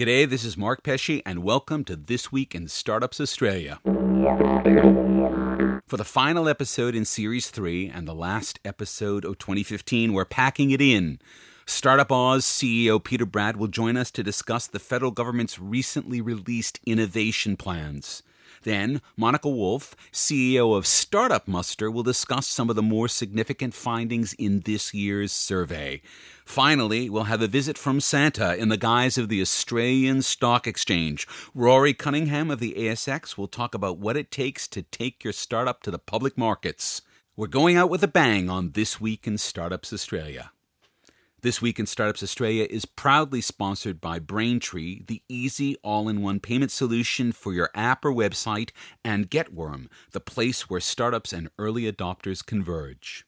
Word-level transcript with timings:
G'day, 0.00 0.26
this 0.26 0.44
is 0.46 0.56
Mark 0.56 0.82
Pesce, 0.82 1.20
and 1.26 1.42
welcome 1.42 1.84
to 1.84 1.94
This 1.94 2.32
Week 2.32 2.54
in 2.54 2.68
Startups 2.68 3.20
Australia. 3.20 3.80
For 5.86 5.98
the 5.98 6.06
final 6.06 6.48
episode 6.48 6.94
in 6.94 7.04
Series 7.04 7.50
3 7.50 7.90
and 7.90 8.08
the 8.08 8.14
last 8.14 8.58
episode 8.64 9.26
of 9.26 9.36
2015, 9.36 10.14
we're 10.14 10.24
packing 10.24 10.70
it 10.70 10.80
in. 10.80 11.18
StartupAUS 11.66 12.44
CEO 12.44 13.04
Peter 13.04 13.26
Bradd 13.26 13.56
will 13.56 13.68
join 13.68 13.98
us 13.98 14.10
to 14.12 14.22
discuss 14.22 14.66
the 14.66 14.78
federal 14.78 15.10
government's 15.10 15.58
recently 15.58 16.22
released 16.22 16.80
innovation 16.86 17.58
plans. 17.58 18.22
Then, 18.62 19.00
Monica 19.16 19.48
Wulff, 19.48 19.96
CEO 20.12 20.76
of 20.76 20.86
Startup 20.86 21.48
Muster, 21.48 21.90
will 21.90 22.02
discuss 22.02 22.46
some 22.46 22.68
of 22.68 22.76
the 22.76 22.82
more 22.82 23.08
significant 23.08 23.72
findings 23.72 24.34
in 24.34 24.60
this 24.60 24.92
year's 24.92 25.32
survey. 25.32 26.02
Finally, 26.44 27.08
we'll 27.08 27.24
have 27.24 27.40
a 27.40 27.46
visit 27.46 27.78
from 27.78 28.00
Santa 28.00 28.56
in 28.56 28.68
the 28.68 28.76
guise 28.76 29.16
of 29.16 29.28
the 29.28 29.40
Australian 29.40 30.20
Stock 30.20 30.66
Exchange. 30.66 31.26
Rory 31.54 31.94
Cunningham 31.94 32.50
of 32.50 32.60
the 32.60 32.74
ASX 32.74 33.38
will 33.38 33.48
talk 33.48 33.74
about 33.74 33.98
what 33.98 34.16
it 34.16 34.30
takes 34.30 34.68
to 34.68 34.82
take 34.82 35.24
your 35.24 35.32
startup 35.32 35.82
to 35.82 35.90
the 35.90 35.98
public 35.98 36.36
markets. 36.36 37.00
We're 37.36 37.46
going 37.46 37.76
out 37.76 37.88
with 37.88 38.02
a 38.02 38.08
bang 38.08 38.50
on 38.50 38.72
This 38.72 39.00
Week 39.00 39.26
in 39.26 39.38
Startups 39.38 39.92
Australia. 39.92 40.52
This 41.42 41.62
Week 41.62 41.78
in 41.78 41.86
Startups 41.86 42.22
Australia 42.22 42.66
is 42.68 42.84
proudly 42.84 43.40
sponsored 43.40 43.98
by 43.98 44.18
Braintree, 44.18 45.04
the 45.06 45.22
easy 45.26 45.74
all 45.82 46.06
in 46.06 46.20
one 46.20 46.38
payment 46.38 46.70
solution 46.70 47.32
for 47.32 47.54
your 47.54 47.70
app 47.74 48.04
or 48.04 48.12
website, 48.12 48.72
and 49.02 49.30
Getworm, 49.30 49.86
the 50.12 50.20
place 50.20 50.68
where 50.68 50.80
startups 50.80 51.32
and 51.32 51.48
early 51.58 51.90
adopters 51.90 52.44
converge. 52.44 53.24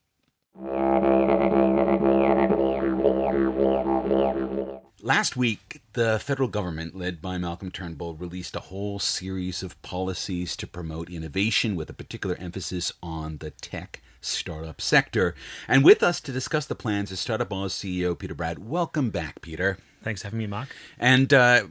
Last 5.00 5.34
week, 5.34 5.80
the 5.94 6.18
federal 6.22 6.48
government, 6.48 6.94
led 6.94 7.22
by 7.22 7.38
Malcolm 7.38 7.70
Turnbull, 7.70 8.16
released 8.16 8.54
a 8.54 8.60
whole 8.60 8.98
series 8.98 9.62
of 9.62 9.80
policies 9.80 10.54
to 10.56 10.66
promote 10.66 11.08
innovation 11.08 11.76
with 11.76 11.88
a 11.88 11.94
particular 11.94 12.36
emphasis 12.38 12.92
on 13.02 13.38
the 13.38 13.52
tech 13.52 14.02
startup 14.22 14.80
sector. 14.80 15.34
And 15.68 15.84
with 15.84 16.02
us 16.02 16.20
to 16.22 16.32
discuss 16.32 16.66
the 16.66 16.74
plans 16.74 17.10
is 17.10 17.20
StartupAUS 17.20 17.72
CEO 17.72 18.18
Peter 18.18 18.34
Bradd. 18.34 18.58
Welcome 18.58 19.10
back, 19.10 19.42
Peter. 19.42 19.78
Thanks 20.02 20.22
for 20.22 20.28
having 20.28 20.38
me, 20.38 20.46
Mark. 20.46 20.68
And 20.98 21.32
uh, 21.32 21.64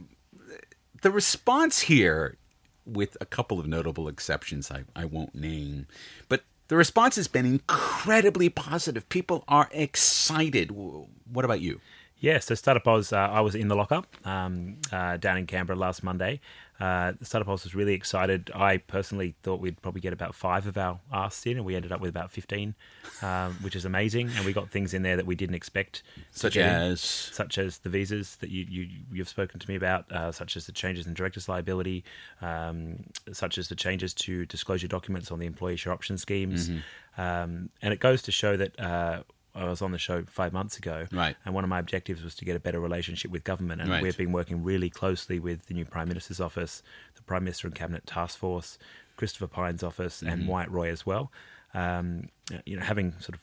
the 1.02 1.10
response 1.10 1.80
here, 1.80 2.36
with 2.84 3.16
a 3.20 3.26
couple 3.26 3.60
of 3.60 3.66
notable 3.66 4.08
exceptions 4.08 4.70
I, 4.70 4.84
I 4.96 5.04
won't 5.04 5.34
name, 5.34 5.86
but 6.28 6.42
the 6.68 6.76
response 6.76 7.16
has 7.16 7.28
been 7.28 7.44
incredibly 7.44 8.48
positive. 8.48 9.08
People 9.08 9.44
are 9.46 9.68
excited. 9.72 10.70
What 10.70 11.44
about 11.44 11.60
you? 11.60 11.80
Yeah, 12.18 12.38
so 12.38 12.54
StartupAUS, 12.54 13.12
uh, 13.12 13.32
I 13.32 13.40
was 13.40 13.56
in 13.56 13.66
the 13.66 13.74
lockup 13.74 14.06
um, 14.24 14.76
uh, 14.92 15.16
down 15.16 15.38
in 15.38 15.46
Canberra 15.46 15.76
last 15.76 16.04
Monday. 16.04 16.40
Uh, 16.82 17.12
the 17.12 17.24
StartupAUS 17.24 17.62
was 17.62 17.76
really 17.76 17.94
excited. 17.94 18.50
I 18.52 18.78
personally 18.78 19.36
thought 19.44 19.60
we'd 19.60 19.80
probably 19.82 20.00
get 20.00 20.12
about 20.12 20.34
five 20.34 20.66
of 20.66 20.76
our 20.76 20.98
asks 21.12 21.46
in, 21.46 21.56
and 21.56 21.64
we 21.64 21.76
ended 21.76 21.92
up 21.92 22.00
with 22.00 22.10
about 22.10 22.32
15, 22.32 22.74
um, 23.22 23.52
which 23.60 23.76
is 23.76 23.84
amazing. 23.84 24.30
And 24.34 24.44
we 24.44 24.52
got 24.52 24.68
things 24.68 24.92
in 24.92 25.04
there 25.04 25.14
that 25.14 25.24
we 25.24 25.36
didn't 25.36 25.54
expect. 25.54 26.02
Such 26.32 26.56
as? 26.56 27.00
Such 27.00 27.56
as 27.58 27.78
the 27.78 27.88
visas 27.88 28.34
that 28.40 28.50
you, 28.50 28.66
you, 28.68 28.88
you've 29.12 29.28
spoken 29.28 29.60
to 29.60 29.70
me 29.70 29.76
about, 29.76 30.10
uh, 30.10 30.32
such 30.32 30.56
as 30.56 30.66
the 30.66 30.72
changes 30.72 31.06
in 31.06 31.14
director's 31.14 31.48
liability, 31.48 32.02
um, 32.40 33.04
such 33.32 33.58
as 33.58 33.68
the 33.68 33.76
changes 33.76 34.12
to 34.14 34.44
disclosure 34.46 34.88
documents 34.88 35.30
on 35.30 35.38
the 35.38 35.46
employee 35.46 35.76
share 35.76 35.92
option 35.92 36.18
schemes. 36.18 36.68
Mm-hmm. 36.68 37.20
Um, 37.20 37.70
and 37.80 37.94
it 37.94 38.00
goes 38.00 38.22
to 38.22 38.32
show 38.32 38.56
that 38.56 38.80
uh, 38.80 39.22
I 39.54 39.64
was 39.64 39.82
on 39.82 39.92
the 39.92 39.98
show 39.98 40.24
five 40.28 40.52
months 40.52 40.78
ago, 40.78 41.06
right? 41.12 41.36
And 41.44 41.54
one 41.54 41.64
of 41.64 41.70
my 41.70 41.78
objectives 41.78 42.22
was 42.22 42.34
to 42.36 42.44
get 42.44 42.56
a 42.56 42.60
better 42.60 42.80
relationship 42.80 43.30
with 43.30 43.44
government, 43.44 43.80
and 43.80 43.90
right. 43.90 44.02
we've 44.02 44.16
been 44.16 44.32
working 44.32 44.64
really 44.64 44.88
closely 44.88 45.38
with 45.38 45.66
the 45.66 45.74
new 45.74 45.84
Prime 45.84 46.08
Minister's 46.08 46.40
office, 46.40 46.82
the 47.16 47.22
Prime 47.22 47.44
Minister 47.44 47.66
and 47.66 47.74
Cabinet 47.74 48.06
Task 48.06 48.38
Force, 48.38 48.78
Christopher 49.16 49.46
Pyne's 49.46 49.82
office, 49.82 50.18
mm-hmm. 50.18 50.28
and 50.28 50.48
Wyatt 50.48 50.70
Roy 50.70 50.90
as 50.90 51.04
well. 51.04 51.30
Um, 51.74 52.28
you 52.64 52.76
know, 52.76 52.82
having 52.82 53.12
sort 53.20 53.34
of 53.34 53.40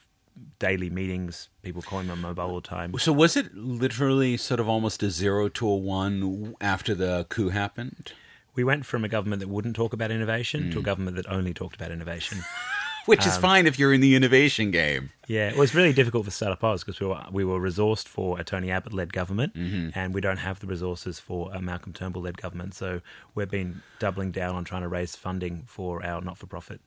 daily 0.59 0.89
meetings, 0.89 1.49
people 1.61 1.81
calling 1.81 2.09
on 2.09 2.19
mobile 2.19 2.43
all 2.43 2.61
the 2.61 2.67
time. 2.67 2.93
So 2.97 3.11
was 3.11 3.35
it 3.35 3.53
literally 3.55 4.37
sort 4.37 4.59
of 4.59 4.69
almost 4.69 5.03
a 5.03 5.09
zero 5.09 5.49
to 5.49 5.67
a 5.67 5.75
one 5.75 6.55
after 6.61 6.95
the 6.95 7.25
coup 7.29 7.49
happened? 7.49 8.13
We 8.55 8.63
went 8.63 8.85
from 8.85 9.05
a 9.05 9.09
government 9.09 9.41
that 9.41 9.47
wouldn't 9.47 9.75
talk 9.75 9.93
about 9.93 10.11
innovation 10.11 10.65
mm. 10.65 10.71
to 10.73 10.79
a 10.79 10.81
government 10.81 11.17
that 11.17 11.29
only 11.29 11.53
talked 11.53 11.75
about 11.75 11.91
innovation. 11.91 12.43
which 13.09 13.25
is 13.25 13.35
um, 13.35 13.41
fine 13.41 13.67
if 13.67 13.79
you're 13.79 13.93
in 13.93 14.01
the 14.01 14.15
innovation 14.15 14.69
game. 14.71 15.09
Yeah, 15.27 15.49
it 15.49 15.57
was 15.57 15.73
really 15.73 15.93
difficult 15.93 16.25
for 16.25 16.31
StartupAUS 16.31 16.85
because 16.85 16.99
we 16.99 17.07
were 17.07 17.23
we 17.31 17.43
were 17.43 17.59
resourced 17.59 18.07
for 18.07 18.39
a 18.39 18.43
Tony 18.43 18.69
Abbott 18.71 18.93
led 18.93 19.11
government, 19.11 19.55
mm-hmm. 19.55 19.97
and 19.97 20.13
we 20.13 20.21
don't 20.21 20.37
have 20.37 20.59
the 20.59 20.67
resources 20.67 21.19
for 21.19 21.51
a 21.53 21.61
Malcolm 21.61 21.91
Turnbull 21.91 22.21
led 22.21 22.37
government. 22.37 22.75
So 22.75 23.01
we've 23.33 23.49
been 23.49 23.81
doubling 23.97 24.31
down 24.31 24.55
on 24.55 24.63
trying 24.63 24.83
to 24.83 24.87
raise 24.87 25.15
funding 25.15 25.63
for 25.65 26.05
our 26.05 26.21
not 26.21 26.37
for 26.37 26.45
profit 26.45 26.81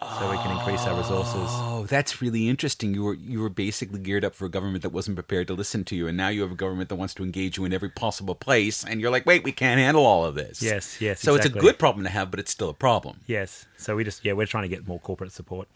so 0.00 0.30
we 0.30 0.36
can 0.38 0.56
increase 0.56 0.86
our 0.86 0.96
resources. 0.96 1.34
Oh, 1.36 1.86
that's 1.88 2.20
really 2.20 2.48
interesting. 2.48 2.94
You 2.94 3.04
were 3.04 3.14
you 3.14 3.40
were 3.40 3.48
basically 3.48 3.98
geared 3.98 4.24
up 4.24 4.34
for 4.34 4.44
a 4.44 4.50
government 4.50 4.82
that 4.82 4.90
wasn't 4.90 5.16
prepared 5.16 5.46
to 5.48 5.54
listen 5.54 5.84
to 5.84 5.96
you, 5.96 6.06
and 6.06 6.16
now 6.16 6.28
you 6.28 6.42
have 6.42 6.52
a 6.52 6.56
government 6.56 6.88
that 6.90 6.96
wants 6.96 7.14
to 7.14 7.22
engage 7.22 7.56
you 7.56 7.64
in 7.64 7.72
every 7.72 7.88
possible 7.88 8.34
place, 8.34 8.84
and 8.84 9.00
you're 9.00 9.10
like, 9.10 9.24
wait, 9.24 9.42
we 9.42 9.52
can't 9.52 9.78
handle 9.78 10.04
all 10.04 10.24
of 10.24 10.34
this. 10.34 10.62
Yes, 10.62 11.00
yes. 11.00 11.20
So 11.20 11.34
exactly. 11.34 11.58
it's 11.58 11.64
a 11.64 11.66
good 11.66 11.78
problem 11.78 12.04
to 12.04 12.10
have, 12.10 12.30
but 12.30 12.40
it's 12.40 12.50
still 12.50 12.68
a 12.68 12.74
problem. 12.74 13.20
Yes. 13.26 13.66
So 13.78 13.96
we 13.96 14.04
just 14.04 14.24
yeah, 14.24 14.34
we're 14.34 14.46
trying 14.46 14.64
to 14.64 14.68
get 14.68 14.86
more 14.86 15.00
corporate 15.00 15.32
support. 15.32 15.68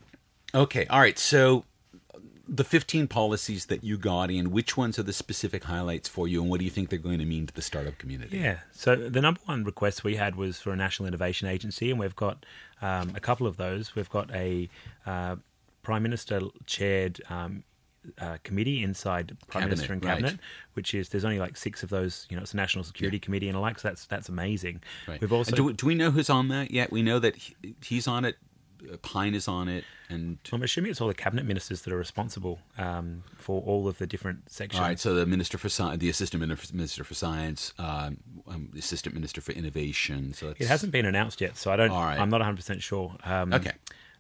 Okay. 0.55 0.87
All 0.87 1.01
right. 1.01 1.19
So 1.19 1.65
the 2.53 2.65
15 2.65 3.07
policies 3.07 3.67
that 3.67 3.85
you 3.85 3.97
got 3.97 4.29
in, 4.29 4.51
which 4.51 4.77
ones 4.77 4.99
are 4.99 5.05
the 5.05 5.13
specific 5.13 5.65
highlights 5.65 6.09
for 6.09 6.27
you, 6.27 6.43
and 6.43 6.51
what 6.51 6.59
do 6.59 6.65
you 6.65 6.71
think 6.71 6.91
they're 6.91 6.99
going 6.99 7.21
to 7.21 7.25
mean 7.25 7.47
to 7.47 7.55
the 7.55 7.63
startup 7.63 7.97
community? 7.97 8.39
Yeah, 8.39 8.59
so 8.73 8.97
the 8.97 9.21
number 9.21 9.41
one 9.45 9.63
request 9.63 10.03
we 10.03 10.17
had 10.17 10.35
was 10.35 10.61
for 10.61 10.73
a 10.73 10.77
national 10.77 11.07
innovation 11.07 11.47
agency, 11.47 11.91
and 11.91 12.01
we've 12.01 12.17
got 12.17 12.45
um, 12.83 13.13
a 13.15 13.21
couple 13.21 13.47
of 13.47 13.57
those. 13.57 13.95
We've 13.95 14.11
got 14.11 14.35
a 14.35 14.69
uh, 15.07 15.37
Prime 15.83 16.03
Minister 16.03 16.41
chaired 16.67 17.21
um, 17.31 17.63
uh, 18.19 18.39
committee 18.43 18.83
inside 18.83 19.37
Prime 19.47 19.63
cabinet, 19.63 19.77
Minister 19.77 19.93
and 19.93 20.03
Cabinet, 20.03 20.31
right. 20.33 20.41
which 20.75 20.93
is 20.95 21.11
there's 21.11 21.25
only 21.25 21.39
like 21.39 21.57
six 21.57 21.85
of 21.85 21.89
those. 21.89 22.27
You 22.31 22.37
know, 22.37 22.43
it's 22.43 22.53
a 22.53 22.57
National 22.57 22.83
Security 22.83 23.19
yeah. 23.19 23.25
Committee 23.25 23.49
and 23.49 23.55
the 23.55 23.61
like. 23.61 23.79
So 23.79 23.89
that's 23.89 24.07
that's 24.07 24.29
amazing. 24.29 24.83
Right. 25.07 25.21
We've 25.21 25.33
also 25.33 25.55
do, 25.55 25.73
do, 25.73 25.87
we 25.87 25.95
know 25.95 26.11
who's 26.11 26.31
on 26.31 26.49
that 26.49 26.73
yet? 26.73 26.91
We 26.91 27.03
know 27.03 27.21
that 27.21 27.37
he, 27.37 27.55
he's 27.85 28.09
on 28.09 28.25
it. 28.25 28.37
Pyne 29.03 29.35
is 29.35 29.49
on 29.49 29.69
it, 29.69 29.85
and 30.09 30.39
I'm 30.53 30.63
assuming 30.63 30.91
it's 30.91 31.01
all 31.01 31.09
the 31.09 31.15
cabinet 31.15 31.45
ministers 31.45 31.83
that 31.83 31.93
are 31.93 31.99
responsible 31.99 32.59
um, 32.79 33.23
for 33.37 33.63
all 33.63 33.89
of 33.89 33.99
the 33.99 34.07
different 34.07 34.51
sections. 34.51 34.81
All 34.81 34.87
right, 34.87 34.99
so 34.99 35.15
the 35.15 35.27
minister 35.27 35.59
for 35.59 35.69
science, 35.69 36.01
the 36.01 36.09
assistant 36.09 36.41
minister 36.73 37.05
for 37.05 37.15
science, 37.15 37.73
um, 37.79 38.19
um, 38.49 38.71
assistant 38.77 39.15
minister 39.15 39.41
for 39.41 39.53
innovation. 39.53 40.33
So 40.33 40.55
it 40.59 40.67
hasn't 40.67 40.93
been 40.93 41.07
announced 41.07 41.41
yet, 41.41 41.57
so 41.57 41.73
I 41.73 41.77
don't. 41.77 41.91
Right. 41.91 42.19
I'm 42.19 42.31
not 42.31 42.41
100 42.41 42.57
percent 42.57 42.83
sure. 42.83 43.15
Um, 43.25 43.53
okay. 43.53 43.73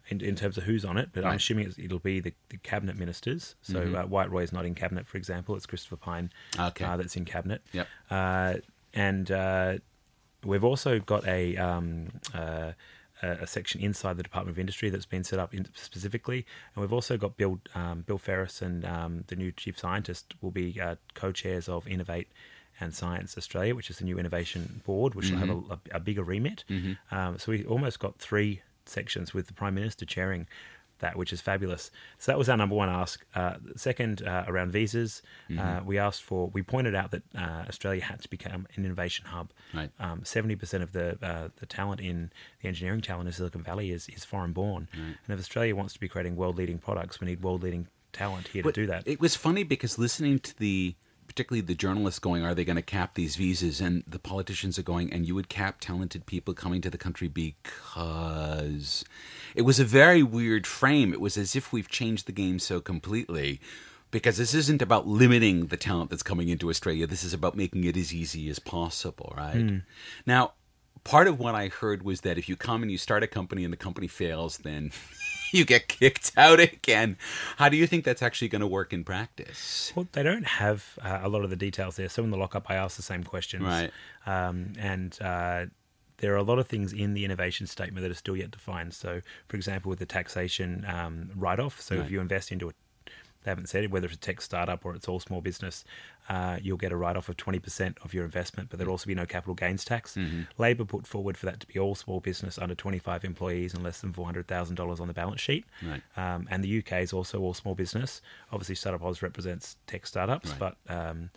In, 0.08 0.20
in, 0.22 0.34
terms 0.34 0.58
of 0.58 0.64
who's 0.64 0.84
on 0.84 0.96
it, 0.96 1.10
but 1.12 1.22
right. 1.22 1.30
I'm 1.30 1.36
assuming 1.36 1.72
it'll 1.78 2.00
be 2.00 2.18
the, 2.18 2.32
the, 2.48 2.56
cabinet 2.56 2.98
ministers. 2.98 3.54
So 3.62 3.74
mm-hmm. 3.74 3.94
uh, 3.94 4.06
Wyatt 4.06 4.30
Roy 4.30 4.42
is 4.42 4.52
not 4.52 4.64
in 4.64 4.74
cabinet, 4.74 5.06
for 5.06 5.18
example. 5.18 5.54
It's 5.54 5.66
Christopher 5.66 5.94
Pyne 5.94 6.32
okay. 6.58 6.84
uh, 6.84 6.96
that's 6.96 7.14
in 7.14 7.24
cabinet. 7.24 7.62
Yep. 7.72 7.86
Uh, 8.10 8.54
and 8.92 9.30
uh, 9.30 9.74
we've 10.44 10.64
also 10.64 10.98
got 10.98 11.24
a 11.28 11.56
a, 13.22 13.46
section 13.46 13.80
inside 13.80 14.16
the 14.16 14.22
Department 14.22 14.56
of 14.56 14.58
Industry 14.58 14.90
that's 14.90 15.06
been 15.06 15.24
set 15.24 15.38
up 15.38 15.54
specifically, 15.74 16.46
and 16.74 16.82
we've 16.82 16.92
also 16.92 17.16
got 17.16 17.36
Bill 17.36 17.60
um, 17.74 18.02
Bill 18.02 18.18
Ferris 18.18 18.62
and 18.62 18.84
um, 18.84 19.24
the 19.28 19.36
new 19.36 19.52
chief 19.52 19.78
scientist 19.78 20.34
will 20.40 20.50
be 20.50 20.80
uh, 20.80 20.96
co-chairs 21.14 21.68
of 21.68 21.86
Innovate 21.86 22.28
and 22.80 22.94
Science 22.94 23.36
Australia, 23.36 23.74
which 23.74 23.90
is 23.90 23.98
the 23.98 24.04
new 24.04 24.18
innovation 24.18 24.80
board, 24.84 25.14
which 25.14 25.26
mm-hmm. 25.26 25.48
will 25.48 25.68
have 25.68 25.80
a, 25.90 25.94
a, 25.94 25.96
a 25.96 26.00
bigger 26.00 26.22
remit. 26.22 26.64
Mm-hmm. 26.68 27.14
Um, 27.14 27.38
so 27.38 27.52
we 27.52 27.64
almost 27.64 27.98
got 27.98 28.18
three 28.18 28.62
sections 28.86 29.34
with 29.34 29.46
the 29.46 29.52
Prime 29.52 29.74
Minister 29.74 30.04
chairing 30.04 30.46
that, 31.00 31.16
which 31.16 31.32
is 31.32 31.40
fabulous. 31.40 31.90
So 32.18 32.32
that 32.32 32.38
was 32.38 32.48
our 32.48 32.56
number 32.56 32.74
one 32.74 32.88
ask. 32.88 33.24
Uh, 33.34 33.54
second, 33.76 34.22
uh, 34.26 34.44
around 34.46 34.72
visas, 34.72 35.22
uh, 35.50 35.52
mm-hmm. 35.52 35.86
we 35.86 35.98
asked 35.98 36.22
for, 36.22 36.48
we 36.48 36.62
pointed 36.62 36.94
out 36.94 37.10
that 37.10 37.22
uh, 37.36 37.64
Australia 37.68 38.02
had 38.02 38.22
to 38.22 38.30
become 38.30 38.66
an 38.76 38.84
innovation 38.84 39.26
hub. 39.26 39.50
Right. 39.74 39.90
Um, 39.98 40.22
70% 40.22 40.82
of 40.82 40.92
the 40.92 41.18
uh, 41.22 41.48
the 41.56 41.66
talent 41.66 42.00
in 42.00 42.30
the 42.62 42.68
engineering 42.68 43.00
talent 43.00 43.26
in 43.26 43.32
Silicon 43.32 43.62
Valley 43.62 43.90
is, 43.90 44.08
is 44.08 44.24
foreign 44.24 44.52
born. 44.52 44.88
Right. 44.92 45.16
And 45.26 45.34
if 45.34 45.38
Australia 45.38 45.74
wants 45.74 45.94
to 45.94 46.00
be 46.00 46.08
creating 46.08 46.36
world 46.36 46.56
leading 46.56 46.78
products, 46.78 47.20
we 47.20 47.26
need 47.26 47.42
world 47.42 47.62
leading 47.62 47.88
talent 48.12 48.48
here 48.48 48.62
but 48.62 48.74
to 48.74 48.82
do 48.82 48.86
that. 48.86 49.06
It 49.06 49.20
was 49.20 49.36
funny 49.36 49.62
because 49.62 49.98
listening 49.98 50.38
to 50.40 50.58
the 50.58 50.94
particularly 51.30 51.60
the 51.60 51.76
journalists 51.76 52.18
going, 52.18 52.44
are 52.44 52.56
they 52.56 52.64
going 52.64 52.74
to 52.74 52.82
cap 52.82 53.14
these 53.14 53.36
visas? 53.36 53.80
And 53.80 54.02
the 54.04 54.18
politicians 54.18 54.80
are 54.80 54.82
going, 54.82 55.12
and 55.12 55.28
you 55.28 55.36
would 55.36 55.48
cap 55.48 55.76
talented 55.80 56.26
people 56.26 56.54
coming 56.54 56.80
to 56.80 56.90
the 56.90 56.98
country 56.98 57.28
because 57.28 59.04
it 59.54 59.62
was 59.62 59.80
a 59.80 59.84
very 59.84 60.22
weird 60.22 60.66
frame. 60.66 61.12
It 61.12 61.20
was 61.20 61.36
as 61.36 61.56
if 61.56 61.72
we've 61.72 61.88
changed 61.88 62.26
the 62.26 62.32
game 62.32 62.58
so 62.58 62.80
completely. 62.80 63.60
Because 64.10 64.38
this 64.38 64.54
isn't 64.54 64.82
about 64.82 65.06
limiting 65.06 65.66
the 65.66 65.76
talent 65.76 66.10
that's 66.10 66.24
coming 66.24 66.48
into 66.48 66.68
Australia. 66.68 67.06
This 67.06 67.22
is 67.22 67.32
about 67.32 67.54
making 67.54 67.84
it 67.84 67.96
as 67.96 68.12
easy 68.12 68.48
as 68.50 68.58
possible, 68.58 69.32
right? 69.36 69.54
Mm. 69.54 69.82
Now, 70.26 70.54
part 71.04 71.28
of 71.28 71.38
what 71.38 71.54
I 71.54 71.68
heard 71.68 72.02
was 72.02 72.22
that 72.22 72.38
if 72.38 72.48
you 72.48 72.56
come 72.56 72.82
and 72.82 72.90
you 72.90 72.98
start 72.98 73.22
a 73.22 73.26
company 73.26 73.64
and 73.64 73.72
the 73.72 73.76
company 73.76 74.08
fails, 74.08 74.58
then 74.58 74.90
you 75.52 75.64
get 75.64 75.88
kicked 75.88 76.32
out 76.36 76.60
again. 76.60 77.16
How 77.56 77.68
do 77.68 77.76
you 77.76 77.86
think 77.86 78.04
that's 78.04 78.22
actually 78.22 78.48
going 78.48 78.60
to 78.60 78.66
work 78.66 78.92
in 78.92 79.04
practice? 79.04 79.92
Well, 79.94 80.08
they 80.12 80.22
don't 80.22 80.46
have 80.46 80.98
uh, 81.02 81.20
a 81.22 81.28
lot 81.28 81.44
of 81.44 81.50
the 81.50 81.56
details 81.56 81.96
there. 81.96 82.08
So 82.08 82.22
in 82.24 82.30
the 82.30 82.36
lockup, 82.36 82.66
I 82.68 82.74
asked 82.74 82.96
the 82.96 83.02
same 83.02 83.24
questions. 83.24 83.64
Right. 83.64 83.90
Um, 84.26 84.72
and 84.78 85.16
uh, 85.20 85.66
there 86.20 86.32
are 86.32 86.36
a 86.36 86.42
lot 86.42 86.58
of 86.58 86.66
things 86.66 86.92
in 86.92 87.14
the 87.14 87.24
innovation 87.24 87.66
statement 87.66 88.02
that 88.02 88.10
are 88.10 88.14
still 88.14 88.36
yet 88.36 88.50
defined. 88.50 88.94
So, 88.94 89.20
for 89.48 89.56
example, 89.56 89.90
with 89.90 89.98
the 89.98 90.06
taxation 90.06 90.84
um, 90.88 91.30
write 91.34 91.60
off, 91.60 91.80
so 91.80 91.96
Right. 91.96 92.04
if 92.04 92.10
you 92.10 92.20
invest 92.20 92.50
into 92.52 92.68
a 92.68 92.72
they 93.42 93.50
haven't 93.50 93.70
said 93.70 93.84
it, 93.84 93.90
whether 93.90 94.06
it's 94.06 94.16
a 94.16 94.18
tech 94.18 94.38
startup 94.42 94.84
or 94.84 94.94
it's 94.94 95.08
all 95.08 95.18
small 95.18 95.40
business, 95.40 95.82
uh, 96.28 96.58
you'll 96.60 96.76
get 96.76 96.92
a 96.92 96.96
write 96.96 97.16
off 97.16 97.30
of 97.30 97.38
20% 97.38 97.96
of 98.04 98.12
your 98.12 98.26
investment, 98.26 98.68
but 98.68 98.78
there'll 98.78 98.92
also 98.92 99.06
be 99.06 99.14
no 99.14 99.24
capital 99.24 99.54
gains 99.54 99.82
tax. 99.82 100.14
Labor 100.58 100.84
put 100.84 101.06
forward 101.06 101.38
for 101.38 101.46
that 101.46 101.58
to 101.60 101.66
be 101.66 101.78
all 101.78 101.94
small 101.94 102.20
business 102.20 102.58
under 102.58 102.74
25 102.74 103.24
employees 103.24 103.72
and 103.72 103.82
less 103.82 104.02
than 104.02 104.12
$400,000 104.12 105.00
on 105.00 105.08
the 105.08 105.14
balance 105.14 105.40
sheet. 105.40 105.64
Right. 105.82 106.02
Um, 106.18 106.48
and 106.50 106.62
the 106.62 106.68
UK 106.80 107.00
is 107.00 107.14
also 107.14 107.40
all 107.40 107.54
small 107.54 107.74
business. 107.74 108.20
Obviously, 108.52 108.74
StartupAUS 108.74 109.22
represents 109.22 109.78
tech 109.86 110.06
startups, 110.06 110.50
Right. 110.50 110.58
but 110.58 110.76
um, 110.94 111.30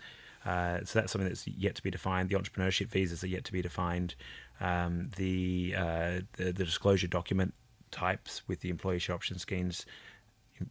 uh, 0.45 0.79
so 0.83 0.99
that's 0.99 1.13
something 1.13 1.29
that's 1.29 1.47
yet 1.47 1.75
to 1.75 1.83
be 1.83 1.89
defined. 1.89 2.27
The 2.27 2.35
entrepreneurship 2.35 2.87
visas 2.89 3.23
are 3.23 3.27
yet 3.27 3.45
to 3.45 3.53
be 3.53 3.61
defined. 3.61 4.15
Um, 4.61 5.09
the, 5.17 5.73
uh, 5.77 6.19
the 6.33 6.45
the 6.53 6.65
disclosure 6.65 7.07
document 7.07 7.53
types 7.91 8.41
with 8.47 8.61
the 8.61 8.69
employee 8.69 8.99
share 8.99 9.15
option 9.15 9.37
schemes, 9.39 9.85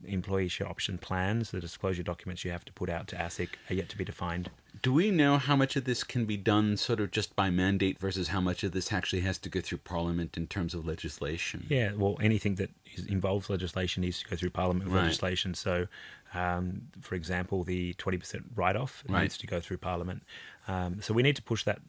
employee 0.04 0.48
share 0.48 0.68
option 0.68 0.96
plans, 0.98 1.50
the 1.50 1.60
disclosure 1.60 2.02
documents 2.02 2.44
you 2.44 2.50
have 2.50 2.64
to 2.64 2.72
put 2.72 2.88
out 2.88 3.08
to 3.08 3.16
ASIC 3.16 3.48
are 3.68 3.74
yet 3.74 3.88
to 3.90 3.98
be 3.98 4.04
defined. 4.04 4.50
Do 4.80 4.92
we 4.92 5.10
know 5.10 5.36
how 5.36 5.54
much 5.54 5.76
of 5.76 5.84
this 5.84 6.02
can 6.02 6.24
be 6.24 6.36
done 6.36 6.76
sort 6.76 7.00
of 7.00 7.10
just 7.10 7.36
by 7.36 7.50
mandate 7.50 7.98
versus 7.98 8.28
how 8.28 8.40
much 8.40 8.64
of 8.64 8.72
this 8.72 8.92
actually 8.92 9.20
has 9.22 9.36
to 9.38 9.48
go 9.50 9.60
through 9.60 9.78
Parliament 9.78 10.36
in 10.36 10.46
terms 10.46 10.72
of 10.74 10.86
legislation? 10.86 11.66
Yeah, 11.68 11.92
well, 11.94 12.16
anything 12.22 12.54
that 12.54 12.70
is, 12.96 13.04
involves 13.06 13.50
legislation 13.50 14.00
needs 14.00 14.20
to 14.22 14.28
go 14.30 14.36
through 14.36 14.50
Parliament 14.50 14.86
with 14.86 14.94
Right. 14.94 15.04
legislation. 15.04 15.54
So, 15.54 15.88
um, 16.32 16.82
for 17.00 17.14
example, 17.14 17.62
the 17.64 17.92
twenty 17.94 18.16
percent 18.18 18.44
write-off 18.54 19.04
Right. 19.08 19.22
needs 19.22 19.36
to 19.38 19.46
go 19.46 19.60
through 19.60 19.78
Parliament. 19.78 20.22
Um, 20.66 21.02
so 21.02 21.12
we 21.12 21.22
need 21.22 21.36
to 21.36 21.42
push 21.42 21.64
that, 21.64 21.80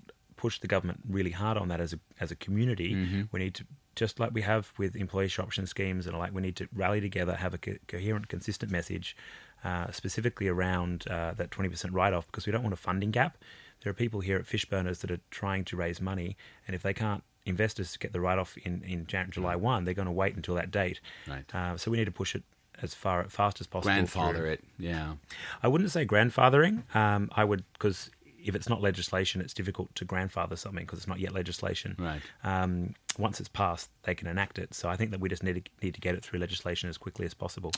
push 0.44 0.60
the 0.60 0.68
government 0.68 1.00
really 1.18 1.32
hard 1.32 1.58
on 1.58 1.70
that 1.70 1.80
as 1.80 1.94
a 1.94 2.00
as 2.20 2.30
a 2.36 2.36
community. 2.46 2.92
Mm-hmm. 2.94 3.22
We 3.32 3.40
need 3.40 3.56
to 3.60 3.64
just 3.96 4.20
like 4.20 4.32
we 4.34 4.42
have 4.42 4.74
with 4.78 4.94
employee 4.96 5.30
share 5.30 5.46
option 5.46 5.66
schemes 5.68 6.06
and 6.08 6.18
like 6.24 6.34
we 6.38 6.42
need 6.42 6.58
to 6.58 6.68
rally 6.74 7.00
together, 7.00 7.36
have 7.36 7.54
a 7.54 7.58
co- 7.58 7.82
coherent, 7.88 8.28
consistent 8.28 8.70
message, 8.70 9.16
uh, 9.64 9.90
specifically 9.92 10.50
around 10.50 10.98
uh, 11.10 11.32
that 11.40 11.50
twenty 11.50 11.70
percent 11.70 11.94
write-off 11.94 12.26
because 12.28 12.46
we 12.46 12.52
don't 12.52 12.64
want 12.68 12.74
a 12.74 12.84
funding 12.90 13.12
gap. 13.12 13.38
There 13.82 13.90
are 13.92 13.94
people 13.94 14.20
here 14.20 14.38
at 14.38 14.46
Fishburners 14.46 15.00
that 15.00 15.12
are 15.12 15.22
trying 15.32 15.64
to 15.66 15.78
raise 15.78 16.02
money, 16.02 16.36
and 16.68 16.76
if 16.76 16.82
they 16.84 16.94
can't 16.94 17.24
investors 17.46 17.96
get 17.98 18.12
the 18.12 18.20
write-off 18.20 18.58
in, 18.66 18.84
in 18.84 19.06
Jan- 19.06 19.32
July 19.32 19.56
1, 19.56 19.84
they're 19.84 19.94
going 19.94 20.06
to 20.06 20.12
wait 20.24 20.34
until 20.36 20.56
that 20.56 20.72
date. 20.72 21.02
Right. 21.28 21.44
Uh, 21.54 21.76
so 21.76 21.92
we 21.92 21.98
need 21.98 22.06
to 22.06 22.12
push 22.12 22.36
it 22.36 22.44
as 22.82 22.94
far 22.94 23.28
fast 23.30 23.60
as 23.62 23.68
possible. 23.68 23.94
Grandfather 23.94 24.40
through. 24.40 24.52
it, 24.52 24.64
yeah. 24.80 25.16
I 25.62 25.68
wouldn't 25.68 25.92
say 25.92 26.06
grandfathering. 26.06 26.76
Um, 26.96 27.30
I 27.36 27.44
would 27.44 27.64
because 27.74 28.10
if 28.44 28.56
it's 28.56 28.70
not 28.70 28.82
legislation, 28.82 29.42
it's 29.42 29.54
difficult 29.54 29.94
to 29.96 30.06
grandfather 30.06 30.56
something 30.56 30.84
because 30.86 31.00
it's 31.00 31.08
not 31.08 31.20
yet 31.20 31.34
legislation. 31.34 31.96
Right. 31.98 32.22
Um, 32.44 32.96
once 33.18 33.40
it's 33.40 33.50
passed, 33.50 33.90
they 34.04 34.16
can 34.16 34.28
enact 34.28 34.60
it. 34.60 34.74
So 34.74 34.90
I 34.90 34.96
think 34.96 35.12
that 35.12 35.20
we 35.20 35.30
just 35.30 35.44
need 35.44 35.66
to 35.66 35.72
need 35.82 35.94
to 35.94 36.02
get 36.02 36.16
it 36.16 36.24
through 36.24 36.40
legislation 36.40 36.90
as 36.90 36.98
quickly 36.98 37.26
as 37.26 37.34
possible. 37.34 37.72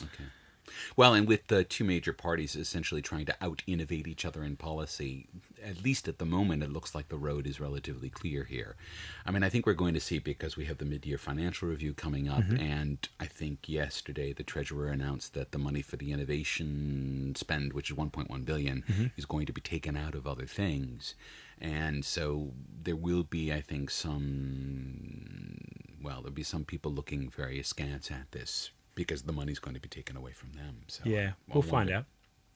Well, 0.96 1.14
and 1.14 1.26
with 1.26 1.46
the 1.48 1.64
two 1.64 1.84
major 1.84 2.12
parties 2.12 2.56
essentially 2.56 3.02
trying 3.02 3.26
to 3.26 3.36
out 3.40 3.62
innovate 3.66 4.06
each 4.06 4.24
other 4.24 4.42
in 4.42 4.56
policy, 4.56 5.28
at 5.64 5.82
least 5.82 6.08
at 6.08 6.18
the 6.18 6.24
moment, 6.24 6.62
it 6.62 6.72
looks 6.72 6.94
like 6.94 7.08
the 7.08 7.16
road 7.16 7.46
is 7.46 7.60
relatively 7.60 8.08
clear 8.08 8.44
here. 8.44 8.76
I 9.24 9.30
mean, 9.30 9.42
I 9.42 9.48
think 9.48 9.66
we're 9.66 9.74
going 9.74 9.94
to 9.94 10.00
see 10.00 10.18
because 10.18 10.56
we 10.56 10.66
have 10.66 10.78
the 10.78 10.84
mid 10.84 11.06
year 11.06 11.18
financial 11.18 11.68
review 11.68 11.94
coming 11.94 12.28
up, 12.28 12.42
mm-hmm. 12.42 12.58
and 12.58 13.08
I 13.18 13.26
think 13.26 13.68
yesterday 13.68 14.32
the 14.32 14.42
Treasurer 14.42 14.88
announced 14.88 15.34
that 15.34 15.52
the 15.52 15.58
money 15.58 15.82
for 15.82 15.96
the 15.96 16.12
innovation 16.12 17.34
spend, 17.36 17.72
which 17.72 17.90
is 17.90 17.96
1.1 17.96 18.44
billion, 18.44 18.82
mm-hmm. 18.82 19.06
is 19.16 19.24
going 19.24 19.46
to 19.46 19.52
be 19.52 19.60
taken 19.60 19.96
out 19.96 20.14
of 20.14 20.26
other 20.26 20.46
things. 20.46 21.14
And 21.58 22.04
so 22.04 22.52
there 22.82 22.96
will 22.96 23.22
be, 23.22 23.52
I 23.52 23.62
think, 23.62 23.90
some, 23.90 25.58
well, 26.02 26.16
there'll 26.16 26.32
be 26.32 26.42
some 26.42 26.64
people 26.64 26.92
looking 26.92 27.30
very 27.30 27.58
askance 27.58 28.10
at 28.10 28.32
this 28.32 28.70
because 28.96 29.22
the 29.22 29.32
money's 29.32 29.60
going 29.60 29.74
to 29.76 29.80
be 29.80 29.88
taken 29.88 30.16
away 30.16 30.32
from 30.32 30.52
them. 30.54 30.78
So 30.88 31.02
Yeah, 31.04 31.34
I 31.48 31.52
we'll 31.54 31.62
find 31.62 31.72
wonder- 31.90 31.94
out. 31.94 32.04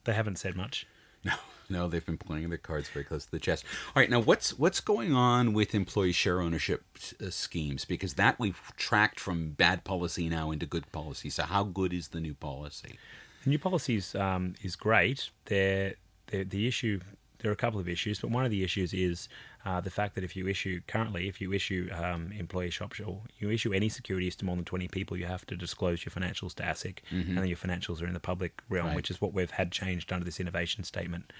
They 0.03 0.13
haven't 0.13 0.37
said 0.39 0.55
much. 0.57 0.85
No, 1.23 1.33
no, 1.69 1.87
they've 1.87 2.05
been 2.05 2.17
playing 2.17 2.49
their 2.49 2.57
cards 2.57 2.89
very 2.89 3.05
close 3.05 3.25
to 3.25 3.31
the 3.31 3.39
chest. 3.39 3.63
All 3.95 4.01
right, 4.01 4.09
now 4.09 4.19
what's 4.19 4.57
what's 4.57 4.79
going 4.81 5.13
on 5.13 5.53
with 5.53 5.73
employee 5.75 6.11
share 6.11 6.41
ownership 6.41 6.83
uh, 7.23 7.29
schemes? 7.29 7.85
Because 7.85 8.15
that 8.15 8.39
we've 8.39 8.59
tracked 8.75 9.19
from 9.19 9.51
bad 9.51 9.83
policy 9.83 10.27
now 10.27 10.49
into 10.51 10.65
good 10.65 10.91
policy. 10.91 11.29
So 11.29 11.43
how 11.43 11.63
good 11.63 11.93
is 11.93 12.07
the 12.09 12.19
new 12.19 12.33
policy? 12.33 12.97
The 13.43 13.51
new 13.51 13.59
policy 13.59 14.01
um, 14.19 14.55
is 14.63 14.75
great. 14.75 15.29
They're, 15.45 15.95
they're, 16.27 16.43
the 16.43 16.67
issue, 16.67 16.99
there 17.41 17.51
are 17.51 17.53
a 17.53 17.57
couple 17.57 17.79
of 17.79 17.89
issues, 17.89 18.19
but 18.19 18.29
one 18.31 18.45
of 18.45 18.51
the 18.51 18.63
issues 18.63 18.93
is 18.93 19.27
uh, 19.65 19.81
the 19.81 19.89
fact 19.89 20.15
that 20.15 20.23
if 20.23 20.35
you 20.35 20.47
issue, 20.47 20.79
currently, 20.87 21.27
if 21.27 21.41
you 21.41 21.51
issue 21.53 21.89
um, 21.93 22.31
employee 22.31 22.69
shop 22.69 22.93
or 23.05 23.21
you 23.39 23.49
issue 23.51 23.73
any 23.73 23.89
securities 23.89 24.35
to 24.37 24.45
more 24.45 24.55
than 24.55 24.65
20 24.65 24.87
people, 24.87 25.17
you 25.17 25.25
have 25.25 25.45
to 25.47 25.55
disclose 25.55 26.05
your 26.05 26.11
financials 26.11 26.53
to 26.55 26.63
ASIC, 26.63 26.99
and 27.09 27.37
then 27.37 27.47
your 27.47 27.57
financials 27.57 28.01
are 28.01 28.07
in 28.07 28.13
the 28.13 28.19
public 28.19 28.61
realm, 28.69 28.87
Right. 28.87 28.95
which 28.95 29.11
is 29.11 29.19
what 29.21 29.33
we've 29.33 29.51
had 29.51 29.71
changed 29.71 30.13
under 30.13 30.23
this 30.25 30.39
innovation 30.39 30.83
statement. 30.83 31.33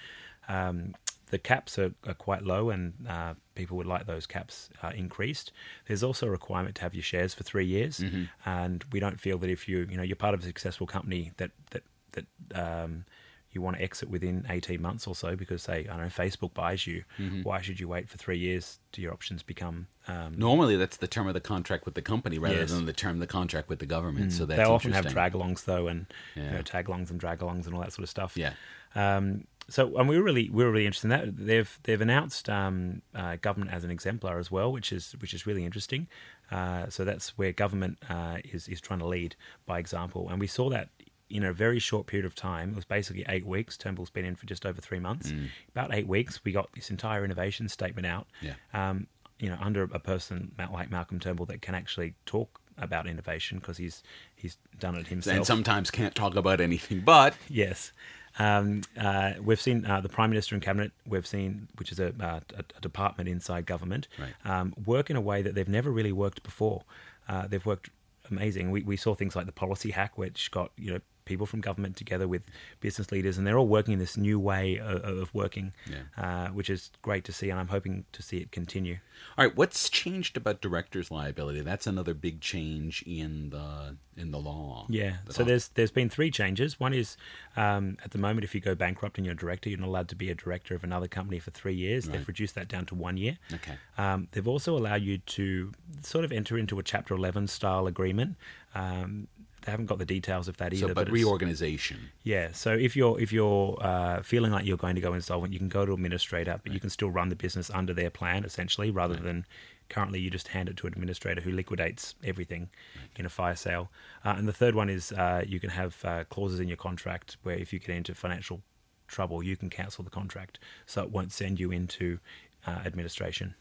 Um, 0.48 0.96
the 1.30 1.38
caps 1.40 1.80
are, 1.80 1.94
are 2.06 2.14
quite 2.14 2.44
low, 2.44 2.70
and 2.72 2.94
uh, 3.08 3.36
people 3.56 3.78
would 3.78 3.88
like 3.88 4.06
those 4.06 4.26
caps 4.26 4.70
uh, 4.84 4.92
increased. 4.94 5.52
There's 5.88 6.04
also 6.04 6.28
a 6.28 6.30
requirement 6.30 6.76
to 6.76 6.82
have 6.82 6.94
your 6.94 7.04
shares 7.04 7.34
for 7.34 7.44
three 7.44 7.66
years, 7.66 8.04
and 8.46 8.84
we 8.92 9.00
don't 9.00 9.20
feel 9.20 9.38
that 9.38 9.50
if 9.50 9.70
you 9.70 9.88
you 9.90 9.96
know 9.98 10.04
you're 10.04 10.18
part 10.18 10.34
of 10.34 10.42
a 10.42 10.44
successful 10.46 10.88
company 10.88 11.32
that 11.38 11.52
that 11.70 11.84
that 12.12 12.26
um, 12.54 13.06
you 13.54 13.62
want 13.62 13.78
to 13.78 13.84
exit 13.84 14.10
within 14.10 14.46
18 14.50 14.82
months 14.82 15.08
or 15.08 15.16
so 15.16 15.36
because 15.36 15.64
say 15.64 15.80
I 15.88 15.98
don't 15.98 16.02
know 16.02 16.06
Facebook 16.06 16.54
buys 16.54 16.88
you, 16.88 17.04
why 17.44 17.62
should 17.62 17.80
you 17.80 17.88
wait 17.88 18.10
for 18.10 18.18
three 18.18 18.38
years 18.38 18.80
till 18.92 19.04
your 19.04 19.14
options 19.14 19.44
become? 19.44 19.88
Um, 20.08 20.34
Normally, 20.38 20.78
that's 20.78 20.98
the 20.98 21.08
term 21.08 21.28
of 21.28 21.34
the 21.34 21.42
contract 21.42 21.86
with 21.86 21.96
the 21.96 22.02
company 22.02 22.40
rather 22.40 22.56
Yes. 22.56 22.72
than 22.72 22.86
the 22.86 22.94
term 22.94 23.14
of 23.14 23.20
the 23.20 23.28
contract 23.28 23.70
with 23.70 23.80
the 23.80 23.86
government. 23.86 24.34
So 24.34 24.46
that's 24.46 24.58
they 24.58 24.64
often 24.64 24.92
have 24.94 25.06
drag-alongs 25.08 25.66
though, 25.66 25.88
and 25.88 26.06
you 26.36 26.44
know 26.44 26.62
tag-alongs 26.62 27.10
and 27.12 27.20
drag-alongs 27.20 27.66
and 27.66 27.76
all 27.76 27.82
that 27.82 27.94
sort 27.94 28.04
of 28.04 28.10
stuff. 28.10 28.36
Yeah. 28.38 28.54
Um, 28.96 29.46
so, 29.70 29.96
and 29.98 30.10
we 30.10 30.18
were 30.18 30.24
really 30.24 30.50
we 30.50 30.64
were 30.66 30.72
really 30.72 30.86
interested 30.86 31.12
in 31.12 31.18
that. 31.20 31.46
They've 31.46 31.80
they've 31.84 32.02
announced 32.02 32.50
um, 32.50 33.02
uh, 33.16 33.38
government 33.42 33.72
as 33.72 33.84
an 33.84 33.92
exemplar 33.92 34.38
as 34.40 34.52
well, 34.52 34.72
which 34.72 34.92
is 34.92 35.14
which 35.20 35.34
is 35.34 35.46
really 35.46 35.64
interesting. 35.64 36.08
Uh, 36.52 36.90
so 36.90 37.06
that's 37.06 37.38
where 37.38 37.52
government 37.54 37.98
uh, 38.10 38.38
is 38.44 38.68
is 38.68 38.82
trying 38.82 39.00
to 39.00 39.06
lead 39.08 39.36
by 39.66 39.80
example, 39.80 40.28
and 40.30 40.40
we 40.40 40.48
saw 40.48 40.70
that 40.70 40.90
in 41.32 41.44
a 41.44 41.54
very 41.54 41.80
short 41.80 42.08
period 42.08 42.26
of 42.26 42.36
time. 42.36 42.72
It 42.72 42.76
was 42.76 42.86
basically 42.86 43.26
eight 43.30 43.46
weeks. 43.46 43.78
Turnbull's 43.78 44.10
been 44.10 44.26
in 44.26 44.36
for 44.36 44.46
just 44.46 44.66
over 44.66 44.82
three 44.82 45.00
months. 45.00 45.34
About 45.76 45.94
eight 45.94 46.08
weeks, 46.08 46.40
we 46.44 46.52
got 46.52 46.70
this 46.74 46.90
entire 46.90 47.24
innovation 47.26 47.70
statement 47.70 48.06
out. 48.06 48.28
Yeah. 48.42 48.54
Um, 48.74 49.08
you 49.40 49.50
know, 49.50 49.58
under 49.60 49.84
a 49.84 50.00
person 50.00 50.52
like 50.72 50.92
Malcolm 50.92 51.20
Turnbull 51.20 51.48
that 51.48 51.62
can 51.62 51.74
actually 51.74 52.14
talk 52.26 52.60
about 52.78 53.08
innovation 53.08 53.60
because 53.60 53.78
he's 53.78 54.04
he's 54.36 54.58
done 54.80 54.96
it 54.96 55.08
himself. 55.08 55.38
And 55.38 55.46
sometimes 55.46 55.90
can't 55.92 56.14
talk 56.16 56.36
about 56.36 56.62
anything, 56.62 57.02
but 57.02 57.34
Yes. 57.50 57.92
Um, 58.40 58.82
uh, 58.98 59.34
we've 59.44 59.60
seen 59.60 59.86
uh, 59.86 60.00
the 60.00 60.08
Prime 60.08 60.30
Minister 60.30 60.56
and 60.56 60.64
Cabinet, 60.64 60.94
we've 61.06 61.28
seen, 61.28 61.68
which 61.78 61.92
is 61.92 62.00
a, 62.00 62.14
uh, 62.20 62.40
a, 62.56 62.64
a 62.78 62.80
department 62.80 63.28
inside 63.28 63.66
government, 63.66 64.08
Right. 64.18 64.34
um, 64.50 64.74
work 64.86 65.10
in 65.10 65.18
a 65.18 65.22
way 65.22 65.42
that 65.42 65.54
they've 65.54 65.68
never 65.68 65.92
really 65.92 66.14
worked 66.14 66.42
before. 66.42 66.84
Uh, 67.28 67.48
they've 67.48 67.66
worked 67.66 67.90
amazing. 68.30 68.72
We, 68.72 68.84
we 68.84 68.96
saw 68.96 69.16
things 69.16 69.36
like 69.36 69.48
the 69.48 69.52
policy 69.52 69.92
hack, 69.92 70.18
which 70.18 70.50
got 70.52 70.72
you 70.78 70.94
know 70.94 71.00
people 71.32 71.46
from 71.46 71.62
government 71.62 71.96
together 71.96 72.28
with 72.28 72.44
business 72.82 73.10
leaders, 73.12 73.38
and 73.38 73.48
they're 73.48 73.58
all 73.58 73.68
working 73.68 73.94
in 73.94 74.00
this 74.00 74.18
new 74.18 74.38
way 74.40 74.78
of, 74.80 74.98
of 75.22 75.34
working, 75.34 75.72
Yeah. 75.90 76.04
uh, 76.18 76.48
which 76.50 76.70
is 76.70 76.92
great 77.02 77.24
to 77.26 77.32
see, 77.32 77.50
and 77.50 77.58
I'm 77.60 77.70
hoping 77.70 78.04
to 78.12 78.22
see 78.22 78.38
it 78.38 78.52
continue. 78.52 78.98
all 79.38 79.46
right. 79.46 79.56
What's 79.56 79.90
changed 79.90 80.36
about 80.36 80.62
directors' 80.62 81.10
liability? 81.10 81.62
That's 81.62 81.88
another 81.88 82.14
big 82.14 82.42
change 82.42 83.04
in 83.08 83.50
the 83.52 83.96
in 84.18 84.32
the 84.32 84.40
law. 84.40 84.86
Yeah. 84.90 85.14
So 85.30 85.44
there's 85.46 85.70
there's 85.70 85.92
been 85.92 86.10
three 86.10 86.32
changes. 86.32 86.80
One 86.80 86.94
is 86.94 87.16
um, 87.56 87.98
at 88.04 88.12
the 88.12 88.18
moment, 88.18 88.44
if 88.44 88.54
you 88.54 88.60
go 88.62 88.76
bankrupt 88.76 89.18
and 89.18 89.26
you're 89.26 89.34
a 89.34 89.38
director, 89.46 89.70
you're 89.70 89.80
not 89.80 89.88
allowed 89.88 90.10
to 90.10 90.16
be 90.16 90.30
a 90.30 90.36
director 90.36 90.76
of 90.76 90.84
another 90.84 91.08
company 91.08 91.40
for 91.40 91.52
three 91.52 91.74
years. 91.76 92.06
Right. 92.08 92.18
They've 92.18 92.28
reduced 92.28 92.56
that 92.56 92.68
down 92.68 92.86
to 92.88 92.96
one 92.96 93.16
year. 93.18 93.38
Okay. 93.54 93.76
Um, 93.98 94.28
they've 94.32 94.48
also 94.56 94.78
allowed 94.78 95.02
you 95.04 95.20
to 95.38 95.72
sort 96.02 96.26
of 96.26 96.32
enter 96.34 96.58
into 96.58 96.78
a 96.80 96.84
Chapter 96.84 97.14
11 97.14 97.48
style 97.48 97.88
agreement. 97.88 98.36
Um, 98.76 99.28
they 99.62 99.72
haven't 99.72 99.86
got 99.88 100.00
the 100.00 100.06
details 100.06 100.48
of 100.48 100.58
that 100.58 100.74
either. 100.74 100.88
So, 100.88 100.94
but 100.94 101.08
it's- 101.08 101.14
reorganization. 101.14 102.10
yeah. 102.24 102.52
So 102.54 102.74
if 102.74 102.96
you're 102.96 103.20
if 103.20 103.32
you're 103.32 103.78
uh, 103.82 104.22
feeling 104.24 104.52
like 104.52 104.66
you're 104.66 104.78
going 104.78 104.96
to 104.96 105.02
go 105.02 105.14
insolvent, 105.14 105.54
you 105.54 105.60
can 105.60 105.70
go 105.70 105.86
to 105.86 105.94
administrator, 105.94 106.60
but 106.64 106.74
you 106.74 106.80
can 106.80 106.90
still 106.90 107.10
run 107.12 107.30
the 107.30 107.36
business 107.36 107.70
under 107.70 107.94
their 107.94 108.10
plan 108.10 108.44
essentially, 108.44 108.92
rather 108.92 109.16
than 109.16 109.46
currently 109.90 110.20
you 110.22 110.30
just 110.30 110.48
hand 110.50 110.70
it 110.70 110.78
to 110.78 110.88
an 110.88 110.94
administrator 110.94 111.42
who 111.42 111.52
liquidates 111.52 112.16
everything 112.24 112.70
in 113.18 113.26
a 113.26 113.30
fire 113.30 113.56
sale. 113.56 113.92
Uh, 114.24 114.36
and 114.38 114.48
the 114.48 114.54
third 114.54 114.74
one 114.74 114.90
is 114.90 115.12
uh, 115.12 115.44
you 115.46 115.60
can 115.60 115.70
have 115.70 115.98
uh, 116.06 116.24
clauses 116.30 116.60
in 116.62 116.68
your 116.68 116.78
contract 116.78 117.38
where 117.44 117.56
if 117.56 117.74
you 117.74 117.80
get 117.80 117.90
into 117.90 118.16
financial 118.16 118.62
trouble, 119.08 119.44
you 119.44 119.58
can 119.58 119.70
cancel 119.70 120.04
the 120.04 120.10
contract, 120.10 120.58
so 120.86 121.04
it 121.04 121.12
won't 121.12 121.34
send 121.34 121.60
you 121.60 121.72
into 121.72 122.20
uh, 122.66 122.80
administration. 122.86 123.54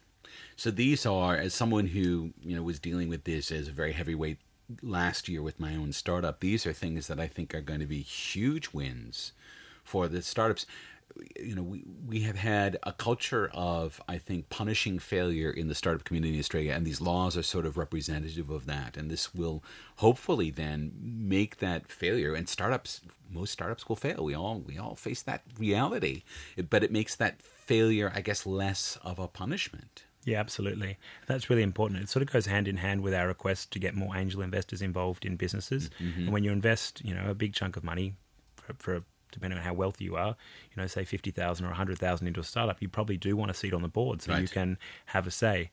So 0.54 0.70
these 0.70 1.04
are, 1.04 1.34
as 1.36 1.52
someone 1.54 1.86
who 1.86 2.32
you 2.40 2.54
know 2.54 2.62
was 2.62 2.78
dealing 2.78 3.08
with 3.08 3.24
this 3.24 3.50
as 3.50 3.66
a 3.66 3.72
very 3.72 3.92
heavyweight 3.92 4.38
last 4.82 5.28
year 5.28 5.42
with 5.42 5.60
my 5.60 5.74
own 5.74 5.92
startup. 5.92 6.40
These 6.40 6.66
are 6.66 6.72
things 6.72 7.06
that 7.06 7.20
I 7.20 7.26
think 7.26 7.54
are 7.54 7.60
going 7.60 7.80
to 7.80 7.86
be 7.86 8.02
huge 8.02 8.72
wins 8.72 9.32
for 9.84 10.08
the 10.08 10.22
startups 10.22 10.66
you 11.38 11.54
know, 11.54 11.62
we, 11.62 11.84
we 12.06 12.20
have 12.20 12.36
had 12.36 12.78
a 12.82 12.92
culture 12.92 13.50
of, 13.52 14.00
I 14.08 14.18
think, 14.18 14.48
punishing 14.48 14.98
failure 14.98 15.50
in 15.50 15.68
the 15.68 15.74
startup 15.74 16.04
community 16.04 16.34
in 16.34 16.40
Australia, 16.40 16.72
and 16.72 16.86
these 16.86 17.00
laws 17.00 17.36
are 17.36 17.42
sort 17.42 17.66
of 17.66 17.76
representative 17.76 18.50
of 18.50 18.66
that. 18.66 18.96
And 18.96 19.10
this 19.10 19.34
will 19.34 19.62
hopefully 19.96 20.50
then 20.50 20.92
make 21.00 21.58
that 21.58 21.88
failure. 21.88 22.34
And 22.34 22.48
startups, 22.48 23.00
most 23.30 23.52
startups 23.52 23.88
will 23.88 23.96
fail. 23.96 24.24
We 24.24 24.34
all 24.34 24.60
we 24.60 24.78
all 24.78 24.94
face 24.94 25.22
that 25.22 25.42
reality, 25.58 26.22
but 26.68 26.82
it 26.82 26.92
makes 26.92 27.16
that 27.16 27.42
failure, 27.42 28.12
I 28.14 28.20
guess, 28.20 28.46
less 28.46 28.98
of 29.02 29.18
a 29.18 29.28
punishment. 29.28 30.04
Yeah, 30.24 30.38
absolutely. 30.38 30.98
That's 31.26 31.48
really 31.48 31.62
important. 31.62 32.02
It 32.02 32.08
sort 32.08 32.22
of 32.22 32.30
goes 32.30 32.46
hand 32.46 32.68
in 32.68 32.76
hand 32.76 33.02
with 33.02 33.14
our 33.14 33.26
request 33.26 33.70
to 33.72 33.78
get 33.78 33.94
more 33.94 34.16
angel 34.16 34.42
investors 34.42 34.82
involved 34.82 35.24
in 35.24 35.36
businesses. 35.36 35.90
Mm-hmm. 35.98 36.22
And 36.22 36.32
when 36.32 36.44
you 36.44 36.52
invest, 36.52 37.02
you 37.04 37.14
know, 37.14 37.30
a 37.30 37.34
big 37.34 37.54
chunk 37.54 37.76
of 37.76 37.84
money 37.84 38.14
for, 38.56 38.74
for 38.78 39.02
depending 39.32 39.58
on 39.58 39.64
how 39.64 39.72
wealthy 39.72 40.04
you 40.04 40.16
are, 40.16 40.36
you 40.74 40.82
know, 40.82 40.86
say 40.86 41.04
50,000 41.04 41.64
or 41.64 41.68
100,000 41.68 42.26
into 42.26 42.40
a 42.40 42.44
startup, 42.44 42.82
you 42.82 42.88
probably 42.88 43.16
do 43.16 43.36
want 43.36 43.50
a 43.50 43.54
seat 43.54 43.72
on 43.72 43.82
the 43.82 43.88
board 43.88 44.20
so 44.20 44.32
right. 44.32 44.42
you 44.42 44.48
can 44.48 44.76
have 45.06 45.26
a 45.26 45.30
say. 45.30 45.70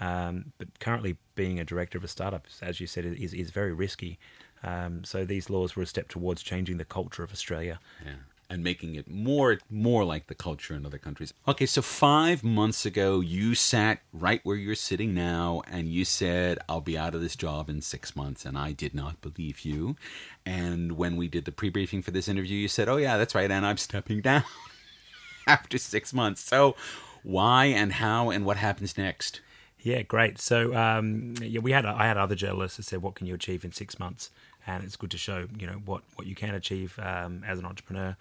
Um, 0.00 0.52
but 0.56 0.78
currently, 0.78 1.18
being 1.34 1.60
a 1.60 1.64
director 1.64 1.98
of 1.98 2.04
a 2.04 2.08
startup, 2.08 2.46
as 2.62 2.80
you 2.80 2.86
said, 2.86 3.04
is, 3.04 3.34
is 3.34 3.50
very 3.50 3.74
risky. 3.74 4.18
Um, 4.62 5.04
so 5.04 5.26
these 5.26 5.50
laws 5.50 5.76
were 5.76 5.82
a 5.82 5.86
step 5.86 6.08
towards 6.08 6.42
changing 6.42 6.78
the 6.78 6.86
culture 6.86 7.22
of 7.22 7.32
Australia. 7.32 7.78
Yeah 8.02 8.12
and 8.50 8.64
making 8.64 8.96
it 8.96 9.08
more 9.08 9.58
more 9.70 10.04
like 10.04 10.26
the 10.26 10.34
culture 10.34 10.74
in 10.74 10.84
other 10.84 10.98
countries. 10.98 11.32
Okay, 11.46 11.66
so 11.66 11.80
5 11.80 12.42
months 12.42 12.84
ago 12.84 13.20
you 13.20 13.54
sat 13.54 14.00
right 14.12 14.40
where 14.42 14.56
you're 14.56 14.74
sitting 14.74 15.14
now 15.14 15.62
and 15.70 15.88
you 15.88 16.04
said 16.04 16.58
I'll 16.68 16.80
be 16.80 16.98
out 16.98 17.14
of 17.14 17.22
this 17.22 17.36
job 17.36 17.70
in 17.70 17.80
6 17.80 18.16
months 18.16 18.44
and 18.44 18.58
I 18.58 18.72
did 18.72 18.94
not 18.94 19.20
believe 19.20 19.60
you. 19.60 19.96
And 20.44 20.92
when 20.92 21.16
we 21.16 21.28
did 21.28 21.44
the 21.44 21.52
pre-briefing 21.52 22.02
for 22.02 22.10
this 22.10 22.28
interview 22.28 22.58
you 22.58 22.68
said, 22.68 22.88
"Oh 22.88 22.96
yeah, 22.96 23.16
that's 23.16 23.34
right, 23.34 23.50
and 23.50 23.64
I'm 23.64 23.78
stepping 23.78 24.20
down 24.30 24.44
after 25.46 25.78
6 25.78 26.12
months." 26.12 26.42
So 26.42 26.74
why 27.22 27.66
and 27.66 27.92
how 27.94 28.30
and 28.30 28.44
what 28.44 28.56
happens 28.56 28.98
next? 28.98 29.40
Yeah, 29.82 30.02
great. 30.02 30.38
So 30.38 30.74
um, 30.74 31.34
yeah, 31.40 31.60
we 31.60 31.72
had 31.72 31.86
I 31.86 32.06
had 32.06 32.16
other 32.16 32.34
journalists 32.34 32.76
that 32.76 32.84
said, 32.84 33.02
"What 33.02 33.14
can 33.14 33.26
you 33.26 33.34
achieve 33.34 33.64
in 33.64 33.72
six 33.72 33.98
months?" 33.98 34.30
And 34.66 34.84
it's 34.84 34.96
good 34.96 35.10
to 35.12 35.18
show 35.18 35.46
you 35.58 35.66
know 35.66 35.80
what 35.84 36.02
what 36.16 36.26
you 36.26 36.34
can 36.34 36.54
achieve 36.54 36.98
um, 37.02 37.44
as 37.46 37.58
an 37.58 37.66
entrepreneur. 37.66 38.16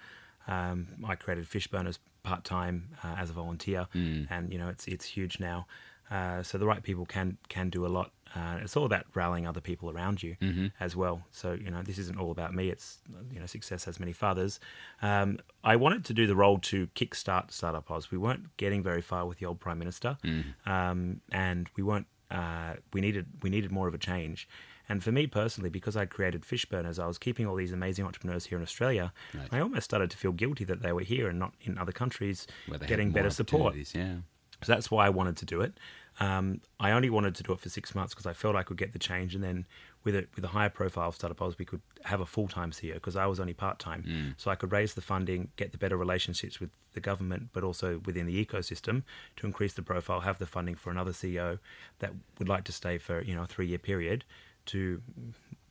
Um, 0.48 0.88
I 1.08 1.16
created 1.16 1.46
Fishburners 1.46 2.00
part 2.24 2.44
time 2.44 2.90
uh, 3.04 3.16
as 3.18 3.30
a 3.30 3.34
volunteer, 3.34 3.88
mm. 3.94 4.28
and 4.30 4.52
you 4.52 4.58
know 4.58 4.70
it's 4.70 4.88
it's 4.88 5.06
huge 5.06 5.40
now. 5.40 5.68
Uh, 6.12 6.42
so 6.42 6.58
the 6.58 6.66
right 6.66 6.82
people 6.82 7.06
can 7.06 7.38
can 7.50 7.70
do 7.70 7.86
a 7.86 7.88
lot. 7.88 8.12
Uh, 8.36 8.58
it's 8.62 8.76
all 8.78 8.86
about 8.86 9.06
rallying 9.14 9.48
other 9.48 9.62
people 9.62 9.90
around 9.90 10.22
you 10.22 10.36
mm-hmm. 10.42 10.68
as 10.80 10.96
well. 10.96 11.24
So 11.32 11.54
you 11.54 11.70
know 11.70 11.82
this 11.84 11.98
isn't 12.00 12.20
all 12.20 12.32
about 12.32 12.54
me. 12.54 12.70
It's 12.70 13.00
you 13.32 13.40
know 13.40 13.46
success 13.46 13.86
has 13.86 14.00
many 14.00 14.14
fathers. 14.14 14.60
Um, 15.02 15.40
I 15.64 15.76
wanted 15.76 16.06
to 16.06 16.14
do 16.14 16.26
the 16.26 16.36
role 16.36 16.58
to 16.60 16.88
kickstart 16.96 17.50
StartupAUS. 17.50 18.12
We 18.12 18.18
weren't 18.18 18.58
getting 18.58 18.82
very 18.82 19.02
far 19.02 19.26
with 19.28 19.40
the 19.40 19.46
old 19.46 19.60
prime 19.60 19.78
minister, 19.78 20.18
mm. 20.24 20.44
um, 20.68 21.22
and 21.32 21.70
we 21.76 21.84
weren't. 21.84 22.08
Uh, 22.32 22.76
we 22.94 23.02
needed 23.02 23.26
we 23.42 23.50
needed 23.50 23.72
more 23.72 23.88
of 23.88 23.94
a 23.94 23.98
change. 23.98 24.48
And 24.90 25.04
for 25.04 25.12
me 25.12 25.28
personally, 25.28 25.70
because 25.70 25.96
I 25.96 26.06
created 26.06 26.42
Fishburners, 26.42 27.00
I 27.00 27.08
was 27.08 27.18
keeping 27.18 27.46
all 27.46 27.56
these 27.56 27.72
amazing 27.72 28.06
entrepreneurs 28.06 28.48
here 28.48 28.58
in 28.58 28.64
Australia. 28.64 29.14
Right. 29.34 29.48
I 29.52 29.60
almost 29.60 29.86
started 29.86 30.10
to 30.12 30.18
feel 30.18 30.32
guilty 30.32 30.66
that 30.66 30.82
they 30.82 30.92
were 30.92 31.02
here 31.02 31.30
and 31.30 31.38
not 31.38 31.54
in 31.62 31.78
other 31.78 31.92
countries 31.92 32.48
getting 32.88 33.12
better 33.12 33.30
support. 33.30 33.76
Yeah. 33.94 34.16
So 34.64 34.74
that's 34.74 34.92
why 34.92 35.06
I 35.06 35.10
wanted 35.10 35.38
to 35.38 35.46
do 35.46 35.62
it. 35.62 35.78
Um, 36.20 36.60
I 36.80 36.92
only 36.92 37.10
wanted 37.10 37.36
to 37.36 37.44
do 37.44 37.54
it 37.54 37.60
for 37.60 37.70
six 37.70 37.96
months 37.96 38.14
because 38.14 38.26
I 38.26 38.34
felt 38.34 38.56
I 38.56 38.64
could 38.64 38.76
get 38.76 38.92
the 38.92 39.00
change, 39.00 39.36
and 39.36 39.44
then 39.44 39.66
with 40.04 40.16
it 40.16 40.30
with 40.36 40.44
a 40.44 40.50
higher 40.50 40.70
profile 40.70 41.14
startup, 41.14 41.40
we 41.58 41.64
could 41.64 41.82
have 42.04 42.20
a 42.20 42.26
full 42.26 42.50
time 42.50 42.72
CEO 42.72 42.96
because 42.96 43.16
I 43.16 43.26
was 43.26 43.40
only 43.40 43.54
part 43.54 43.80
time, 43.80 44.04
mm. 44.04 44.34
so 44.36 44.52
I 44.52 44.56
could 44.56 44.72
raise 44.72 44.96
the 44.96 45.02
funding, 45.02 45.50
get 45.56 45.72
the 45.72 45.78
better 45.78 45.96
relationships 45.96 46.60
with 46.60 46.72
the 46.94 47.00
government, 47.00 47.50
but 47.54 47.64
also 47.64 48.02
within 48.06 48.26
the 48.26 48.46
ecosystem 48.46 49.04
to 49.38 49.48
increase 49.48 49.74
the 49.74 49.82
profile, 49.82 50.20
have 50.22 50.40
the 50.40 50.46
funding 50.46 50.76
for 50.76 50.90
another 50.92 51.12
CEO 51.12 51.60
that 52.00 52.12
would 52.38 52.50
like 52.50 52.66
to 52.66 52.74
stay 52.74 52.98
for 52.98 53.22
you 53.22 53.34
know 53.34 53.44
a 53.44 53.48
three 53.48 53.68
year 53.68 53.80
period, 53.80 54.26
to 54.70 55.02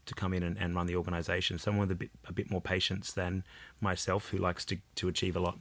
to 0.07 0.15
come 0.15 0.33
in 0.33 0.43
and, 0.43 0.57
and 0.59 0.75
run 0.75 0.87
the 0.87 0.97
organisation. 0.97 1.59
Someone 1.59 1.87
with 1.87 1.91
a 1.93 1.95
bit 1.95 2.11
a 2.27 2.33
bit 2.33 2.51
more 2.51 2.61
patience 2.61 3.13
than 3.13 3.45
myself, 3.81 4.29
who 4.31 4.39
likes 4.39 4.65
to 4.67 4.79
to 4.97 5.09
achieve 5.09 5.37
a 5.37 5.41
lot. 5.41 5.59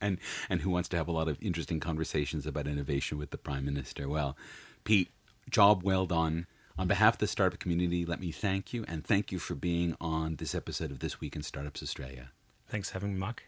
And 0.00 0.18
and 0.48 0.60
who 0.60 0.70
wants 0.70 0.88
to 0.90 0.96
have 0.96 1.08
a 1.08 1.12
lot 1.12 1.28
of 1.28 1.38
interesting 1.40 1.80
conversations 1.80 2.46
about 2.46 2.66
innovation 2.66 3.18
with 3.18 3.30
the 3.30 3.38
prime 3.38 3.64
minister. 3.64 4.08
Well, 4.08 4.36
Pete, 4.84 5.10
job 5.50 5.82
well 5.82 6.06
done. 6.06 6.46
On 6.76 6.86
behalf 6.86 7.14
of 7.14 7.18
the 7.18 7.26
startup 7.26 7.58
community, 7.58 8.06
let 8.06 8.20
me 8.20 8.30
thank 8.30 8.72
you 8.72 8.84
and 8.86 9.04
thank 9.04 9.32
you 9.32 9.40
for 9.40 9.56
being 9.56 9.96
on 10.00 10.36
this 10.36 10.54
episode 10.54 10.92
of 10.92 11.00
This 11.00 11.20
Week 11.20 11.34
in 11.34 11.42
Startups 11.42 11.82
Australia. 11.82 12.30
Thanks 12.68 12.90
for 12.90 12.94
having 12.94 13.14
me, 13.14 13.18
Mark. 13.18 13.42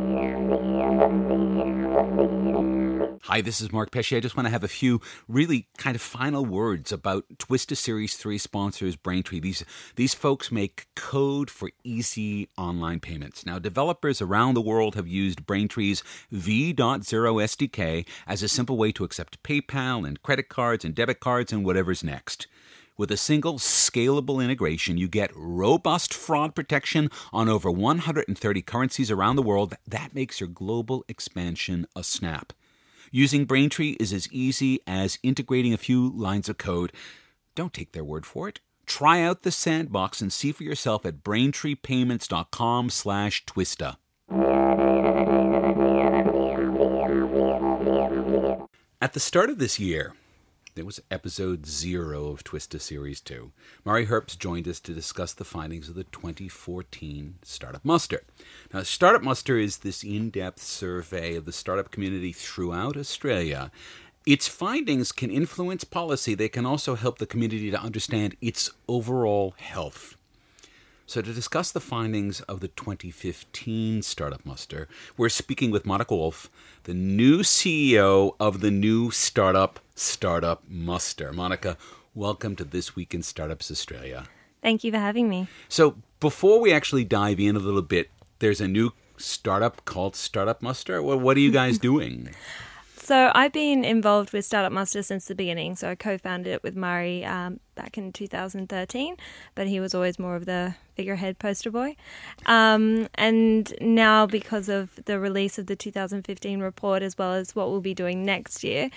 Hi, 3.28 3.40
this 3.40 3.60
is 3.60 3.72
Mark 3.72 3.90
Pesce. 3.90 4.12
I 4.12 4.20
just 4.20 4.36
want 4.36 4.46
to 4.46 4.52
have 4.52 4.62
a 4.62 4.68
few 4.68 5.00
really 5.26 5.66
kind 5.78 5.96
of 5.96 6.00
final 6.00 6.46
words 6.46 6.92
about 6.92 7.24
Twista 7.38 7.76
Series 7.76 8.16
3 8.16 8.38
sponsors 8.38 8.94
Braintree. 8.94 9.40
These, 9.40 9.64
these 9.96 10.14
folks 10.14 10.52
make 10.52 10.86
code 10.94 11.50
for 11.50 11.72
easy 11.82 12.48
online 12.56 13.00
payments. 13.00 13.44
Now, 13.44 13.58
developers 13.58 14.22
around 14.22 14.54
the 14.54 14.60
world 14.60 14.94
have 14.94 15.08
used 15.08 15.44
Braintree's 15.44 16.04
V.0 16.30 17.02
SDK 17.02 18.06
as 18.28 18.44
a 18.44 18.48
simple 18.48 18.76
way 18.76 18.92
to 18.92 19.02
accept 19.02 19.42
PayPal 19.42 20.06
and 20.06 20.22
credit 20.22 20.48
cards 20.48 20.84
and 20.84 20.94
debit 20.94 21.18
cards 21.18 21.52
and 21.52 21.64
whatever's 21.64 22.04
next. 22.04 22.46
With 22.96 23.10
a 23.10 23.16
single 23.16 23.54
scalable 23.54 24.40
integration, 24.42 24.98
you 24.98 25.08
get 25.08 25.32
robust 25.34 26.14
fraud 26.14 26.54
protection 26.54 27.10
on 27.32 27.48
over 27.48 27.72
130 27.72 28.62
currencies 28.62 29.10
around 29.10 29.34
the 29.34 29.42
world. 29.42 29.74
That 29.84 30.14
makes 30.14 30.38
your 30.38 30.48
global 30.48 31.04
expansion 31.08 31.88
a 31.96 32.04
snap. 32.04 32.52
Using 33.16 33.46
Braintree 33.46 33.96
is 33.98 34.12
as 34.12 34.30
easy 34.30 34.80
as 34.86 35.18
integrating 35.22 35.72
a 35.72 35.78
few 35.78 36.10
lines 36.10 36.50
of 36.50 36.58
code. 36.58 36.92
Don't 37.54 37.72
take 37.72 37.92
their 37.92 38.04
word 38.04 38.26
for 38.26 38.46
it. 38.46 38.60
Try 38.84 39.22
out 39.22 39.42
the 39.42 39.50
sandbox 39.50 40.20
and 40.20 40.30
see 40.30 40.52
for 40.52 40.64
yourself 40.64 41.06
at 41.06 41.24
braintreepayments.com 41.24 42.90
slash 42.90 43.42
twista. 43.46 43.96
At 49.00 49.14
the 49.14 49.20
start 49.20 49.48
of 49.48 49.58
this 49.58 49.80
year, 49.80 50.12
it 50.76 50.84
was 50.84 51.00
episode 51.10 51.64
zero 51.64 52.26
of 52.28 52.44
Twista 52.44 52.78
Series 52.78 53.20
2. 53.22 53.50
Murray 53.84 54.06
Hurps 54.06 54.38
joined 54.38 54.68
us 54.68 54.78
to 54.80 54.92
discuss 54.92 55.32
the 55.32 55.44
findings 55.44 55.88
of 55.88 55.94
the 55.94 56.04
2014 56.04 57.36
Startup 57.42 57.82
Muster. 57.82 58.22
Now, 58.74 58.82
Startup 58.82 59.22
Muster 59.22 59.56
is 59.56 59.78
this 59.78 60.04
in 60.04 60.28
depth 60.28 60.62
survey 60.62 61.34
of 61.34 61.46
the 61.46 61.52
startup 61.52 61.90
community 61.90 62.32
throughout 62.32 62.96
Australia. 62.96 63.70
Its 64.26 64.48
findings 64.48 65.12
can 65.12 65.30
influence 65.30 65.84
policy, 65.84 66.34
they 66.34 66.48
can 66.48 66.66
also 66.66 66.94
help 66.94 67.18
the 67.18 67.26
community 67.26 67.70
to 67.70 67.80
understand 67.80 68.36
its 68.42 68.70
overall 68.86 69.54
health. 69.56 70.15
So, 71.08 71.22
to 71.22 71.32
discuss 71.32 71.70
the 71.70 71.78
findings 71.78 72.40
of 72.42 72.58
the 72.58 72.66
2015 72.66 74.02
Startup 74.02 74.44
Muster, 74.44 74.88
we're 75.16 75.28
speaking 75.28 75.70
with 75.70 75.86
Monica 75.86 76.16
Wulff, 76.16 76.50
the 76.82 76.94
new 76.94 77.42
CEO 77.42 78.34
of 78.40 78.60
the 78.60 78.72
new 78.72 79.12
startup, 79.12 79.78
Startup 79.94 80.64
Muster. 80.68 81.32
Monica, 81.32 81.78
welcome 82.12 82.56
to 82.56 82.64
This 82.64 82.96
Week 82.96 83.14
in 83.14 83.22
Startups 83.22 83.70
Australia. 83.70 84.26
Thank 84.62 84.82
you 84.82 84.90
for 84.90 84.98
having 84.98 85.28
me. 85.28 85.46
So, 85.68 85.94
before 86.18 86.60
we 86.60 86.72
actually 86.72 87.04
dive 87.04 87.38
in 87.38 87.54
a 87.54 87.60
little 87.60 87.82
bit, 87.82 88.10
there's 88.40 88.60
a 88.60 88.66
new 88.66 88.92
startup 89.16 89.84
called 89.84 90.16
Startup 90.16 90.60
Muster. 90.60 91.00
Well, 91.00 91.20
what 91.20 91.36
are 91.36 91.40
you 91.40 91.52
guys 91.52 91.78
doing? 91.90 92.30
So 93.06 93.30
I've 93.36 93.52
been 93.52 93.84
involved 93.84 94.32
with 94.32 94.44
Startup 94.44 94.72
Muster 94.72 95.00
since 95.00 95.26
the 95.26 95.36
beginning. 95.36 95.76
So 95.76 95.90
I 95.90 95.94
co-founded 95.94 96.52
it 96.52 96.64
with 96.64 96.74
Murray 96.74 97.24
um, 97.24 97.60
back 97.76 97.96
in 97.96 98.12
2013, 98.12 99.16
but 99.54 99.68
he 99.68 99.78
was 99.78 99.94
always 99.94 100.18
more 100.18 100.34
of 100.34 100.44
the 100.44 100.74
figurehead 100.96 101.38
poster 101.38 101.70
boy. 101.70 101.94
Um, 102.46 103.06
and 103.14 103.72
now, 103.80 104.26
because 104.26 104.68
of 104.68 104.98
the 105.04 105.20
release 105.20 105.56
of 105.56 105.68
the 105.68 105.76
2015 105.76 106.58
report, 106.58 107.04
as 107.04 107.16
well 107.16 107.32
as 107.32 107.54
what 107.54 107.70
we'll 107.70 107.80
be 107.80 107.94
doing 107.94 108.24
next 108.24 108.64
year. 108.64 108.90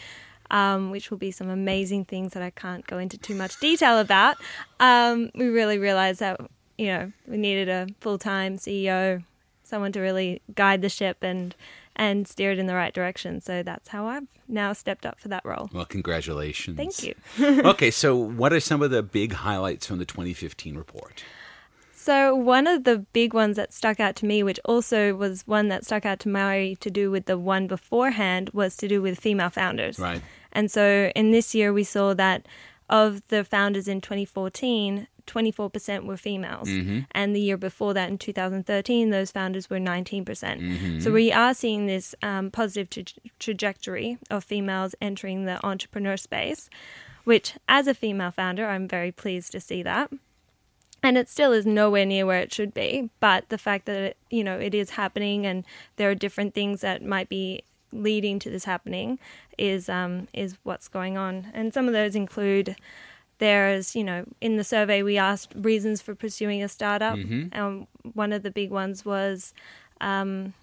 Um, 0.50 0.90
which 0.90 1.12
will 1.12 1.20
be 1.20 1.30
some 1.30 1.48
amazing 1.48 2.06
things 2.06 2.34
that 2.34 2.42
I 2.42 2.50
can't 2.50 2.88
go 2.88 2.98
into 2.98 3.20
too 3.20 3.36
much 3.36 3.60
detail 3.60 4.00
about. 4.00 4.38
Um, 4.80 5.30
we 5.36 5.46
really 5.46 5.78
realized 5.78 6.22
that 6.22 6.42
you 6.76 6.88
know 6.88 7.12
we 7.28 7.38
needed 7.38 7.70
a 7.70 7.86
full 8.02 8.18
time 8.18 8.58
CEO, 8.58 9.24
someone 9.62 9.92
to 9.92 10.00
really 10.00 10.42
guide 10.56 10.82
the 10.82 10.90
ship 10.90 11.18
and 11.22 11.56
and 12.00 12.26
steer 12.26 12.54
it 12.54 12.60
in 12.60 12.66
the 12.66 12.74
right 12.74 12.94
direction. 12.94 13.42
So 13.42 13.62
that's 13.62 13.90
how 13.90 14.08
I've 14.08 14.24
now 14.48 14.72
stepped 14.72 15.06
up 15.06 15.20
for 15.20 15.28
that 15.28 15.44
role. 15.44 15.70
Well, 15.74 15.86
congratulations. 15.86 16.78
Thank 16.78 17.04
you. 17.04 17.14
okay, 17.70 17.92
so 17.92 18.16
what 18.16 18.54
are 18.54 18.62
some 18.62 18.82
of 18.82 18.90
the 18.90 19.04
big 19.04 19.34
highlights 19.34 19.86
from 19.86 20.00
the 20.00 20.06
2015 20.06 20.78
report? 20.78 21.24
So, 21.94 22.34
one 22.34 22.66
of 22.66 22.86
the 22.86 23.00
big 23.12 23.34
ones 23.34 23.58
that 23.58 23.74
stuck 23.74 24.00
out 24.00 24.16
to 24.16 24.26
me, 24.26 24.42
which 24.42 24.60
also 24.64 25.14
was 25.14 25.46
one 25.46 25.68
that 25.68 25.84
stuck 25.84 26.06
out 26.06 26.20
to 26.22 26.30
Murray 26.30 26.78
to 26.80 26.90
do 26.90 27.12
with 27.12 27.26
the 27.26 27.38
one 27.38 27.68
beforehand, 27.68 28.50
was 28.54 28.78
to 28.78 28.88
do 28.88 29.02
with 29.02 29.20
female 29.20 29.50
founders. 29.50 30.00
Right. 30.00 30.22
And 30.54 30.72
so, 30.72 31.12
in 31.14 31.32
this 31.32 31.54
year, 31.54 31.74
we 31.74 31.84
saw 31.84 32.14
that 32.14 32.48
of 32.90 33.28
the 33.28 33.44
founders 33.44 33.90
in 33.90 34.00
2014, 34.00 35.08
24% 35.30 36.06
were 36.06 36.18
females. 36.18 36.68
And 37.12 37.36
the 37.36 37.40
year 37.42 37.58
before 37.58 37.94
that, 37.94 38.10
in 38.10 38.18
2013, 38.18 39.10
those 39.12 39.32
founders 39.32 39.70
were 39.70 39.78
19%. 39.80 41.02
So 41.02 41.12
we 41.12 41.32
are 41.32 41.54
seeing 41.54 41.86
this 41.86 42.16
um, 42.24 42.50
positive 42.52 42.90
tra- 42.90 43.32
trajectory 43.40 44.18
of 44.30 44.44
females 44.44 44.96
entering 45.00 45.46
the 45.46 45.64
entrepreneur 45.66 46.18
space, 46.18 46.70
which, 47.24 47.54
as 47.68 47.88
a 47.88 47.94
female 47.94 48.32
founder, 48.32 48.66
I'm 48.68 48.88
very 48.88 49.12
pleased 49.12 49.52
to 49.52 49.60
see 49.60 49.84
that. 49.84 50.12
And 51.02 51.18
it 51.18 51.30
still 51.30 51.54
is 51.54 51.66
nowhere 51.66 52.06
near 52.06 52.26
where 52.26 52.40
it 52.42 52.54
should 52.54 52.74
be. 52.74 53.10
But 53.20 53.48
the 53.50 53.58
fact 53.58 53.86
that, 53.86 54.02
it, 54.02 54.18
you 54.30 54.44
know, 54.44 54.60
it 54.60 54.74
is 54.74 54.92
happening 54.92 55.46
and 55.46 55.64
there 55.96 56.10
are 56.10 56.16
different 56.16 56.54
things 56.54 56.82
that 56.82 57.04
might 57.04 57.30
be 57.30 57.64
leading 57.92 58.40
to 58.40 58.50
this 58.50 58.66
happening 58.66 59.20
is 59.58 59.90
um, 59.90 60.28
is 60.34 60.58
what's 60.64 60.88
going 60.88 61.18
on. 61.18 61.48
And 61.54 61.74
some 61.74 61.88
of 61.88 61.94
those 61.94 62.16
include 62.16 62.76
there's, 63.40 63.96
you 63.96 64.04
know, 64.04 64.26
in 64.40 64.56
the 64.58 64.64
survey 64.64 65.02
we 65.04 65.18
asked 65.18 65.52
reasons 65.56 66.02
for 66.02 66.14
pursuing 66.16 66.62
a 66.64 66.68
startup. 66.70 67.18
Um, 67.54 67.88
one 68.14 68.32
of 68.32 68.44
the 68.44 68.52
big 68.52 68.70
ones 68.70 69.04
was 69.04 69.54
um, 70.02 70.54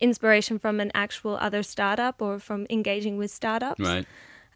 inspiration 0.00 0.58
from 0.58 0.80
an 0.80 0.90
actual 0.94 1.36
other 1.40 1.62
startup 1.62 2.20
or 2.20 2.38
from 2.38 2.66
engaging 2.70 3.16
with 3.18 3.30
startups 3.30 3.80
Right. 3.80 4.06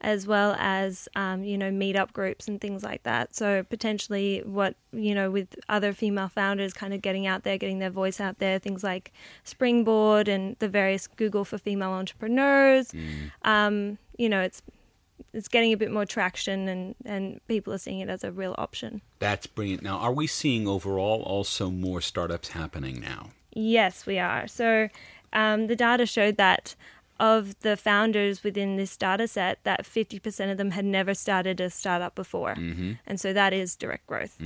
as 0.01 0.25
well 0.27 0.55
as 0.59 1.07
um, 1.15 1.43
you 1.43 1.57
know 1.57 1.69
meetup 1.71 2.11
groups 2.11 2.47
and 2.47 2.59
things 2.59 2.83
like 2.83 3.03
that. 3.03 3.35
So 3.35 3.63
potentially, 3.63 4.41
what 4.45 4.75
you 4.91 5.13
know 5.15 5.29
with 5.31 5.55
other 5.69 5.93
female 5.93 6.27
founders, 6.27 6.73
kind 6.73 6.93
of 6.93 7.01
getting 7.01 7.27
out 7.27 7.43
there, 7.43 7.57
getting 7.57 7.79
their 7.79 7.89
voice 7.91 8.19
out 8.19 8.39
there, 8.39 8.59
things 8.59 8.83
like 8.83 9.11
Springboard 9.43 10.27
and 10.27 10.55
the 10.59 10.67
various 10.67 11.07
Google 11.07 11.45
for 11.45 11.57
female 11.57 11.91
entrepreneurs. 11.91 12.91
Um, 13.43 13.97
you 14.17 14.27
know, 14.29 14.41
it's 14.41 14.61
it's 15.33 15.47
getting 15.47 15.71
a 15.73 15.77
bit 15.77 15.91
more 15.91 16.05
traction, 16.05 16.67
and 16.67 16.95
and 17.05 17.39
people 17.47 17.73
are 17.73 17.77
seeing 17.77 17.99
it 17.99 18.09
as 18.09 18.23
a 18.23 18.31
real 18.31 18.55
option. 18.57 19.01
That's 19.19 19.47
brilliant. 19.47 19.83
Now, 19.83 19.97
are 19.97 20.13
we 20.13 20.27
seeing 20.27 20.67
overall 20.67 21.21
also 21.23 21.69
more 21.69 22.01
startups 22.01 22.49
happening 22.49 22.99
now? 22.99 23.29
Yes, 23.53 24.05
we 24.05 24.19
are. 24.19 24.47
So 24.47 24.89
um, 25.33 25.67
the 25.67 25.75
data 25.75 26.05
showed 26.05 26.37
that 26.37 26.75
of 27.21 27.57
the 27.59 27.77
founders 27.77 28.43
within 28.43 28.77
this 28.77 28.97
data 28.97 29.27
set, 29.27 29.59
that 29.63 29.83
50% 29.83 30.51
of 30.51 30.57
them 30.57 30.71
had 30.71 30.83
never 30.83 31.13
started 31.13 31.61
a 31.61 31.69
startup 31.69 32.15
before. 32.15 32.55
And 33.05 33.19
so 33.19 33.31
that 33.31 33.53
is 33.53 33.75
direct 33.75 34.07
growth. 34.07 34.39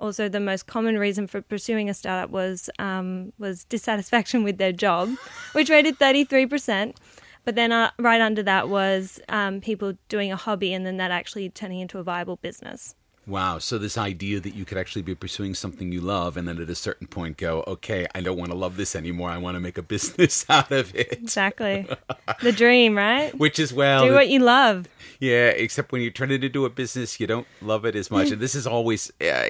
Also, 0.00 0.30
the 0.30 0.40
most 0.40 0.66
common 0.66 0.98
reason 0.98 1.26
for 1.26 1.42
pursuing 1.42 1.90
a 1.90 1.94
startup 1.94 2.30
was, 2.30 2.70
um, 2.78 3.34
was 3.38 3.64
dissatisfaction 3.64 4.42
with 4.48 4.56
their 4.56 4.72
job, 4.72 5.10
which 5.52 5.68
rated 5.68 5.98
33%. 5.98 6.94
But 7.44 7.54
then 7.56 7.72
uh, 7.72 7.90
right 7.98 8.20
under 8.20 8.42
that 8.42 8.68
was 8.68 9.20
um, 9.28 9.60
people 9.60 9.94
doing 10.08 10.32
a 10.32 10.36
hobby 10.36 10.72
and 10.72 10.86
then 10.86 10.96
that 10.96 11.10
actually 11.10 11.50
turning 11.50 11.80
into 11.80 11.98
a 11.98 12.02
viable 12.02 12.36
business. 12.36 12.94
Wow. 13.26 13.58
So 13.58 13.78
this 13.78 13.96
idea 13.96 14.38
that 14.40 14.54
you 14.54 14.66
could 14.66 14.76
actually 14.76 15.00
be 15.00 15.14
pursuing 15.14 15.54
something 15.54 15.90
you 15.90 16.02
love 16.02 16.36
and 16.36 16.46
then 16.46 16.60
at 16.60 16.68
a 16.68 16.74
certain 16.74 17.06
point 17.06 17.38
go, 17.38 17.64
okay, 17.66 18.06
I 18.14 18.20
don't 18.20 18.36
want 18.36 18.50
to 18.50 18.56
love 18.56 18.76
this 18.76 18.94
anymore. 18.94 19.30
I 19.30 19.38
want 19.38 19.54
to 19.54 19.60
make 19.60 19.78
a 19.78 19.82
business 19.94 20.44
out 20.50 20.70
of 20.70 20.94
it. 20.94 21.12
Exactly. 21.12 21.86
the 22.42 22.52
dream, 22.52 22.96
right? 22.96 23.34
Which 23.38 23.58
is 23.58 23.72
well, 23.72 24.04
Do 24.06 24.12
what 24.12 24.28
you 24.28 24.40
love. 24.40 24.88
yeah. 25.20 25.48
Except 25.48 25.90
when 25.90 26.02
you 26.02 26.10
turn 26.10 26.30
it 26.30 26.44
into 26.44 26.66
a 26.66 26.70
business, 26.70 27.18
you 27.18 27.26
don't 27.26 27.46
love 27.62 27.86
it 27.86 27.96
as 27.96 28.10
much. 28.10 28.30
and 28.32 28.40
this 28.42 28.54
is 28.54 28.66
always, 28.66 29.10
uh, 29.22 29.44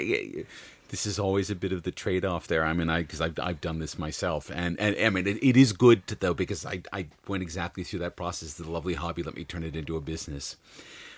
this 0.94 1.06
is 1.06 1.18
always 1.18 1.50
a 1.50 1.56
bit 1.56 1.72
of 1.72 1.82
the 1.82 1.90
trade-off 1.90 2.46
there. 2.46 2.64
I 2.64 2.72
mean, 2.72 2.88
I 2.88 3.02
because 3.02 3.20
I've 3.20 3.36
I've 3.40 3.60
done 3.60 3.80
this 3.80 3.98
myself, 3.98 4.48
and 4.54 4.78
and 4.78 4.96
I 4.96 5.10
mean, 5.10 5.26
it, 5.26 5.42
it 5.42 5.56
is 5.56 5.72
good 5.72 6.06
to, 6.06 6.14
though 6.14 6.34
because 6.34 6.64
I 6.64 6.82
I 6.92 7.06
went 7.26 7.42
exactly 7.42 7.82
through 7.82 7.98
that 7.98 8.14
process. 8.14 8.54
The 8.54 8.70
lovely 8.70 8.94
hobby 8.94 9.24
let 9.24 9.34
me 9.34 9.44
turn 9.44 9.64
it 9.64 9.74
into 9.74 9.96
a 9.96 10.00
business. 10.00 10.56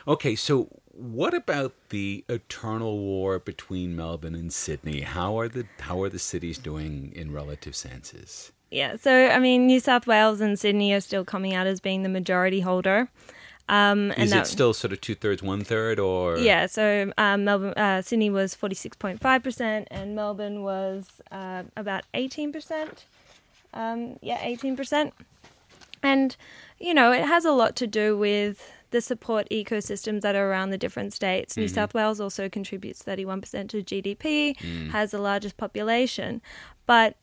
Okay, 0.08 0.34
so 0.34 0.68
what 0.92 1.34
about 1.34 1.74
the 1.90 2.24
eternal 2.30 2.98
war 3.00 3.38
between 3.38 3.94
Melbourne 3.94 4.34
and 4.34 4.50
Sydney? 4.50 5.02
How 5.02 5.38
are 5.38 5.48
the 5.48 5.66
how 5.80 6.00
are 6.02 6.08
the 6.08 6.18
cities 6.18 6.56
doing 6.56 7.12
in 7.14 7.30
relative 7.30 7.76
senses? 7.76 8.52
Yeah, 8.70 8.96
so 8.96 9.28
I 9.28 9.38
mean, 9.38 9.66
New 9.66 9.80
South 9.80 10.06
Wales 10.06 10.40
and 10.40 10.58
Sydney 10.58 10.94
are 10.94 11.02
still 11.02 11.24
coming 11.26 11.52
out 11.52 11.66
as 11.66 11.80
being 11.80 12.02
the 12.02 12.08
majority 12.08 12.60
holder. 12.60 13.10
Um, 13.68 14.12
and 14.12 14.24
Is 14.24 14.30
that, 14.30 14.46
it 14.46 14.48
still 14.48 14.72
sort 14.72 14.92
of 14.92 15.00
two 15.00 15.14
thirds, 15.16 15.42
one 15.42 15.64
third, 15.64 15.98
or 15.98 16.38
Yeah, 16.38 16.66
so 16.66 17.12
um, 17.18 17.44
Melbourne, 17.44 17.74
uh, 17.76 18.00
Sydney 18.02 18.30
was 18.30 18.54
forty 18.54 18.76
six 18.76 18.96
point 18.96 19.20
five 19.20 19.42
percent, 19.42 19.88
and 19.90 20.14
Melbourne 20.14 20.62
was 20.62 21.20
uh, 21.32 21.64
about 21.76 22.04
eighteen 22.14 22.52
percent. 22.52 23.06
Um, 23.74 24.18
yeah, 24.22 24.38
eighteen 24.42 24.76
percent. 24.76 25.14
And 26.02 26.36
you 26.78 26.94
know, 26.94 27.10
it 27.10 27.24
has 27.24 27.44
a 27.44 27.50
lot 27.52 27.74
to 27.76 27.86
do 27.88 28.16
with 28.16 28.70
the 28.92 29.00
support 29.00 29.48
ecosystems 29.50 30.20
that 30.20 30.36
are 30.36 30.48
around 30.48 30.70
the 30.70 30.78
different 30.78 31.12
states. 31.12 31.56
New 31.56 31.66
South 31.68 31.92
Wales 31.92 32.20
also 32.20 32.48
contributes 32.48 33.02
thirty 33.02 33.24
one 33.24 33.40
percent 33.40 33.70
to 33.70 33.82
GDP, 33.82 34.56
has 34.90 35.10
the 35.10 35.18
largest 35.18 35.56
population, 35.56 36.40
but 36.86 37.16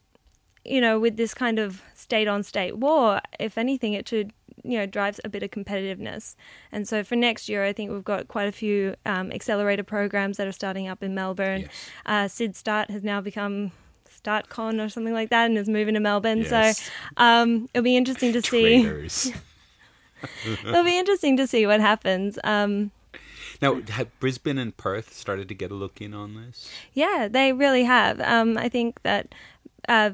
you 0.65 0.79
know, 0.79 0.99
with 0.99 1.17
this 1.17 1.33
kind 1.33 1.59
of 1.59 1.81
state 1.93 2.27
on 2.27 2.41
state 2.43 2.77
war, 2.77 3.19
if 3.39 3.57
anything, 3.57 3.93
it 3.93 4.07
should, 4.07 4.31
you 4.63 4.77
know, 4.77 4.85
drives 4.85 5.19
a 5.23 5.29
bit 5.29 5.43
of 5.43 5.51
competitiveness. 5.51 6.35
And 6.71 6.87
so 6.87 7.03
for 7.03 7.15
next 7.15 7.49
year, 7.49 7.63
I 7.63 7.73
think 7.73 7.91
we've 7.91 8.03
got 8.03 8.27
quite 8.27 8.47
a 8.47 8.51
few 8.51 8.95
um, 9.05 9.31
accelerator 9.31 9.83
programs 9.83 10.37
that 10.37 10.47
are 10.47 10.51
starting 10.51 10.87
up 10.87 11.03
in 11.03 11.15
Melbourne. 11.15 11.61
Yes. 11.61 11.89
Uh, 12.05 12.25
SydStart 12.25 12.89
has 12.89 13.03
now 13.03 13.21
become 13.21 13.71
StartCon 14.09 14.83
or 14.83 14.89
something 14.89 15.13
like 15.13 15.29
that 15.29 15.45
and 15.45 15.57
is 15.57 15.69
moving 15.69 15.93
to 15.95 15.99
Melbourne. 15.99 16.39
Yes. 16.39 16.77
So 16.79 16.91
um, 17.17 17.67
it'll 17.73 17.83
be 17.83 17.97
interesting 17.97 18.33
to 18.33 18.41
see. 18.41 18.85
It'll 20.65 20.85
be 20.85 20.97
interesting 20.97 21.35
to 21.35 21.47
see 21.47 21.67
what 21.67 21.81
happens. 21.81 22.39
Um, 22.45 22.91
now, 23.63 23.81
have 23.89 24.19
Brisbane 24.19 24.57
and 24.59 24.75
Perth 24.75 25.13
started 25.13 25.47
to 25.47 25.55
get 25.55 25.71
a 25.71 25.73
look 25.73 26.01
in 26.01 26.13
on 26.13 26.35
this? 26.35 26.69
Yeah, 26.93 27.27
they 27.31 27.53
really 27.53 27.85
have. 27.85 28.19
Um, 28.19 28.57
I 28.57 28.69
think 28.69 29.01
that 29.03 29.33
uh, 29.89 30.11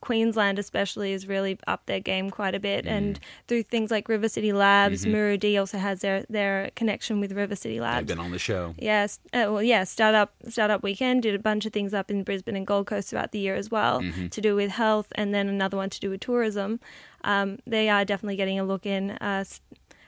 Queensland, 0.00 0.58
especially, 0.58 1.12
has 1.12 1.26
really 1.26 1.58
upped 1.66 1.86
their 1.86 2.00
game 2.00 2.30
quite 2.30 2.54
a 2.54 2.60
bit, 2.60 2.86
and 2.86 3.18
through 3.48 3.64
things 3.64 3.90
like 3.90 4.08
River 4.08 4.28
City 4.28 4.52
Labs, 4.52 5.04
muru-D 5.06 5.58
also 5.58 5.78
has 5.78 6.00
their 6.00 6.24
their 6.28 6.70
connection 6.76 7.20
with 7.20 7.32
River 7.32 7.56
City 7.56 7.80
Labs. 7.80 8.06
They've 8.06 8.16
been 8.16 8.24
on 8.24 8.30
the 8.30 8.38
show. 8.38 8.74
Yes, 8.78 9.20
uh, 9.32 9.48
well, 9.48 9.62
yeah. 9.62 9.84
Startup 9.84 10.32
Startup 10.48 10.82
Weekend 10.82 11.22
did 11.22 11.34
a 11.34 11.38
bunch 11.38 11.66
of 11.66 11.72
things 11.72 11.92
up 11.92 12.10
in 12.10 12.22
Brisbane 12.22 12.56
and 12.56 12.66
Gold 12.66 12.86
Coast 12.86 13.10
throughout 13.10 13.32
the 13.32 13.38
year 13.38 13.54
as 13.54 13.70
well, 13.70 14.02
to 14.30 14.40
do 14.40 14.54
with 14.54 14.70
health, 14.70 15.08
and 15.14 15.34
then 15.34 15.48
another 15.48 15.76
one 15.76 15.90
to 15.90 16.00
do 16.00 16.10
with 16.10 16.20
tourism. 16.20 16.80
Um, 17.24 17.58
they 17.66 17.88
are 17.88 18.04
definitely 18.04 18.36
getting 18.36 18.58
a 18.58 18.64
look 18.64 18.84
in. 18.84 19.12
Uh, 19.12 19.44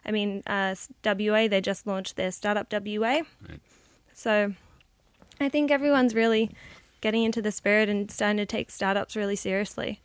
I 0.07 0.11
mean, 0.11 0.43
uh, 0.47 0.75
WA 1.05 1.49
they 1.49 1.61
just 1.61 1.87
launched 1.87 2.17
their 2.17 2.31
Startup 2.31 2.69
WA, 2.71 3.23
Right. 3.49 3.61
so 4.13 4.55
I 5.41 5.49
think 5.49 5.71
everyone's 5.71 6.15
really 6.15 6.51
getting 7.01 7.23
into 7.25 7.43
the 7.43 7.53
spirit 7.53 7.89
and 7.89 8.11
starting 8.11 8.39
to 8.39 8.47
take 8.47 8.71
startups 8.71 9.15
really 9.15 9.37
seriously. 9.37 10.01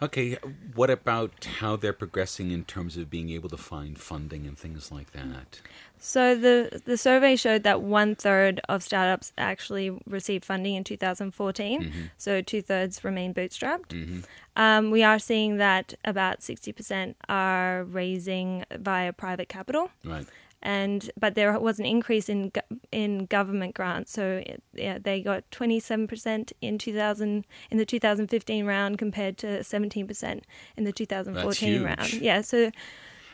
Okay, 0.00 0.36
what 0.74 0.88
about 0.90 1.46
how 1.58 1.74
they're 1.76 1.92
progressing 1.92 2.50
in 2.52 2.64
terms 2.64 2.96
of 2.96 3.10
being 3.10 3.30
able 3.30 3.48
to 3.48 3.56
find 3.56 3.98
funding 3.98 4.46
and 4.46 4.56
things 4.56 4.92
like 4.92 5.10
that? 5.12 5.60
So 6.06 6.34
the 6.34 6.82
the 6.84 6.98
survey 6.98 7.34
showed 7.34 7.62
that 7.62 7.80
one 7.80 8.14
third 8.14 8.60
of 8.68 8.82
startups 8.82 9.32
actually 9.38 9.90
received 10.06 10.44
funding 10.44 10.74
in 10.74 10.84
2014. 10.84 12.10
So 12.18 12.42
two 12.42 12.60
thirds 12.60 13.02
remain 13.02 13.32
bootstrapped. 13.32 14.22
Um, 14.54 14.90
we 14.90 15.02
are 15.02 15.18
seeing 15.18 15.56
that 15.56 15.94
about 16.04 16.40
60% 16.40 17.14
are 17.30 17.84
raising 17.84 18.66
via 18.70 19.14
private 19.14 19.48
capital. 19.48 19.90
Right. 20.04 20.26
And 20.62 21.10
but 21.18 21.36
there 21.36 21.58
was 21.58 21.78
an 21.78 21.86
increase 21.86 22.28
in 22.28 22.52
in 22.92 23.24
government 23.24 23.74
grants, 23.74 24.12
so 24.12 24.42
it, 24.46 24.62
yeah, 24.74 24.98
they 24.98 25.22
got 25.22 25.50
twenty 25.50 25.80
seven 25.80 26.06
percent 26.06 26.52
in 26.60 26.76
two 26.78 26.94
thousand 26.94 27.46
in 27.70 27.78
the 27.78 27.84
two 27.86 27.98
thousand 27.98 28.28
fifteen 28.28 28.66
round 28.66 28.98
compared 28.98 29.36
to 29.38 29.64
seventeen 29.64 30.06
percent 30.06 30.44
in 30.76 30.84
the 30.84 30.92
two 30.92 31.06
thousand 31.06 31.34
fourteen 31.38 31.80
huge. 31.80 31.82
round. 31.82 32.12
Yeah, 32.14 32.40
so 32.40 32.70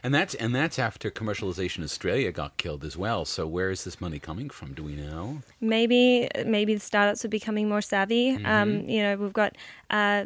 And 0.02 0.14
that's 0.14 0.34
and 0.34 0.54
that's 0.54 0.78
after 0.78 1.10
commercialization 1.10 1.82
Australia 1.84 2.32
got 2.32 2.56
killed 2.56 2.84
as 2.84 2.96
well. 2.96 3.24
So 3.24 3.46
where 3.46 3.70
is 3.70 3.84
this 3.84 4.00
money 4.00 4.18
coming 4.18 4.50
from? 4.50 4.74
Do 4.74 4.82
we 4.84 4.96
know? 4.96 5.42
maybe 5.60 6.28
maybe 6.46 6.74
the 6.74 6.80
startups 6.80 7.24
are 7.24 7.28
becoming 7.28 7.68
more 7.68 7.82
savvy. 7.82 8.36
Mm-hmm. 8.36 8.46
Um, 8.46 8.88
you 8.88 9.02
know, 9.02 9.16
we've 9.16 9.32
got 9.32 9.56
uh, 9.90 10.24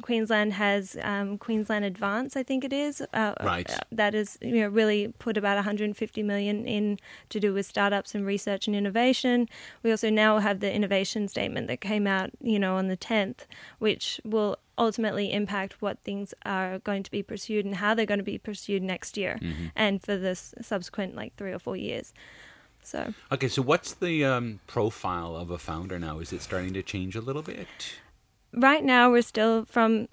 Queensland 0.00 0.54
has 0.54 0.96
um, 1.02 1.36
Queensland 1.36 1.84
Advance, 1.84 2.34
I 2.34 2.42
think 2.42 2.64
it 2.64 2.72
is. 2.72 3.02
Uh, 3.12 3.34
Right. 3.42 3.70
uh, 3.70 3.78
that 3.92 4.14
is 4.14 4.38
you 4.40 4.60
know 4.60 4.68
really 4.68 5.12
put 5.18 5.36
about 5.36 5.56
150 5.56 6.22
million 6.22 6.66
in 6.66 6.98
to 7.28 7.38
do 7.38 7.52
with 7.52 7.66
startups 7.66 8.14
and 8.14 8.24
research 8.24 8.66
and 8.66 8.74
innovation. 8.74 9.48
We 9.82 9.90
also 9.90 10.08
now 10.08 10.38
have 10.38 10.60
the 10.60 10.72
innovation 10.72 11.28
statement 11.28 11.66
that 11.68 11.80
came 11.80 12.06
out 12.06 12.30
you 12.40 12.58
know 12.58 12.76
on 12.76 12.88
the 12.88 12.96
10th, 12.96 13.40
which 13.80 14.20
will 14.24 14.56
ultimately 14.78 15.30
impact 15.32 15.82
what 15.82 15.98
things 16.04 16.32
are 16.46 16.78
going 16.78 17.02
to 17.02 17.10
be 17.10 17.22
pursued 17.22 17.66
and 17.66 17.74
how 17.76 17.94
they're 17.94 18.06
going 18.06 18.18
to 18.18 18.24
be 18.24 18.38
pursued 18.38 18.82
next 18.82 19.16
year 19.18 19.38
Mm-hmm. 19.42 19.66
and 19.76 20.02
for 20.02 20.16
the 20.16 20.34
subsequent 20.34 21.14
like 21.14 21.36
three 21.36 21.52
or 21.52 21.58
four 21.58 21.76
years. 21.76 22.14
So. 22.82 23.14
Okay, 23.30 23.46
so 23.48 23.62
what's 23.62 23.94
the 23.94 24.24
um, 24.24 24.58
profile 24.66 25.36
of 25.36 25.50
a 25.50 25.58
founder 25.58 25.98
now? 26.00 26.18
Is 26.18 26.32
it 26.32 26.42
starting 26.42 26.72
to 26.72 26.82
change 26.82 27.14
a 27.14 27.20
little 27.20 27.42
bit? 27.42 27.68
Right 28.52 28.84
now 28.84 29.10
we're 29.10 29.22
still 29.22 29.64
from 29.64 30.08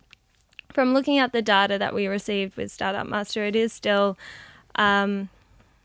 from 0.72 0.94
looking 0.94 1.18
at 1.18 1.34
the 1.34 1.42
data 1.42 1.78
that 1.78 1.94
we 1.94 2.08
received 2.08 2.56
with 2.56 2.72
Startup 2.72 3.08
Muster, 3.08 3.44
it 3.44 3.56
is 3.56 3.74
still 3.74 4.18
um, 4.76 5.30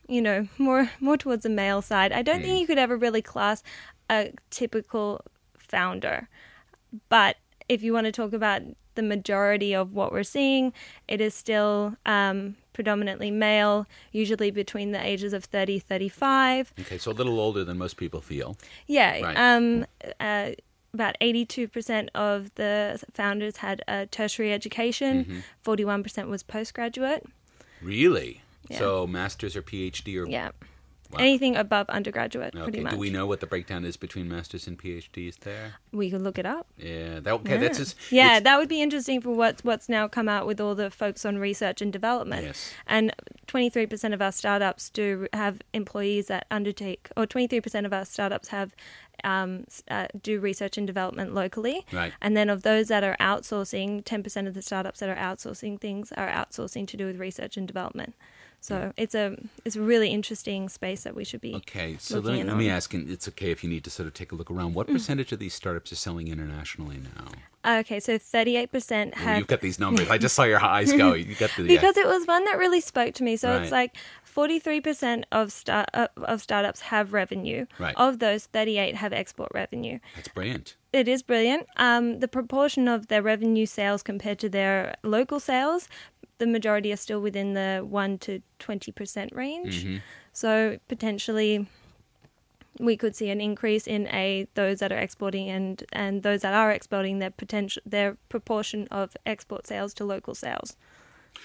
you 0.09 0.21
know, 0.21 0.49
more 0.59 0.90
more 1.01 1.17
towards 1.17 1.43
the 1.43 1.49
male 1.49 1.83
side. 1.83 2.12
I 2.12 2.23
don't 2.23 2.43
think 2.43 2.61
you 2.61 2.67
could 2.67 2.79
ever 2.79 2.97
really 2.97 3.23
class 3.23 3.62
a 4.11 4.33
typical 4.51 5.21
founder. 5.59 6.29
But 7.09 7.37
if 7.69 7.83
you 7.83 7.93
want 7.93 8.07
to 8.07 8.12
talk 8.12 8.33
about 8.33 8.62
the 8.95 9.03
majority 9.03 9.75
of 9.75 9.95
what 9.95 10.12
we're 10.12 10.23
seeing, 10.23 10.73
it 11.09 11.21
is 11.21 11.35
still 11.35 11.97
um, 12.07 12.57
predominantly 12.73 13.31
male, 13.31 13.87
usually 14.12 14.51
between 14.51 14.93
the 14.93 15.05
ages 15.05 15.33
of 15.33 15.45
30, 15.45 15.81
35. 15.81 16.73
Okay, 16.81 16.99
so 16.99 17.11
a 17.11 17.12
little 17.12 17.40
older 17.40 17.64
than 17.64 17.79
most 17.79 17.97
people 17.97 18.21
feel. 18.21 18.57
Yeah. 18.87 19.21
Right. 19.21 19.37
Um, 19.37 19.87
uh, 20.21 20.51
about 20.94 21.16
82% 21.20 22.09
of 22.14 22.54
the 22.54 23.02
founders 23.12 23.59
had 23.59 23.83
a 23.87 24.07
tertiary 24.07 24.52
education, 24.52 25.24
mm-hmm. 25.24 25.70
41% 25.70 26.28
was 26.28 26.42
postgraduate. 26.42 27.26
Really? 27.83 28.40
Yeah. 28.68 28.78
So 28.78 29.07
masters 29.07 29.57
or 29.57 29.62
PhD 29.62 30.16
or 30.16 30.28
Yeah. 30.28 30.50
Wow. 31.11 31.20
Anything 31.20 31.54
above 31.54 31.88
undergraduate, 31.90 32.54
pretty 32.54 32.80
much. 32.80 32.94
Do 32.94 32.98
we 32.98 33.11
know 33.11 33.24
what 33.24 33.38
the 33.38 33.46
breakdown 33.46 33.85
is 33.85 33.96
between 33.96 34.28
masters 34.28 34.66
and 34.66 34.76
PhDs 34.76 35.38
there? 35.40 35.74
We 35.92 36.11
could 36.11 36.22
look 36.22 36.38
it 36.38 36.46
up. 36.46 36.66
Yeah. 36.76 37.20
That, 37.20 37.35
okay. 37.35 37.57
That's 37.59 37.78
just, 37.78 37.96
yeah, 38.11 38.40
that 38.40 38.59
would 38.59 38.68
be 38.68 38.83
interesting 38.83 39.20
for 39.20 39.30
what's 39.30 39.62
what's 39.62 39.88
now 39.88 40.09
come 40.09 40.28
out 40.28 40.44
with 40.44 40.61
all 40.61 40.74
the 40.74 40.90
folks 40.90 41.24
on 41.24 41.38
research 41.38 41.80
and 41.80 41.92
development. 41.92 42.46
Yes. 42.46 42.72
And 42.88 43.12
23% 43.55 44.12
of 44.12 44.21
our 44.21 44.33
startups 44.33 44.90
do 44.90 45.29
have 45.33 45.61
employees 45.73 46.27
that 46.27 46.47
undertake, 46.51 47.09
or 47.17 47.27
23% 47.27 47.87
of 47.87 47.93
our 47.93 48.05
startups 48.05 48.49
have 48.49 48.75
um, 49.23 49.64
uh, 49.88 50.09
do 50.23 50.40
research 50.40 50.77
and 50.77 50.87
development 50.87 51.35
locally. 51.35 51.87
Right. 51.93 52.12
And 52.21 52.37
then 52.37 52.51
of 52.51 52.62
those 52.62 52.88
that 52.88 53.05
are 53.05 53.17
outsourcing, 53.21 54.03
10% 54.03 54.47
of 54.49 54.55
the 54.55 54.62
startups 54.62 55.01
that 55.01 55.09
are 55.09 55.14
outsourcing 55.14 55.81
things 55.81 56.11
are 56.12 56.29
outsourcing 56.29 56.88
to 56.88 56.97
do 56.97 57.07
with 57.07 57.19
research 57.19 57.57
and 57.57 57.67
development. 57.67 58.14
So 58.61 58.95
it's 58.97 59.14
a 59.14 59.37
it's 59.67 59.77
a 59.77 59.83
really 59.83 60.09
interesting 60.09 60.71
space 60.71 61.03
that 61.03 61.14
we 61.14 61.23
should 61.23 61.43
be. 61.43 61.55
Okay, 61.55 61.99
so 61.99 62.19
let, 62.21 62.35
in 62.35 62.47
let 62.47 62.57
me 62.57 62.71
ask, 62.71 62.95
and 62.95 63.11
it's 63.11 63.29
okay 63.29 63.51
if 63.51 63.62
you 63.62 63.69
need 63.69 63.85
to 63.85 63.90
sort 63.90 64.07
of 64.07 64.14
take 64.14 64.33
a 64.33 64.35
look 64.35 64.51
around. 64.51 64.71
Mm. 64.71 64.75
What 64.75 64.87
percentage 64.87 65.33
of 65.33 65.38
these 65.38 65.53
startups 65.53 65.93
are 65.93 65.97
selling 65.97 66.29
internationally 66.29 66.97
now? 67.14 67.27
Okay, 67.66 67.98
so 68.00 68.18
38% 68.18 68.90
Well, 69.16 69.24
have 69.24 69.38
you've 69.38 69.46
got 69.46 69.61
these 69.62 69.79
numbers. 69.79 70.11
I 70.11 70.18
just 70.18 70.35
saw 70.35 70.42
your 70.44 70.62
eyes 70.64 70.92
go. 70.92 71.14
You 71.14 71.35
got 71.35 71.50
the 71.57 71.62
yeah. 71.62 71.68
because 71.68 71.96
it 71.96 72.07
was 72.07 72.27
one 72.27 72.44
that 72.44 72.59
really 72.59 72.81
spoke 72.81 73.14
to 73.14 73.22
me. 73.24 73.37
So 73.37 73.48
Right. 73.50 73.62
it's 73.62 73.72
like 73.72 73.96
43% 74.35 75.24
of 75.33 75.53
start 75.53 75.88
uh, 75.94 76.09
of 76.16 76.42
startups 76.42 76.81
have 76.83 77.12
revenue. 77.12 77.66
Right. 77.79 77.94
Of 77.96 78.18
those, 78.18 78.46
38 78.46 78.96
have 78.96 79.12
export 79.12 79.50
revenue. 79.55 79.98
That's 80.14 80.29
brilliant. 80.29 80.77
It 80.92 81.09
is 81.09 81.22
brilliant. 81.22 81.66
Um, 81.77 82.20
the 82.20 82.29
proportion 82.29 82.87
of 82.88 83.09
their 83.09 83.22
revenue 83.22 83.66
sales 83.66 84.03
compared 84.03 84.38
to 84.40 84.48
their 84.48 84.94
local 85.03 85.40
sales, 85.40 85.88
the 86.38 86.46
majority 86.46 86.92
are 86.92 86.96
still 86.96 87.20
within 87.20 87.55
the 87.55 87.85
one 87.88 88.18
to 88.18 88.42
20% 88.61 89.35
range. 89.35 89.85
Mm-hmm. 89.85 89.96
So 90.33 90.79
potentially. 90.88 91.66
We 92.80 92.96
could 92.96 93.14
see 93.14 93.30
an 93.30 93.40
increase 93.40 93.87
in 93.87 94.08
a 94.08 94.46
those 94.54 94.80
that 94.80 94.90
are 94.92 94.98
exporting 94.98 95.48
and 95.48 95.82
and 95.92 96.22
those 96.22 96.42
that 96.42 96.54
are 96.54 96.70
exporting 96.72 97.18
their 97.20 97.30
potential 97.30 97.82
their 97.87 98.16
proportion 98.28 98.88
of 98.90 99.16
export 99.26 99.66
sales 99.66 99.94
to 99.94 100.04
local 100.04 100.34
sales. 100.34 100.76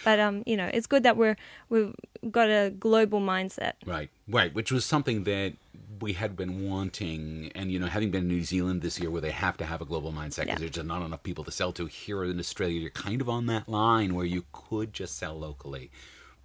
But 0.04 0.20
um, 0.20 0.44
you 0.46 0.56
know, 0.56 0.70
it's 0.74 0.88
good 0.88 1.04
that 1.04 1.18
we're 1.18 1.36
we've 1.70 1.94
got 2.32 2.50
a 2.50 2.72
global 2.72 3.22
mindset. 3.22 3.74
Right, 3.86 4.10
right, 4.28 4.54
which 4.54 4.72
was 4.72 4.86
something 4.86 5.24
that 5.26 5.54
we 6.00 6.14
had 6.14 6.38
been 6.38 6.64
wanting, 6.70 7.52
and 7.56 7.72
you 7.72 7.80
know, 7.80 7.88
having 7.88 8.10
been 8.10 8.24
in 8.24 8.28
New 8.30 8.44
Zealand 8.44 8.82
this 8.82 9.00
year, 9.00 9.12
where 9.12 9.22
they 9.22 9.32
have 9.32 9.58
to 9.58 9.66
have 9.66 9.82
a 9.82 9.86
global 9.86 10.14
mindset 10.14 10.46
because 10.46 10.48
Yeah. 10.48 10.56
there's 10.60 10.72
just 10.72 10.88
not 10.88 11.02
enough 11.02 11.24
people 11.24 11.44
to 11.44 11.52
sell 11.52 11.74
to. 11.74 11.88
Here 11.88 12.24
in 12.24 12.40
Australia, 12.40 12.80
you're 12.80 12.90
kind 12.92 13.20
of 13.22 13.28
on 13.30 13.48
that 13.48 13.68
line 13.68 14.16
where 14.16 14.26
you 14.26 14.46
could 14.54 14.94
just 14.94 15.18
sell 15.18 15.38
locally, 15.38 15.92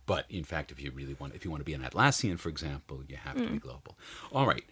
but 0.06 0.26
in 0.28 0.44
fact, 0.44 0.70
if 0.70 0.80
you 0.80 0.90
really 0.90 1.14
want, 1.14 1.34
if 1.34 1.44
you 1.44 1.50
want 1.50 1.60
to 1.60 1.64
be 1.64 1.74
an 1.74 1.82
Atlassian, 1.82 2.38
for 2.38 2.48
example, 2.48 3.02
you 3.08 3.16
have 3.16 3.36
to 3.36 3.46
be 3.46 3.58
global. 3.58 3.96
All 4.32 4.46
right, 4.46 4.64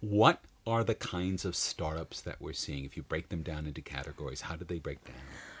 what 0.00 0.40
are 0.66 0.84
the 0.84 0.94
kinds 0.94 1.44
of 1.44 1.54
startups 1.54 2.20
that 2.22 2.40
we're 2.40 2.52
seeing? 2.52 2.84
If 2.84 2.96
you 2.96 3.02
break 3.02 3.28
them 3.28 3.42
down 3.42 3.66
into 3.66 3.80
categories, 3.80 4.42
how 4.42 4.56
did 4.56 4.68
they 4.68 4.78
break 4.78 5.04
down? 5.04 5.16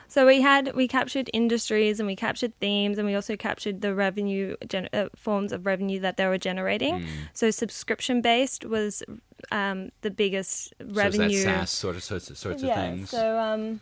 So 0.08 0.26
we 0.26 0.40
had 0.40 0.74
we 0.74 0.86
captured 0.86 1.30
industries 1.32 1.98
and 1.98 2.06
we 2.06 2.14
captured 2.14 2.52
themes 2.60 2.98
and 2.98 3.06
we 3.06 3.14
also 3.14 3.36
captured 3.36 3.80
the 3.80 3.94
revenue 3.94 4.56
gen- 4.68 4.88
uh, 4.92 5.08
forms 5.16 5.50
of 5.50 5.66
revenue 5.66 5.98
that 6.00 6.16
they 6.16 6.26
were 6.26 6.38
generating. 6.38 7.06
So 7.32 7.50
subscription 7.50 8.20
based 8.20 8.64
was 8.64 9.02
um, 9.50 9.90
the 10.02 10.10
biggest 10.10 10.74
revenue. 10.80 11.30
So 11.30 11.36
is 11.36 11.44
that 11.44 11.60
SaaS 11.60 11.70
sort 11.70 11.96
of 11.96 12.04
sorts 12.04 12.30
of, 12.30 12.38
sorts 12.38 12.62
of 12.62 12.68
yeah. 12.68 12.74
things? 12.74 13.10
So 13.10 13.38
um, 13.38 13.80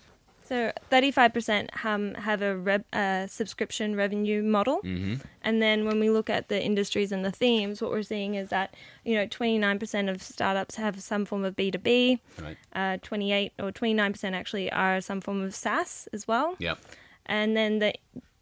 so 0.53 0.73
thirty 0.91 1.11
five 1.11 1.33
percent 1.33 1.71
um 1.85 2.15
have 2.29 2.43
a 2.43 2.53
uh, 2.93 3.27
subscription 3.27 3.97
revenue 3.97 4.43
model, 4.43 4.79
Mm-hmm. 4.85 5.15
and 5.43 5.63
then 5.65 5.79
when 5.87 5.99
we 6.05 6.09
look 6.11 6.29
at 6.29 6.49
the 6.49 6.61
industries 6.71 7.11
and 7.13 7.25
the 7.25 7.31
themes, 7.43 7.81
what 7.83 7.91
we're 7.91 8.03
seeing 8.15 8.35
is 8.43 8.49
that 8.51 8.69
you 9.09 9.15
know 9.17 9.27
twenty 9.27 9.59
nine 9.59 9.79
percent 9.79 10.09
of 10.13 10.23
startups 10.23 10.75
have 10.77 11.01
some 11.01 11.25
form 11.25 11.45
of 11.45 11.57
B 11.57 11.71
two 11.71 11.79
B. 11.79 12.21
right. 12.47 12.57
Uh, 12.75 12.97
28 13.03 13.53
or 13.59 13.71
29% 13.73 14.33
actually 14.41 14.71
are 14.73 15.01
some 15.01 15.21
form 15.21 15.41
of 15.43 15.55
SaaS 15.55 16.09
as 16.13 16.27
well. 16.29 16.57
Yep. 16.59 16.79
And 17.27 17.57
then 17.57 17.79
the 17.79 17.93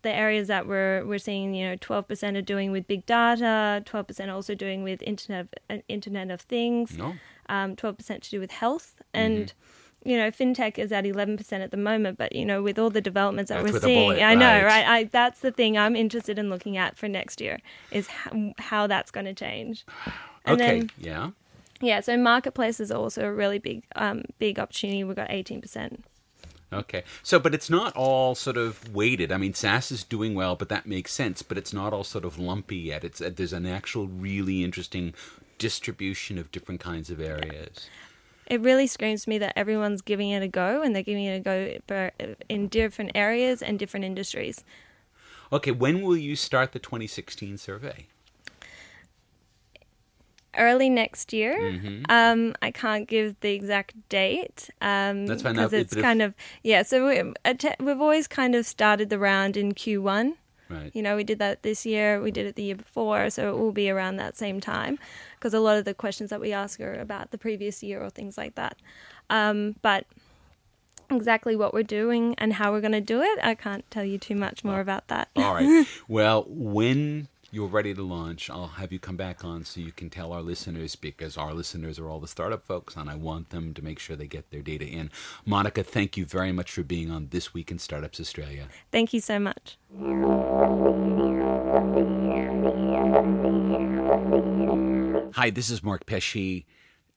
the 0.02 0.12
areas 0.24 0.48
that 0.48 0.66
we're 0.66 1.04
we're 1.04 1.18
seeing, 1.18 1.54
you 1.54 1.68
know, 1.68 1.76
12% 1.76 2.36
are 2.38 2.42
doing 2.54 2.72
with 2.72 2.86
big 2.86 3.04
data, 3.06 3.82
12% 3.84 4.32
also 4.32 4.54
doing 4.54 4.82
with 4.82 5.02
internet 5.02 5.40
of, 5.42 5.48
uh, 5.78 5.82
Internet 5.88 6.30
of 6.30 6.40
Things, 6.40 6.96
No. 6.96 7.14
um, 7.50 7.76
12% 7.76 8.22
to 8.22 8.30
do 8.30 8.40
with 8.40 8.50
health, 8.50 8.88
and 9.12 9.36
Mm-hmm. 9.48 9.79
You 10.04 10.16
know, 10.16 10.30
fintech 10.30 10.78
is 10.78 10.92
at 10.92 11.04
11% 11.04 11.52
at 11.52 11.70
the 11.70 11.76
moment. 11.76 12.18
But 12.18 12.34
you 12.34 12.44
know, 12.44 12.62
with 12.62 12.78
all 12.78 12.90
the 12.90 13.00
developments 13.00 13.50
that 13.50 13.62
That's 13.62 13.72
we're 13.72 13.80
seeing, 13.80 14.10
bullet, 14.10 14.22
I 14.22 14.34
know, 14.34 14.46
right. 14.46 14.64
right? 14.64 14.86
I 14.86 15.04
that's 15.04 15.40
the 15.40 15.52
thing 15.52 15.76
I'm 15.76 15.96
interested 15.96 16.38
in 16.38 16.48
looking 16.48 16.76
at 16.76 16.96
for 16.96 17.08
next 17.08 17.40
year 17.40 17.60
is 17.90 18.06
how, 18.06 18.54
how 18.58 18.86
that's 18.86 19.10
going 19.10 19.26
to 19.26 19.34
change. 19.34 19.84
And 20.44 20.60
okay. 20.60 20.80
then 20.80 20.90
yeah. 20.98 21.30
yeah, 21.80 22.00
so 22.00 22.16
marketplace 22.16 22.80
is 22.80 22.90
also 22.90 23.24
a 23.24 23.32
really 23.32 23.58
big 23.58 23.84
um, 23.96 24.22
big 24.38 24.58
opportunity. 24.58 25.04
We've 25.04 25.16
got 25.16 25.28
18%. 25.28 25.98
Okay. 26.72 27.02
So, 27.22 27.40
but 27.40 27.52
it's 27.52 27.68
not 27.68 27.96
all 27.96 28.34
sort 28.34 28.56
of 28.56 28.94
weighted. 28.94 29.32
I 29.32 29.38
mean, 29.38 29.54
SaaS 29.54 29.90
is 29.90 30.04
doing 30.04 30.34
well, 30.34 30.54
but 30.54 30.68
that 30.68 30.86
makes 30.86 31.12
sense. 31.12 31.42
But 31.42 31.58
it's 31.58 31.72
not 31.72 31.92
all 31.92 32.04
sort 32.04 32.24
of 32.24 32.38
lumpy 32.38 32.76
yet. 32.76 33.04
It's 33.04 33.20
uh, 33.20 33.30
there's 33.34 33.52
an 33.52 33.66
actual 33.66 34.06
really 34.06 34.62
interesting 34.62 35.14
distribution 35.58 36.38
of 36.38 36.50
different 36.52 36.80
kinds 36.80 37.10
of 37.10 37.20
areas. 37.20 37.88
It 38.50 38.60
really 38.60 38.88
screams 38.88 39.24
to 39.24 39.30
me 39.30 39.38
that 39.38 39.52
everyone's 39.56 40.02
giving 40.02 40.30
it 40.30 40.42
a 40.42 40.48
go 40.48 40.82
and 40.82 40.94
they're 40.94 41.04
giving 41.04 41.24
it 41.24 41.36
a 41.36 41.40
go 41.40 41.78
for, 41.86 42.10
in 42.48 42.66
different 42.66 43.12
areas 43.14 43.62
and 43.62 43.78
different 43.78 44.04
industries. 44.04 44.64
Okay. 45.52 45.70
When 45.70 46.02
will 46.02 46.16
you 46.16 46.34
start 46.34 46.72
the 46.72 46.80
2016 46.80 47.58
survey? 47.58 48.06
Early 50.58 50.90
next 50.90 51.32
year, 51.32 51.78
um, 52.08 52.56
I 52.60 52.72
can't 52.72 53.06
give 53.06 53.38
the 53.38 53.52
exact 53.52 53.94
date. 54.08 54.68
Um, 54.80 55.28
That's 55.28 55.42
fine. 55.42 55.54
because 55.54 55.72
it's 55.72 55.94
kind 55.94 56.20
of 56.20 56.34
yeah. 56.64 56.82
So 56.82 57.06
we, 57.06 57.22
we've 57.78 58.00
always 58.00 58.26
kind 58.26 58.56
of 58.56 58.66
started 58.66 59.10
the 59.10 59.18
round 59.20 59.56
in 59.56 59.74
Q1. 59.74 60.32
Right. 60.70 60.90
You 60.94 61.02
know, 61.02 61.16
we 61.16 61.24
did 61.24 61.40
that 61.40 61.62
this 61.62 61.84
year. 61.84 62.20
We 62.20 62.30
did 62.30 62.46
it 62.46 62.54
the 62.54 62.62
year 62.62 62.76
before, 62.76 63.28
so 63.28 63.50
it 63.50 63.58
will 63.58 63.72
be 63.72 63.90
around 63.90 64.16
that 64.16 64.36
same 64.36 64.60
time 64.60 64.98
because 65.34 65.52
a 65.52 65.60
lot 65.60 65.76
of 65.76 65.84
the 65.84 65.94
questions 65.94 66.30
that 66.30 66.40
we 66.40 66.52
ask 66.52 66.80
are 66.80 66.94
about 66.94 67.32
the 67.32 67.38
previous 67.38 67.82
year 67.82 68.02
or 68.02 68.10
things 68.10 68.38
like 68.38 68.54
that. 68.54 68.76
Um, 69.28 69.76
but 69.82 70.06
exactly 71.10 71.56
what 71.56 71.74
we're 71.74 71.82
doing 71.82 72.34
and 72.38 72.54
how 72.54 72.70
we're 72.70 72.80
going 72.80 72.92
to 72.92 73.00
do 73.00 73.20
it, 73.20 73.38
I 73.42 73.54
can't 73.54 73.88
tell 73.90 74.04
you 74.04 74.16
too 74.16 74.36
much 74.36 74.62
more 74.62 74.80
about 74.80 75.08
that. 75.08 75.28
All 75.36 75.54
right. 75.54 75.86
Well, 76.08 76.46
when 76.48 77.28
you're 77.52 77.66
ready 77.66 77.92
to 77.94 78.02
launch, 78.02 78.48
I'll 78.48 78.68
have 78.68 78.92
you 78.92 78.98
come 78.98 79.16
back 79.16 79.44
on 79.44 79.64
so 79.64 79.80
you 79.80 79.92
can 79.92 80.08
tell 80.10 80.32
our 80.32 80.42
listeners 80.42 80.94
because 80.94 81.36
our 81.36 81.52
listeners 81.52 81.98
are 81.98 82.08
all 82.08 82.20
the 82.20 82.28
startup 82.28 82.64
folks 82.64 82.96
and 82.96 83.10
I 83.10 83.16
want 83.16 83.50
them 83.50 83.74
to 83.74 83.82
make 83.82 83.98
sure 83.98 84.14
they 84.16 84.26
get 84.26 84.50
their 84.50 84.62
data 84.62 84.86
in. 84.86 85.10
Monica, 85.44 85.82
thank 85.82 86.16
you 86.16 86.24
very 86.24 86.52
much 86.52 86.70
for 86.70 86.82
being 86.82 87.10
on 87.10 87.28
This 87.30 87.52
Week 87.52 87.70
in 87.70 87.78
Startups 87.78 88.20
Australia. 88.20 88.68
Thank 88.92 89.12
you 89.12 89.20
so 89.20 89.38
much. 89.38 89.78
Hi, 95.34 95.50
this 95.50 95.70
is 95.70 95.82
Mark 95.82 96.06
Pesce. 96.06 96.64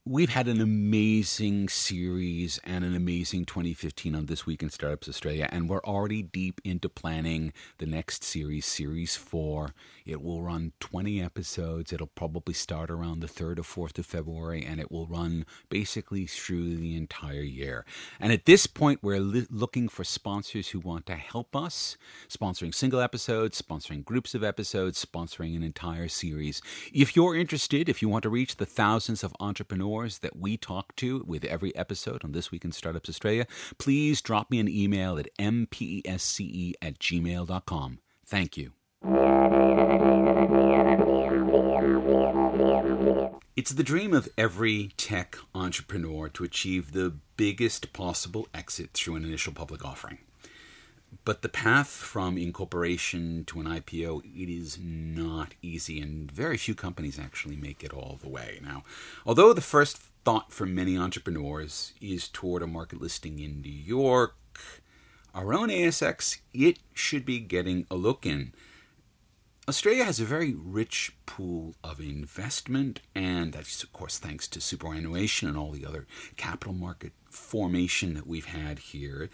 We've 0.05 0.31
had 0.31 0.49
an 0.49 0.59
amazing 0.59 1.69
series 1.69 2.59
and 2.65 2.83
an 2.83 2.93
amazing 2.93 3.45
2015 3.45 4.15
on 4.15 4.25
This 4.25 4.45
Week 4.45 4.61
in 4.61 4.69
Startups 4.69 5.07
Australia, 5.07 5.47
and 5.49 5.69
we're 5.69 5.79
already 5.85 6.21
deep 6.21 6.59
into 6.65 6.89
planning 6.89 7.53
the 7.77 7.85
next 7.85 8.21
series, 8.21 8.65
Series 8.65 9.15
4. 9.15 9.69
It 10.05 10.21
will 10.21 10.41
run 10.41 10.73
20 10.81 11.21
episodes. 11.21 11.93
It'll 11.93 12.07
probably 12.07 12.53
start 12.53 12.91
around 12.91 13.21
the 13.21 13.27
3rd 13.27 13.59
or 13.59 13.87
4th 13.87 13.97
of 13.97 14.05
February, 14.05 14.65
and 14.65 14.81
it 14.81 14.91
will 14.91 15.07
run 15.07 15.45
basically 15.69 16.27
through 16.27 16.75
the 16.75 16.97
entire 16.97 17.39
year. 17.39 17.85
And 18.19 18.33
at 18.33 18.43
this 18.43 18.67
point, 18.67 18.99
we're 19.01 19.21
li- 19.21 19.47
looking 19.49 19.87
for 19.87 20.03
sponsors 20.03 20.67
who 20.67 20.81
want 20.81 21.05
to 21.05 21.15
help 21.15 21.55
us, 21.55 21.95
sponsoring 22.27 22.75
single 22.75 22.99
episodes, 22.99 23.61
sponsoring 23.61 24.03
groups 24.03 24.35
of 24.35 24.43
episodes, 24.43 25.03
sponsoring 25.05 25.55
an 25.55 25.63
entire 25.63 26.09
series. 26.09 26.61
If 26.91 27.15
you're 27.15 27.37
interested, 27.37 27.87
if 27.87 28.01
you 28.01 28.09
want 28.09 28.23
to 28.23 28.29
reach 28.29 28.57
the 28.57 28.65
thousands 28.65 29.23
of 29.23 29.33
entrepreneurs 29.39 29.92
that 29.93 30.35
we 30.35 30.57
talk 30.57 30.95
to 30.95 31.23
with 31.27 31.45
every 31.45 31.75
episode 31.75 32.23
on 32.23 32.31
This 32.31 32.51
Week 32.51 32.65
in 32.65 32.71
Startups 32.71 33.09
Australia, 33.09 33.45
please 33.77 34.21
drop 34.21 34.49
me 34.49 34.59
an 34.59 34.67
email 34.67 35.19
at 35.19 35.27
mpesce 35.37 36.73
at 36.81 36.99
gmail.com. 36.99 37.99
Thank 38.25 38.57
you. 38.57 38.71
It's 43.55 43.71
the 43.71 43.83
dream 43.83 44.13
of 44.13 44.27
every 44.35 44.89
tech 44.97 45.37
entrepreneur 45.53 46.27
to 46.29 46.43
achieve 46.43 46.91
the 46.91 47.13
biggest 47.37 47.93
possible 47.93 48.47
exit 48.51 48.91
through 48.93 49.15
an 49.15 49.23
initial 49.23 49.53
public 49.53 49.85
offering. 49.85 50.17
But 51.25 51.41
the 51.41 51.49
path 51.49 51.89
from 51.89 52.37
incorporation 52.37 53.45
to 53.45 53.59
an 53.59 53.65
IPO, 53.65 54.23
it 54.25 54.49
is 54.49 54.77
not 54.81 55.53
easy, 55.61 56.01
and 56.01 56.31
very 56.31 56.57
few 56.57 56.75
companies 56.75 57.19
actually 57.19 57.55
make 57.55 57.83
it 57.83 57.93
all 57.93 58.19
the 58.21 58.29
way. 58.29 58.59
Now, 58.61 58.83
although 59.25 59.53
the 59.53 59.61
first 59.61 59.97
thought 59.97 60.51
for 60.51 60.65
many 60.65 60.97
entrepreneurs 60.97 61.93
is 62.01 62.27
toward 62.27 62.61
a 62.61 62.67
market 62.67 63.01
listing 63.01 63.39
in 63.39 63.61
New 63.61 63.69
York, 63.69 64.35
our 65.33 65.53
own 65.53 65.69
ASX, 65.69 66.39
it 66.53 66.79
should 66.93 67.25
be 67.25 67.39
getting 67.39 67.85
a 67.89 67.95
look 67.95 68.25
in. 68.25 68.53
Australia 69.65 70.03
has 70.03 70.19
a 70.19 70.25
very 70.25 70.53
rich 70.53 71.13
pool 71.25 71.73
of 71.85 72.01
investment, 72.01 72.99
and 73.15 73.53
that's, 73.53 73.81
of 73.81 73.93
course, 73.93 74.19
thanks 74.19 74.45
to 74.45 74.59
superannuation 74.59 75.47
and 75.47 75.57
all 75.57 75.71
the 75.71 75.85
other 75.85 76.05
capital 76.35 76.73
market 76.73 77.13
formation 77.29 78.13
that 78.13 78.27
we've 78.27 78.47
had 78.47 78.77
here. 78.77 79.29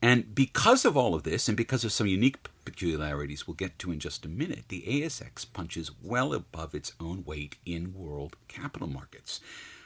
And 0.00 0.36
because 0.36 0.84
of 0.84 0.96
all 0.96 1.16
of 1.16 1.24
this, 1.24 1.48
and 1.48 1.56
because 1.56 1.82
of 1.82 1.90
some 1.90 2.06
unique 2.06 2.38
peculiarities 2.64 3.48
we'll 3.48 3.56
get 3.56 3.76
to 3.80 3.90
in 3.90 3.98
just 3.98 4.24
a 4.24 4.28
minute, 4.28 4.66
the 4.68 4.84
ASX 4.86 5.52
punches 5.52 5.90
well 6.00 6.32
above 6.32 6.76
its 6.76 6.92
own 7.00 7.24
weight 7.24 7.56
in 7.66 7.92
world 7.92 8.36
capital 8.46 8.86
markets. 8.86 9.40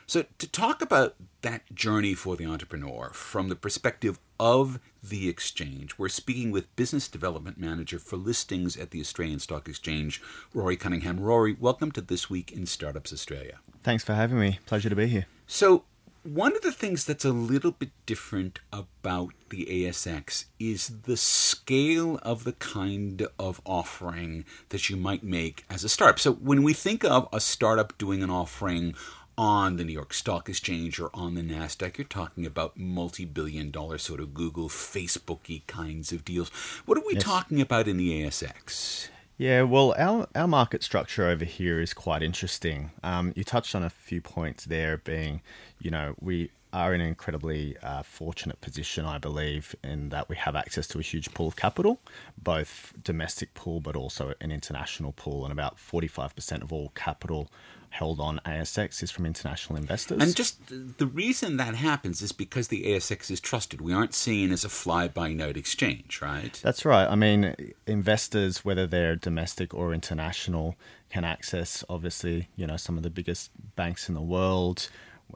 So, 0.09 0.25
to 0.38 0.47
talk 0.47 0.83
about 0.83 1.16
that 1.42 1.75
journey 1.75 2.14
for 2.14 2.37
the 2.37 2.47
entrepreneur 2.47 3.11
from 3.12 3.49
the 3.49 3.57
perspective 3.57 4.21
of 4.38 4.79
the 5.03 5.29
exchange, 5.29 5.99
we're 5.99 6.09
speaking 6.09 6.53
with 6.53 6.75
Business 6.77 7.09
Development 7.09 7.59
Manager 7.59 7.99
for 7.99 8.16
Listings 8.16 8.77
at 8.77 8.92
the 8.92 9.01
Australian 9.01 9.40
Stock 9.40 9.69
Exchange, 9.69 10.23
Rory 10.55 10.77
Cunningham. 10.77 11.19
Rory, 11.19 11.57
welcome 11.59 11.90
to 11.90 12.01
This 12.01 12.31
Week 12.31 12.53
in 12.53 12.66
Startups 12.66 13.12
Australia. 13.12 13.59
Thanks 13.83 14.05
for 14.05 14.14
having 14.14 14.38
me. 14.38 14.61
Pleasure 14.64 14.88
to 14.88 14.95
be 14.95 15.09
here. 15.09 15.27
So, 15.49 15.83
one 16.23 16.55
of 16.55 16.62
the 16.62 16.73
things 16.73 17.05
that's 17.05 17.25
a 17.25 17.33
little 17.33 17.73
bit 17.73 17.90
different 18.05 18.61
about 18.73 19.33
the 19.51 19.66
ASX 19.66 20.45
is 20.61 21.01
the 21.03 21.16
scale 21.16 22.21
of 22.23 22.45
the 22.45 22.53
kind 22.53 23.27
of 23.40 23.61
offering 23.64 24.45
that 24.69 24.88
you 24.88 24.97
might 24.97 25.25
make 25.25 25.64
as 25.69 25.83
a 25.83 25.88
startup. 25.88 26.21
So, 26.21 26.35
when 26.35 26.62
we 26.62 26.75
think 26.75 27.05
of 27.05 27.29
a 27.33 27.40
startup 27.40 27.99
doing 27.99 28.23
an 28.23 28.31
offering 28.31 28.95
on 29.38 29.77
the 29.77 29.85
New 29.85 29.92
York 29.92 30.14
Stock 30.14 30.49
Exchange 30.49 30.99
or 30.99 31.11
on 31.12 31.35
the 31.35 31.42
NASDAQ, 31.42 31.99
you're 31.99 32.07
talking 32.07 32.46
about 32.46 32.77
multi 32.77 33.25
billion 33.25 33.70
dollar 33.70 33.99
sort 33.99 34.20
of 34.20 34.35
Google, 34.35 34.68
Facebooky 34.68 35.66
kinds 35.66 36.12
of 36.12 36.25
deals. 36.25 36.49
What 36.85 36.99
are 36.99 37.05
we 37.07 37.14
yes. 37.14 37.22
talking 37.22 37.61
about 37.61 37.88
in 37.88 37.96
the 37.96 38.22
ASX? 38.22 39.09
Yeah, 39.38 39.62
well, 39.62 39.94
our, 39.99 40.27
our 40.35 40.49
market 40.49 40.83
structure 40.83 41.29
over 41.29 41.44
here 41.44 41.79
is 41.79 41.92
quite 41.92 42.22
interesting. 42.22 42.92
Um, 43.03 43.35
you 43.37 43.44
touched 43.44 43.75
on 43.75 43.83
a 43.83 43.90
few 43.90 44.22
points 44.22 44.64
there, 44.64 44.96
being, 44.96 45.42
you 45.79 45.90
know, 45.90 46.14
we 46.20 46.51
are 46.72 46.94
in 46.94 47.00
an 47.00 47.07
incredibly 47.07 47.76
uh, 47.83 48.02
fortunate 48.02 48.61
position, 48.61 49.05
I 49.05 49.18
believe, 49.18 49.74
in 49.83 50.11
that 50.11 50.29
we 50.29 50.37
have 50.37 50.57
access 50.57 50.87
to 50.88 50.98
a 50.98 51.02
huge 51.02 51.33
pool 51.33 51.48
of 51.48 51.57
capital, 51.57 52.00
both 52.37 52.94
domestic 53.02 53.55
pool 53.55 53.81
but 53.81 53.96
also 53.96 54.35
an 54.40 54.50
international 54.50 55.12
pool, 55.12 55.44
and 55.44 55.52
about 55.52 55.76
45% 55.76 56.62
of 56.62 56.72
all 56.72 56.90
capital 56.94 57.48
held 57.90 58.20
on 58.20 58.40
ASX 58.44 59.02
is 59.02 59.11
from 59.11 59.24
international 59.24 59.79
investors. 59.79 60.20
And 60.22 60.37
just 60.37 60.59
the 60.68 61.07
reason 61.07 61.57
that 61.57 61.74
happens 61.74 62.20
is 62.20 62.33
because 62.33 62.68
the 62.68 62.85
ASX 62.85 63.31
is 63.31 63.40
trusted. 63.40 63.81
We 63.81 63.94
aren't 63.94 64.12
seen 64.12 64.52
as 64.52 64.64
a 64.64 64.68
fly 64.68 65.09
by 65.09 65.33
night 65.33 65.57
exchange, 65.57 66.20
right? 66.20 66.61
That's 66.62 66.85
right. 66.85 67.07
I 67.07 67.14
mean, 67.14 67.55
investors, 67.87 68.64
whether 68.64 68.87
they're 68.87 69.16
domestic 69.16 69.72
or 69.72 69.94
international, 69.94 70.76
can 71.09 71.24
access 71.24 71.85
obviously, 71.88 72.48
you 72.57 72.66
know, 72.66 72.76
some 72.76 72.96
of 72.96 73.02
the 73.02 73.11
biggest 73.11 73.50
banks 73.76 74.09
in 74.09 74.14
the 74.14 74.20
world. 74.20 74.90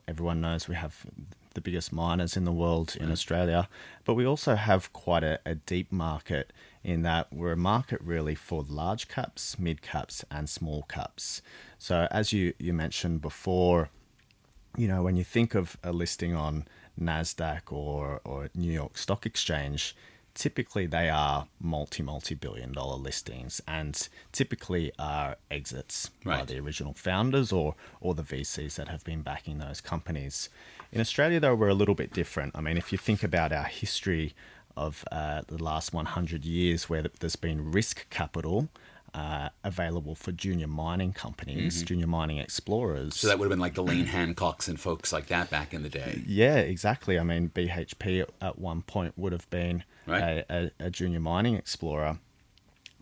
Everyone 0.07 0.41
knows 0.41 0.69
we 0.69 0.75
have 0.75 1.07
the 1.55 1.61
biggest 1.61 1.93
miners 1.93 2.37
in 2.37 2.45
the 2.45 2.53
world 2.53 2.97
in 2.99 3.11
Australia, 3.11 3.69
but 4.05 4.15
we 4.15 4.25
also 4.25 4.55
have 4.55 4.93
quite 4.93 5.25
a, 5.25 5.41
a 5.45 5.55
deep 5.55 5.91
market 5.91 6.53
in 6.85 7.03
that 7.03 7.33
we're 7.33 7.53
a 7.53 7.57
market 7.57 8.01
really 8.01 8.35
for 8.35 8.65
large 8.69 9.09
caps, 9.09 9.59
mid 9.59 9.83
caps, 9.83 10.25
and 10.31 10.49
small 10.49 10.83
caps. 10.85 11.43
So, 11.79 12.07
as 12.11 12.33
you, 12.33 12.55
you 12.59 12.73
mentioned 12.73 13.21
before, 13.21 13.91
you 14.77 14.87
know, 14.89 15.03
when 15.03 15.17
you 15.17 15.25
think 15.25 15.55
of 15.55 15.77
a 15.83 15.93
listing 15.93 16.35
on 16.35 16.67
NASDAQ 16.99 17.73
or, 17.73 18.21
or 18.25 18.49
New 18.55 18.73
York 18.73 18.97
Stock 18.97 19.27
Exchange, 19.27 19.97
typically 20.35 20.87
they 20.87 21.09
are 21.09 21.47
multi 21.61 22.03
multi 22.03 22.35
billion 22.35 22.73
dollar 22.73 22.97
listings 22.97 23.61
and 23.67 24.09
typically 24.33 24.93
are 24.99 25.37
exits 25.51 26.11
right. 26.25 26.41
by 26.41 26.45
the 26.45 26.59
original 26.59 26.95
founders 26.95 27.53
or 27.53 27.75
or 28.01 28.15
the 28.15 28.23
VCs 28.23 28.77
that 28.77 28.89
have 28.89 29.05
been 29.05 29.23
backing 29.23 29.59
those 29.59 29.81
companies. 29.81 30.49
In 30.93 31.01
Australia 31.01 31.41
though 31.41 31.55
we're 31.55 31.69
a 31.69 31.75
little 31.75 31.95
bit 31.95 32.13
different. 32.13 32.57
I 32.57 32.61
mean 32.61 32.77
if 32.77 32.93
you 32.93 32.99
think 32.99 33.23
about 33.23 33.53
our 33.53 33.65
history 33.65 34.35
of 34.77 35.05
uh, 35.11 35.43
the 35.49 35.63
last 35.63 35.93
100 35.93 36.45
years 36.45 36.89
where 36.89 37.03
there's 37.03 37.37
been 37.37 37.73
risk 37.73 38.09
capital 38.09 38.69
uh, 39.15 39.51
available 39.65 40.15
for 40.15 40.33
junior 40.33 40.67
mining 40.67 41.13
companies, 41.13 41.77
mm-hmm. 41.77 41.87
junior 41.87 42.07
mining 42.07 42.39
explorers. 42.39 43.17
So 43.17 43.29
that 43.29 43.39
would 43.39 43.47
have 43.47 43.51
been 43.51 43.61
like 43.61 43.75
the 43.75 43.83
Lang 43.83 44.07
Hancocks 44.07 44.69
and 44.69 44.79
folks 44.79 45.13
like 45.13 45.27
that 45.27 45.51
back 45.51 45.75
in 45.75 45.83
the 45.83 45.89
day. 45.89 46.23
Yeah, 46.27 46.57
exactly. 46.57 47.19
I 47.19 47.23
mean, 47.23 47.51
BHP 47.51 48.27
at 48.41 48.59
one 48.59 48.83
point 48.83 49.15
would 49.17 49.33
have 49.33 49.49
been 49.51 49.85
right. 50.07 50.45
a, 50.49 50.73
a, 50.81 50.87
a, 50.87 50.91
junior 50.91 51.21
mining 51.21 51.55
explorer. 51.55 52.19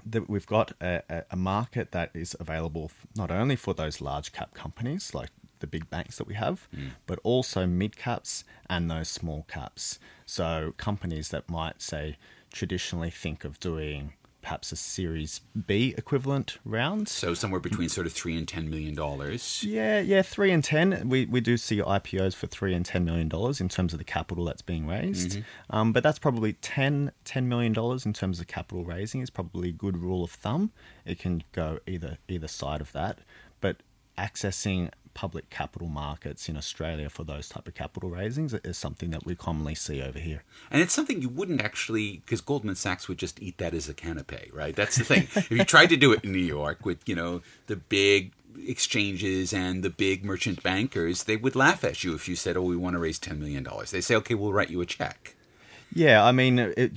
That 0.06 0.28
we've 0.28 0.46
got 0.46 0.72
a, 0.80 1.24
a 1.30 1.36
market 1.36 1.92
that 1.92 2.10
is 2.14 2.34
available 2.40 2.90
not 3.14 3.30
only 3.30 3.56
for 3.56 3.74
those 3.74 4.00
large 4.00 4.32
cap 4.32 4.54
companies 4.54 5.12
like 5.12 5.30
the 5.60 5.66
big 5.66 5.90
banks 5.90 6.16
that 6.18 6.26
we 6.26 6.34
have, 6.34 6.68
mm. 6.74 6.90
but 7.06 7.18
also 7.22 7.66
mid 7.66 7.96
caps 7.96 8.44
and 8.70 8.90
those 8.90 9.08
small 9.08 9.44
caps. 9.48 9.98
So 10.26 10.72
companies 10.76 11.30
that 11.30 11.48
might 11.48 11.82
say 11.82 12.16
traditionally 12.52 13.10
think 13.10 13.44
of 13.44 13.60
doing 13.60 14.14
perhaps 14.42 14.72
a 14.72 14.76
Series 14.76 15.40
B 15.66 15.94
equivalent 15.96 16.58
round. 16.64 17.08
So 17.08 17.34
somewhere 17.34 17.60
between 17.60 17.88
sort 17.88 18.06
of 18.06 18.12
three 18.12 18.36
and 18.36 18.46
ten 18.46 18.70
million 18.70 18.94
dollars. 18.94 19.64
Yeah, 19.64 20.00
yeah, 20.00 20.22
three 20.22 20.50
and 20.50 20.62
ten. 20.62 21.08
We 21.08 21.26
we 21.26 21.40
do 21.40 21.56
see 21.56 21.78
IPOs 21.78 22.34
for 22.34 22.46
three 22.46 22.74
and 22.74 22.84
ten 22.84 23.04
million 23.04 23.28
dollars 23.28 23.60
in 23.60 23.68
terms 23.68 23.92
of 23.92 23.98
the 23.98 24.04
capital 24.04 24.44
that's 24.44 24.62
being 24.62 24.86
raised. 24.86 25.32
Mm-hmm. 25.32 25.76
Um, 25.76 25.92
but 25.92 26.02
that's 26.02 26.18
probably 26.18 26.54
10, 26.54 27.12
10 27.24 27.48
million 27.48 27.72
dollars 27.72 28.06
in 28.06 28.12
terms 28.12 28.40
of 28.40 28.46
capital 28.46 28.84
raising 28.84 29.20
is 29.20 29.30
probably 29.30 29.70
a 29.70 29.72
good 29.72 29.98
rule 29.98 30.24
of 30.24 30.30
thumb. 30.30 30.72
It 31.04 31.18
can 31.18 31.42
go 31.52 31.78
either 31.86 32.18
either 32.28 32.48
side 32.48 32.80
of 32.80 32.92
that. 32.92 33.20
But 33.60 33.78
accessing 34.18 34.90
public 35.14 35.50
capital 35.50 35.88
markets 35.88 36.48
in 36.48 36.56
Australia 36.56 37.08
for 37.08 37.24
those 37.24 37.48
type 37.48 37.66
of 37.66 37.74
capital 37.74 38.10
raisings 38.10 38.54
is 38.64 38.76
something 38.76 39.10
that 39.10 39.24
we 39.24 39.34
commonly 39.34 39.74
see 39.74 40.02
over 40.02 40.18
here. 40.18 40.44
And 40.70 40.82
it's 40.82 40.92
something 40.92 41.20
you 41.22 41.28
wouldn't 41.28 41.62
actually, 41.62 42.22
because 42.24 42.40
Goldman 42.40 42.76
Sachs 42.76 43.08
would 43.08 43.18
just 43.18 43.40
eat 43.42 43.58
that 43.58 43.74
as 43.74 43.88
a 43.88 43.94
canapé, 43.94 44.52
right? 44.54 44.74
That's 44.74 44.96
the 44.96 45.04
thing. 45.04 45.28
if 45.34 45.50
you 45.50 45.64
tried 45.64 45.90
to 45.90 45.96
do 45.96 46.12
it 46.12 46.24
in 46.24 46.32
New 46.32 46.38
York 46.38 46.84
with, 46.84 47.08
you 47.08 47.14
know, 47.14 47.42
the 47.66 47.76
big 47.76 48.32
exchanges 48.66 49.52
and 49.52 49.82
the 49.82 49.90
big 49.90 50.24
merchant 50.24 50.62
bankers, 50.62 51.24
they 51.24 51.36
would 51.36 51.56
laugh 51.56 51.84
at 51.84 52.04
you 52.04 52.14
if 52.14 52.28
you 52.28 52.36
said, 52.36 52.56
"Oh, 52.56 52.62
we 52.62 52.76
want 52.76 52.94
to 52.94 52.98
raise 52.98 53.18
ten 53.18 53.38
million 53.38 53.62
dollars." 53.62 53.90
They 53.90 54.00
say, 54.00 54.14
"Okay, 54.16 54.34
we'll 54.34 54.52
write 54.52 54.70
you 54.70 54.80
a 54.80 54.86
check." 54.86 55.36
Yeah, 55.94 56.24
I 56.24 56.32
mean, 56.32 56.58
it, 56.58 56.92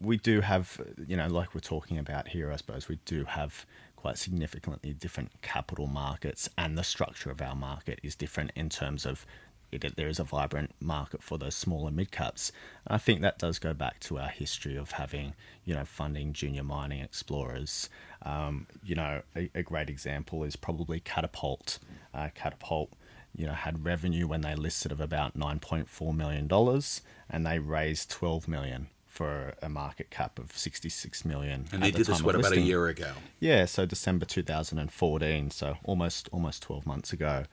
we 0.00 0.16
do 0.16 0.40
have, 0.42 0.80
you 1.08 1.16
know, 1.16 1.26
like 1.26 1.54
we're 1.54 1.60
talking 1.60 1.98
about 1.98 2.28
here, 2.28 2.52
I 2.52 2.56
suppose 2.56 2.88
we 2.88 2.98
do 3.04 3.24
have 3.24 3.66
quite 4.02 4.18
significantly 4.18 4.92
different 4.92 5.30
capital 5.42 5.86
markets, 5.86 6.48
and 6.58 6.76
the 6.76 6.82
structure 6.82 7.30
of 7.30 7.40
our 7.40 7.54
market 7.54 8.00
is 8.02 8.16
different 8.16 8.50
in 8.56 8.68
terms 8.68 9.06
of 9.06 9.24
it, 9.70 9.94
there 9.96 10.08
is 10.08 10.18
a 10.18 10.24
vibrant 10.24 10.72
market 10.80 11.22
for 11.22 11.38
those 11.38 11.54
smaller 11.54 11.92
mid 11.92 12.10
caps. 12.10 12.50
I 12.86 12.98
think 12.98 13.20
that 13.20 13.38
does 13.38 13.60
go 13.60 13.72
back 13.72 14.00
to 14.00 14.18
our 14.18 14.28
history 14.28 14.76
of 14.76 14.90
having, 14.90 15.34
you 15.64 15.72
know, 15.72 15.84
funding 15.84 16.32
junior 16.32 16.64
mining 16.64 17.00
explorers. 17.00 17.88
Um, 18.22 18.66
you 18.84 18.96
know, 18.96 19.22
a, 19.36 19.48
a, 19.54 19.62
great 19.62 19.88
example 19.88 20.42
is 20.42 20.56
probably 20.56 20.98
Catapult. 20.98 21.78
Uh, 22.12 22.28
Catapult, 22.34 22.92
you 23.36 23.46
know, 23.46 23.54
had 23.54 23.84
revenue 23.84 24.26
when 24.26 24.42
they 24.42 24.56
listed 24.56 24.90
of 24.90 25.00
about 25.00 25.36
nine 25.36 25.60
point 25.60 25.88
four 25.88 26.12
million 26.12 26.48
dollars, 26.48 27.02
and 27.30 27.46
they 27.46 27.60
raised 27.60 28.10
twelve 28.10 28.48
million 28.48 28.88
for 29.12 29.52
a 29.60 29.68
market 29.68 30.08
cap 30.08 30.38
of 30.38 30.56
66 30.56 31.26
million. 31.26 31.66
And 31.70 31.82
they 31.82 31.90
the 31.90 31.98
did 31.98 32.06
this 32.06 32.22
what 32.22 32.34
about 32.34 32.52
a 32.52 32.60
year 32.60 32.86
ago? 32.88 33.12
Yeah, 33.40 33.66
so 33.66 33.84
December 33.84 34.24
2014, 34.24 35.50
so 35.50 35.76
almost 35.84 36.30
almost 36.32 36.62
12 36.62 36.86
months 36.86 37.12
ago. 37.12 37.44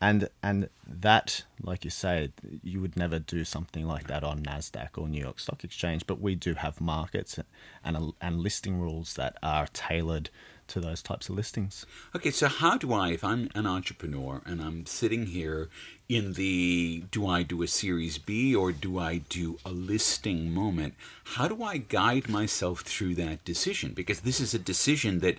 And 0.00 0.28
and 0.40 0.68
that, 0.86 1.42
like 1.60 1.84
you 1.84 1.90
say, 1.90 2.30
you 2.62 2.80
would 2.80 2.96
never 2.96 3.18
do 3.18 3.44
something 3.44 3.88
like 3.88 4.06
that 4.06 4.22
on 4.22 4.44
Nasdaq 4.44 4.90
or 4.96 5.08
New 5.08 5.20
York 5.20 5.40
Stock 5.40 5.64
Exchange, 5.64 6.06
but 6.06 6.20
we 6.20 6.36
do 6.36 6.54
have 6.54 6.80
markets 6.80 7.40
and 7.84 8.12
and 8.20 8.38
listing 8.38 8.78
rules 8.78 9.14
that 9.14 9.36
are 9.42 9.66
tailored 9.72 10.30
to 10.70 10.80
those 10.80 11.02
types 11.02 11.28
of 11.28 11.36
listings. 11.36 11.84
Okay, 12.14 12.30
so 12.30 12.48
how 12.48 12.76
do 12.76 12.92
I, 12.92 13.10
if 13.10 13.22
I'm 13.22 13.50
an 13.54 13.66
entrepreneur 13.66 14.42
and 14.44 14.60
I'm 14.60 14.86
sitting 14.86 15.26
here 15.26 15.68
in 16.08 16.32
the 16.34 17.04
do 17.10 17.26
I 17.26 17.42
do 17.42 17.62
a 17.62 17.68
Series 17.68 18.18
B 18.18 18.54
or 18.54 18.72
do 18.72 18.98
I 18.98 19.18
do 19.28 19.58
a 19.64 19.70
listing 19.70 20.52
moment, 20.52 20.94
how 21.24 21.48
do 21.48 21.62
I 21.62 21.78
guide 21.78 22.28
myself 22.28 22.80
through 22.80 23.14
that 23.16 23.44
decision? 23.44 23.92
Because 23.92 24.20
this 24.20 24.40
is 24.40 24.54
a 24.54 24.58
decision 24.58 25.20
that 25.20 25.36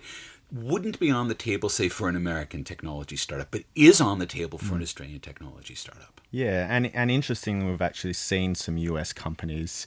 wouldn't 0.52 1.00
be 1.00 1.10
on 1.10 1.28
the 1.28 1.34
table, 1.34 1.68
say, 1.68 1.88
for 1.88 2.08
an 2.08 2.16
American 2.16 2.62
technology 2.62 3.16
startup, 3.16 3.50
but 3.50 3.62
is 3.74 4.00
on 4.00 4.18
the 4.18 4.26
table 4.26 4.58
for 4.58 4.74
an 4.74 4.80
mm. 4.80 4.84
Australian 4.84 5.20
technology 5.20 5.74
startup. 5.74 6.20
Yeah, 6.30 6.66
and 6.68 6.94
and 6.94 7.10
interestingly, 7.10 7.70
we've 7.70 7.82
actually 7.82 8.12
seen 8.12 8.54
some 8.54 8.76
US 8.76 9.12
companies 9.12 9.86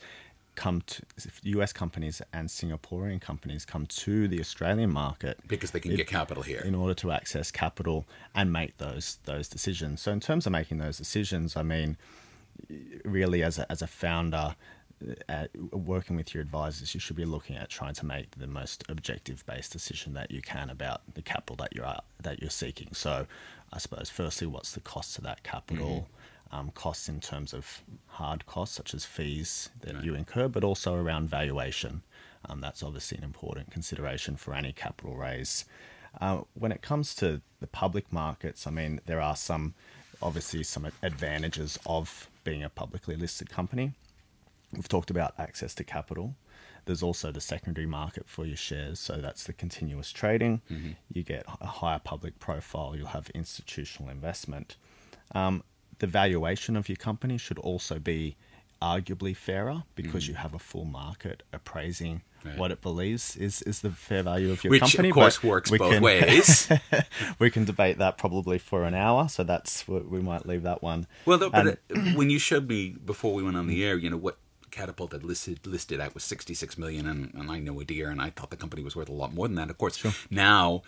come 0.56 0.82
to 0.82 1.04
US 1.44 1.74
companies 1.74 2.22
and 2.34 2.50
Singaporean 2.50 3.22
companies 3.22 3.66
come 3.66 3.86
to 3.86 4.28
the 4.28 4.40
Australian 4.40 4.92
market 4.92 5.40
because 5.48 5.72
they 5.72 5.80
can 5.80 5.96
get 5.96 6.08
capital 6.08 6.44
here 6.44 6.62
in 6.62 6.76
order 6.76 6.94
to 6.96 7.12
access 7.12 7.52
capital 7.52 8.06
and 8.34 8.52
make 8.52 8.78
those 8.78 9.20
those 9.26 9.48
decisions. 9.48 10.02
So 10.02 10.12
in 10.12 10.20
terms 10.20 10.46
of 10.46 10.52
making 10.52 10.78
those 10.80 10.98
decisions, 10.98 11.56
I 11.56 11.64
mean, 11.64 11.98
really 13.04 13.44
as 13.44 13.60
a 13.60 13.72
as 13.72 13.82
a 13.82 13.88
founder. 13.88 14.56
Uh, 15.28 15.46
working 15.74 16.16
with 16.16 16.34
your 16.34 16.42
advisors, 16.42 16.94
you 16.94 17.02
should 17.02 17.18
be 17.18 17.26
looking 17.26 17.58
at 17.58 17.70
trying 17.70 17.94
to 17.94 18.06
make 18.06 18.32
the 18.38 18.48
most 18.48 18.86
objective-based 18.88 19.70
decision 19.70 20.14
that 20.14 20.32
you 20.32 20.42
can 20.42 20.70
about 20.70 21.02
the 21.16 21.22
capital 21.22 21.58
that 21.58 21.76
you're 21.76 21.94
that 22.24 22.40
you're 22.40 22.50
seeking. 22.50 22.88
So, 22.94 23.28
I 23.74 23.78
suppose 23.78 24.10
firstly, 24.10 24.48
what's 24.48 24.72
the 24.72 24.80
cost 24.80 25.18
of 25.18 25.26
that 25.26 25.44
capital? 25.44 26.08
Mm-hmm 26.08 26.25
um, 26.56 26.72
costs 26.72 27.10
in 27.10 27.20
terms 27.20 27.54
of 27.54 27.82
hard 28.08 28.46
costs, 28.46 28.76
such 28.76 28.94
as 28.94 29.06
fees 29.06 29.70
that 29.82 29.96
right. 29.96 30.04
you 30.04 30.16
incur, 30.16 30.48
but 30.48 30.64
also 30.64 30.96
around 30.96 31.30
valuation. 31.30 32.02
Um, 32.48 32.62
that's 32.62 32.84
obviously 32.84 33.18
an 33.18 33.24
important 33.24 33.72
consideration 33.72 34.38
for 34.38 34.54
any 34.54 34.72
capital 34.72 35.16
raise. 35.16 35.66
Uh, 36.22 36.42
when 36.54 36.72
it 36.72 36.82
comes 36.82 37.14
to 37.16 37.42
the 37.60 37.68
public 37.68 38.12
markets, 38.14 38.66
I 38.68 38.72
mean, 38.72 39.02
there 39.06 39.20
are 39.20 39.36
some, 39.36 39.74
obviously, 40.22 40.64
some 40.64 40.88
advantages 41.02 41.78
of 41.86 42.30
being 42.44 42.64
a 42.64 42.70
publicly 42.70 43.16
listed 43.16 43.50
company. 43.50 43.92
We've 44.72 44.88
talked 44.88 45.10
about 45.10 45.34
access 45.38 45.74
to 45.76 45.84
capital. 45.84 46.36
There's 46.86 47.04
also 47.04 47.32
the 47.32 47.42
secondary 47.42 47.88
market 47.88 48.30
for 48.30 48.46
your 48.46 48.56
shares, 48.58 49.00
so 49.00 49.18
that's 49.18 49.44
the 49.44 49.54
continuous 49.54 50.12
trading. 50.12 50.62
Mm-hmm. 50.72 50.92
You 51.12 51.24
get 51.24 51.44
a 51.60 51.66
higher 51.66 52.00
public 52.00 52.40
profile, 52.40 52.96
you'll 52.96 53.08
have 53.08 53.30
institutional 53.32 54.12
investment. 54.12 54.78
Um, 55.34 55.64
the 56.00 56.08
valuation 56.08 56.76
of 56.76 56.90
your 56.90 56.98
company 56.98 57.38
should 57.38 57.60
also 57.60 58.00
be 58.00 58.36
arguably 58.82 59.36
fairer 59.36 59.84
because 59.96 60.26
mm. 60.26 60.30
you 60.30 60.34
have 60.36 60.54
a 60.54 60.60
full 60.60 60.86
market 60.86 61.44
appraising 61.54 62.22
right. 62.44 62.58
what 62.58 62.72
it 62.72 62.82
believes 62.82 63.36
is, 63.36 63.62
is 63.64 63.82
the 63.82 63.90
fair 63.90 64.24
value 64.24 64.52
of 64.52 64.64
your 64.64 64.72
Which, 64.72 64.82
company. 64.82 65.10
Which, 65.10 65.12
of 65.12 65.16
course, 65.16 65.44
works 65.44 65.72
both 65.72 65.94
can, 65.94 66.04
ways. 66.04 66.70
we 67.40 67.50
can 67.50 67.66
debate 67.66 67.98
that 67.98 68.18
probably 68.18 68.58
for 68.58 68.84
an 68.84 68.94
hour, 68.94 69.28
so 69.28 69.44
that's 69.44 69.88
we 69.88 70.22
might 70.22 70.46
leave 70.46 70.64
that 70.64 70.82
one. 70.84 71.08
Well, 71.26 71.38
but 71.38 71.54
and, 71.54 71.70
uh, 71.70 72.12
when 72.16 72.30
you 72.30 72.40
showed 72.40 72.68
me 72.68 72.90
before 72.90 73.34
we 73.34 73.44
went 73.44 73.58
on 73.58 73.68
the 73.68 73.84
air, 73.84 73.98
you 73.98 74.10
know 74.10 74.18
what 74.18 74.38
Catapult 74.72 75.14
had 75.14 75.24
listed 75.24 75.66
listed 75.66 76.00
at 76.00 76.14
was 76.14 76.24
66 76.24 76.78
million, 76.78 77.08
and, 77.08 77.34
and 77.34 77.50
I 77.50 77.60
know 77.60 77.80
a 77.80 77.86
dear, 77.86 78.10
and 78.10 78.22
I 78.22 78.30
thought 78.30 78.50
the 78.50 78.58
company 78.58 78.84
was 78.84 78.96
worth 78.96 79.10
a 79.10 79.14
lot 79.14 79.34
more 79.34 79.48
than 79.48 79.56
that. 79.56 79.70
Of 79.70 79.78
course, 79.78 79.98
sure. 79.98 80.12
now 80.30 80.84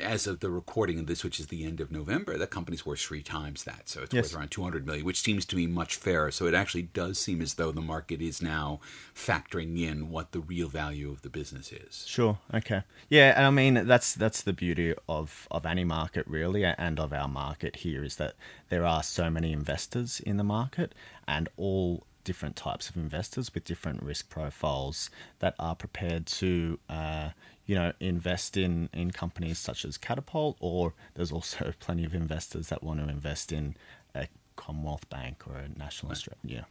as 0.00 0.26
of 0.26 0.40
the 0.40 0.50
recording 0.50 0.98
of 0.98 1.06
this, 1.06 1.22
which 1.22 1.38
is 1.38 1.46
the 1.46 1.64
end 1.64 1.80
of 1.80 1.90
November, 1.90 2.36
the 2.36 2.46
company's 2.46 2.84
worth 2.84 3.00
three 3.00 3.22
times 3.22 3.64
that. 3.64 3.88
So 3.88 4.02
it's 4.02 4.14
yes. 4.14 4.24
worth 4.24 4.36
around 4.36 4.50
200 4.50 4.86
million, 4.86 5.04
which 5.04 5.20
seems 5.20 5.44
to 5.46 5.56
me 5.56 5.66
much 5.66 5.96
fairer. 5.96 6.30
So 6.30 6.46
it 6.46 6.54
actually 6.54 6.82
does 6.82 7.18
seem 7.18 7.40
as 7.40 7.54
though 7.54 7.72
the 7.72 7.80
market 7.80 8.20
is 8.20 8.42
now 8.42 8.80
factoring 9.14 9.80
in 9.80 10.10
what 10.10 10.32
the 10.32 10.40
real 10.40 10.68
value 10.68 11.10
of 11.10 11.22
the 11.22 11.30
business 11.30 11.72
is. 11.72 12.04
Sure. 12.06 12.38
Okay. 12.52 12.82
Yeah. 13.08 13.34
I 13.36 13.50
mean, 13.50 13.86
that's 13.86 14.14
that's 14.14 14.42
the 14.42 14.52
beauty 14.52 14.94
of 15.08 15.46
of 15.50 15.66
any 15.66 15.84
market, 15.84 16.26
really, 16.26 16.64
and 16.64 16.98
of 16.98 17.12
our 17.12 17.28
market 17.28 17.76
here 17.76 18.02
is 18.02 18.16
that 18.16 18.34
there 18.68 18.84
are 18.84 19.02
so 19.02 19.30
many 19.30 19.52
investors 19.52 20.20
in 20.20 20.36
the 20.36 20.44
market, 20.44 20.94
and 21.28 21.48
all 21.56 22.06
different 22.26 22.56
types 22.56 22.90
of 22.90 22.96
investors 22.96 23.54
with 23.54 23.64
different 23.64 24.02
risk 24.02 24.28
profiles 24.28 25.10
that 25.38 25.54
are 25.60 25.76
prepared 25.76 26.26
to 26.26 26.76
uh, 26.90 27.30
you 27.66 27.74
know, 27.74 27.92
invest 28.00 28.56
in, 28.56 28.88
in 28.92 29.10
companies 29.10 29.58
such 29.58 29.84
as 29.84 29.98
Catapult, 29.98 30.56
or 30.60 30.94
there's 31.14 31.32
also 31.32 31.72
plenty 31.80 32.04
of 32.04 32.14
investors 32.14 32.68
that 32.68 32.82
want 32.82 33.00
to 33.00 33.08
invest 33.08 33.52
in 33.52 33.76
a 34.14 34.28
Commonwealth 34.54 35.08
Bank 35.10 35.42
or 35.46 35.56
a 35.56 35.68
National 35.68 36.10
right. 36.10 36.16
Australia. 36.16 36.66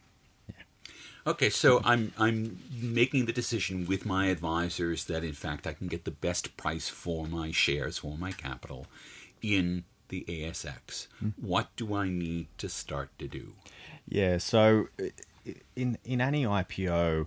Yeah. 0.48 0.54
Okay, 1.26 1.50
so 1.50 1.80
I'm 1.84 2.12
I'm 2.18 2.58
making 2.80 3.26
the 3.26 3.32
decision 3.32 3.86
with 3.86 4.06
my 4.06 4.26
advisors 4.26 5.04
that 5.06 5.24
in 5.24 5.32
fact 5.32 5.66
I 5.66 5.72
can 5.72 5.88
get 5.88 6.04
the 6.04 6.10
best 6.12 6.56
price 6.56 6.88
for 6.88 7.26
my 7.26 7.50
shares 7.50 7.98
for 7.98 8.16
my 8.16 8.32
capital 8.32 8.86
in 9.42 9.84
the 10.08 10.24
ASX. 10.28 11.08
Mm. 11.22 11.32
What 11.40 11.74
do 11.76 11.94
I 11.94 12.08
need 12.08 12.46
to 12.58 12.68
start 12.68 13.10
to 13.18 13.26
do? 13.26 13.54
Yeah, 14.08 14.38
so 14.38 14.88
in 15.74 15.98
in 16.04 16.20
any 16.20 16.44
IPO, 16.44 17.26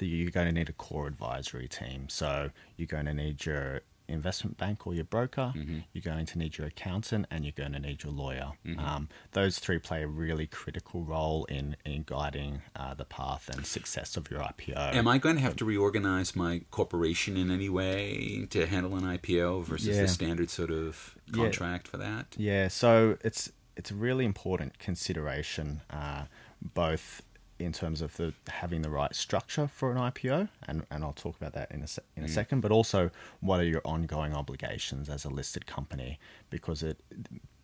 you're 0.00 0.30
going 0.30 0.46
to 0.46 0.52
need 0.52 0.68
a 0.68 0.72
core 0.72 1.06
advisory 1.06 1.68
team. 1.68 2.08
So 2.08 2.50
you're 2.76 2.86
going 2.86 3.06
to 3.06 3.14
need 3.14 3.44
your 3.44 3.82
investment 4.08 4.56
bank 4.56 4.86
or 4.86 4.94
your 4.94 5.04
broker, 5.04 5.52
mm-hmm. 5.54 5.78
you're 5.92 6.02
going 6.02 6.26
to 6.26 6.38
need 6.38 6.56
your 6.58 6.66
accountant, 6.66 7.26
and 7.30 7.44
you're 7.44 7.52
going 7.52 7.72
to 7.72 7.78
need 7.78 8.02
your 8.02 8.12
lawyer. 8.12 8.52
Mm-hmm. 8.64 8.78
Um, 8.78 9.08
those 9.32 9.58
three 9.58 9.78
play 9.78 10.02
a 10.02 10.06
really 10.06 10.46
critical 10.46 11.02
role 11.02 11.44
in, 11.46 11.76
in 11.84 12.04
guiding 12.06 12.62
uh, 12.74 12.94
the 12.94 13.04
path 13.04 13.48
and 13.52 13.66
success 13.66 14.16
of 14.16 14.30
your 14.30 14.40
IPO. 14.40 14.94
Am 14.94 15.08
I 15.08 15.18
going 15.18 15.36
to 15.36 15.42
have 15.42 15.56
to 15.56 15.64
reorganize 15.64 16.36
my 16.36 16.62
corporation 16.70 17.36
in 17.36 17.50
any 17.50 17.68
way 17.68 18.46
to 18.50 18.66
handle 18.66 18.94
an 18.96 19.02
IPO 19.02 19.64
versus 19.64 19.96
yeah. 19.96 20.02
the 20.02 20.08
standard 20.08 20.50
sort 20.50 20.70
of 20.70 21.16
contract 21.32 21.86
yeah. 21.86 21.90
for 21.90 21.96
that? 21.98 22.26
Yeah, 22.36 22.68
so 22.68 23.18
it's 23.22 23.50
it's 23.76 23.90
a 23.90 23.94
really 23.94 24.24
important 24.24 24.78
consideration, 24.78 25.82
uh, 25.90 26.24
both 26.62 27.22
in 27.58 27.72
terms 27.72 28.02
of 28.02 28.16
the 28.16 28.34
having 28.48 28.82
the 28.82 28.90
right 28.90 29.14
structure 29.14 29.66
for 29.66 29.90
an 29.90 29.98
IPO, 29.98 30.48
and, 30.66 30.84
and 30.90 31.04
I'll 31.04 31.12
talk 31.12 31.36
about 31.36 31.52
that 31.54 31.70
in 31.70 31.82
a, 31.82 31.86
se- 31.86 32.02
in 32.16 32.24
a 32.24 32.26
mm. 32.26 32.30
second, 32.30 32.60
but 32.60 32.70
also 32.70 33.10
what 33.40 33.60
are 33.60 33.64
your 33.64 33.82
ongoing 33.84 34.34
obligations 34.34 35.08
as 35.08 35.24
a 35.24 35.30
listed 35.30 35.66
company? 35.66 36.18
Because 36.50 36.82
it 36.82 36.98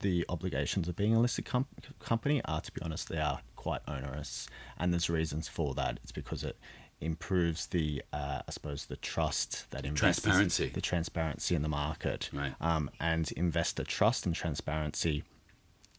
the 0.00 0.24
obligations 0.28 0.88
of 0.88 0.96
being 0.96 1.14
a 1.14 1.20
listed 1.20 1.44
com- 1.44 1.66
company 2.00 2.42
are, 2.44 2.60
to 2.60 2.72
be 2.72 2.82
honest, 2.82 3.08
they 3.08 3.18
are 3.18 3.40
quite 3.56 3.80
onerous, 3.86 4.48
and 4.78 4.92
there's 4.92 5.08
reasons 5.08 5.48
for 5.48 5.74
that. 5.74 5.98
It's 6.02 6.12
because 6.12 6.42
it 6.42 6.56
improves 7.00 7.66
the, 7.66 8.02
uh, 8.12 8.42
I 8.46 8.50
suppose, 8.50 8.86
the 8.86 8.96
trust 8.96 9.70
that 9.70 9.84
investors, 9.84 10.24
transparency, 10.24 10.68
the 10.68 10.80
transparency 10.80 11.54
in 11.54 11.62
the 11.62 11.68
market, 11.68 12.30
right. 12.32 12.54
um, 12.60 12.90
and 13.00 13.30
investor 13.32 13.84
trust 13.84 14.26
and 14.26 14.34
transparency 14.34 15.24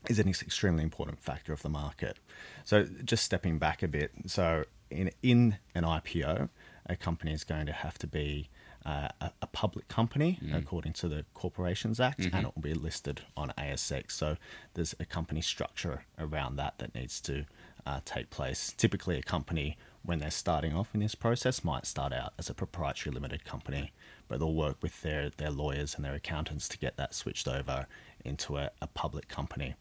is 0.09 0.19
an 0.19 0.27
extremely 0.27 0.83
important 0.83 1.19
factor 1.19 1.53
of 1.53 1.61
the 1.61 1.69
market. 1.69 2.17
So 2.63 2.85
just 3.03 3.23
stepping 3.23 3.57
back 3.57 3.83
a 3.83 3.87
bit, 3.87 4.11
so 4.27 4.65
in 4.89 5.11
in 5.21 5.57
an 5.75 5.83
IPO, 5.83 6.49
a 6.85 6.95
company 6.95 7.33
is 7.33 7.43
going 7.43 7.65
to 7.65 7.73
have 7.73 7.97
to 7.99 8.07
be 8.07 8.49
uh, 8.85 9.07
a, 9.21 9.31
a, 9.41 9.47
public 9.47 9.87
company 9.87 10.37
mm. 10.43 10.57
according 10.57 10.91
to 10.91 11.07
the 11.07 11.25
Corporations 11.33 12.01
Act, 12.01 12.19
mm-hmm. 12.19 12.35
and 12.35 12.47
it 12.47 12.53
will 12.53 12.61
be 12.61 12.73
listed 12.73 13.21
on 13.37 13.53
ASX. 13.57 14.11
So 14.11 14.35
there's 14.73 14.93
a 14.99 15.05
company 15.05 15.39
structure 15.39 16.03
around 16.19 16.57
that 16.57 16.79
that 16.79 16.93
needs 16.93 17.21
to 17.21 17.45
uh, 17.85 18.01
take 18.03 18.29
place. 18.29 18.73
Typically, 18.77 19.17
a 19.17 19.21
company 19.21 19.77
when 20.03 20.19
they're 20.19 20.31
starting 20.31 20.75
off 20.75 20.89
in 20.93 20.99
this 20.99 21.15
process 21.15 21.63
might 21.63 21.85
start 21.85 22.11
out 22.11 22.33
as 22.37 22.49
a 22.49 22.53
proprietary 22.53 23.13
limited 23.13 23.45
company, 23.45 23.93
but 24.27 24.39
they'll 24.39 24.53
work 24.53 24.77
with 24.81 25.01
their, 25.01 25.29
their 25.37 25.51
lawyers 25.51 25.95
and 25.95 26.03
their 26.03 26.13
accountants 26.13 26.67
to 26.67 26.77
get 26.77 26.97
that 26.97 27.13
switched 27.13 27.47
over 27.47 27.87
into 28.25 28.57
a, 28.57 28.69
a 28.81 28.87
public 28.87 29.29
company. 29.29 29.75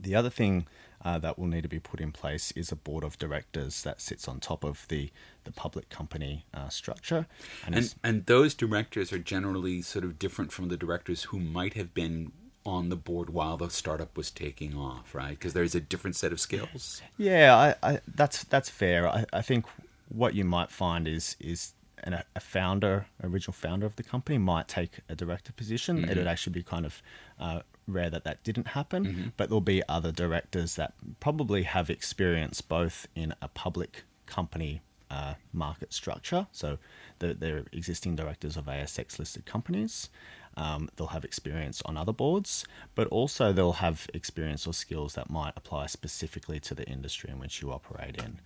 The 0.00 0.14
other 0.14 0.30
thing 0.30 0.66
uh, 1.04 1.18
that 1.18 1.38
will 1.38 1.46
need 1.46 1.62
to 1.62 1.68
be 1.68 1.78
put 1.78 2.00
in 2.00 2.12
place 2.12 2.50
is 2.52 2.72
a 2.72 2.76
board 2.76 3.04
of 3.04 3.18
directors 3.18 3.82
that 3.82 4.00
sits 4.00 4.26
on 4.26 4.40
top 4.40 4.64
of 4.64 4.86
the, 4.88 5.10
the 5.44 5.52
public 5.52 5.90
company 5.90 6.46
uh, 6.54 6.68
structure. 6.68 7.26
And, 7.66 7.74
and, 7.74 7.94
and, 8.02 8.26
those 8.26 8.54
directors 8.54 9.12
are 9.12 9.18
generally 9.18 9.82
sort 9.82 10.04
of 10.04 10.18
different 10.18 10.50
from 10.50 10.68
the 10.68 10.76
directors 10.76 11.24
who 11.24 11.38
might 11.38 11.74
have 11.74 11.92
been 11.92 12.32
on 12.64 12.88
the 12.88 12.96
board 12.96 13.30
while 13.30 13.58
the 13.58 13.68
startup 13.68 14.16
was 14.16 14.30
taking 14.30 14.74
off, 14.74 15.14
right? 15.14 15.30
Because 15.38 15.52
there's 15.52 15.74
a 15.74 15.80
different 15.80 16.16
set 16.16 16.32
of 16.32 16.40
skills. 16.40 17.02
Yeah, 17.18 17.74
I, 17.82 17.90
I, 17.90 18.00
that's 18.14 18.44
that's 18.44 18.70
fair. 18.70 19.06
I, 19.06 19.26
I 19.32 19.42
think 19.42 19.66
what 20.08 20.34
you 20.34 20.44
might 20.44 20.70
find 20.70 21.06
is 21.06 21.36
is 21.38 21.74
an, 22.02 22.22
a 22.34 22.40
founder, 22.40 23.06
original 23.22 23.52
founder 23.52 23.84
of 23.84 23.96
the 23.96 24.02
company, 24.02 24.38
might 24.38 24.68
take 24.68 25.00
a 25.08 25.14
director 25.14 25.52
position. 25.52 25.98
Mm-hmm. 25.98 26.10
It'd 26.10 26.26
actually 26.26 26.54
be 26.54 26.62
kind 26.62 26.86
of 26.86 27.02
uh, 27.38 27.60
rare 27.86 28.10
that 28.10 28.24
that 28.24 28.42
didn't 28.44 28.68
happen, 28.68 29.04
mm-hmm. 29.04 29.28
but 29.36 29.48
there'll 29.48 29.60
be 29.60 29.82
other 29.88 30.12
directors 30.12 30.76
that 30.76 30.94
probably 31.20 31.64
have 31.64 31.90
experience 31.90 32.60
both 32.60 33.06
in 33.14 33.34
a 33.42 33.48
public 33.48 34.02
company 34.26 34.82
uh, 35.10 35.34
market 35.52 35.92
structure. 35.92 36.46
So 36.52 36.78
they're, 37.18 37.34
they're, 37.34 37.64
existing 37.72 38.16
directors 38.16 38.56
of 38.56 38.64
ASX 38.64 39.18
listed 39.18 39.46
companies. 39.46 40.08
Um, 40.56 40.88
they'll 40.96 41.08
have 41.08 41.24
experience 41.24 41.82
on 41.84 41.96
other 41.96 42.12
boards, 42.12 42.64
but 42.94 43.06
also 43.08 43.52
they'll 43.52 43.74
have 43.74 44.08
experience 44.14 44.66
or 44.66 44.72
skills 44.72 45.14
that 45.14 45.30
might 45.30 45.52
apply 45.56 45.86
specifically 45.86 46.60
to 46.60 46.74
the 46.74 46.84
industry 46.84 47.30
in 47.30 47.38
which 47.38 47.60
you 47.60 47.72
operate 47.72 48.16
in. 48.16 48.40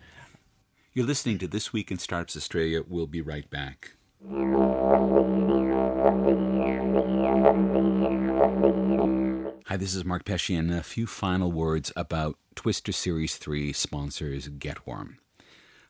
You're 0.95 1.07
listening 1.07 1.39
to 1.39 1.49
This 1.49 1.73
Week 1.73 1.91
in 1.91 1.99
Startups 1.99 2.37
Australia. 2.37 2.83
We'll 2.87 3.07
be 3.07 3.21
right 3.21 3.49
back. 3.51 3.93
Hi, 9.69 9.77
this 9.77 9.95
is 9.95 10.03
Mark 10.03 10.25
Pesce, 10.25 10.55
and 10.55 10.73
a 10.73 10.83
few 10.83 11.07
final 11.07 11.53
words 11.53 11.93
about 11.95 12.39
TWiST 12.55 12.95
Series 12.95 13.37
3 13.37 13.75
sponsors 13.75 14.49
Getworm. 14.49 15.19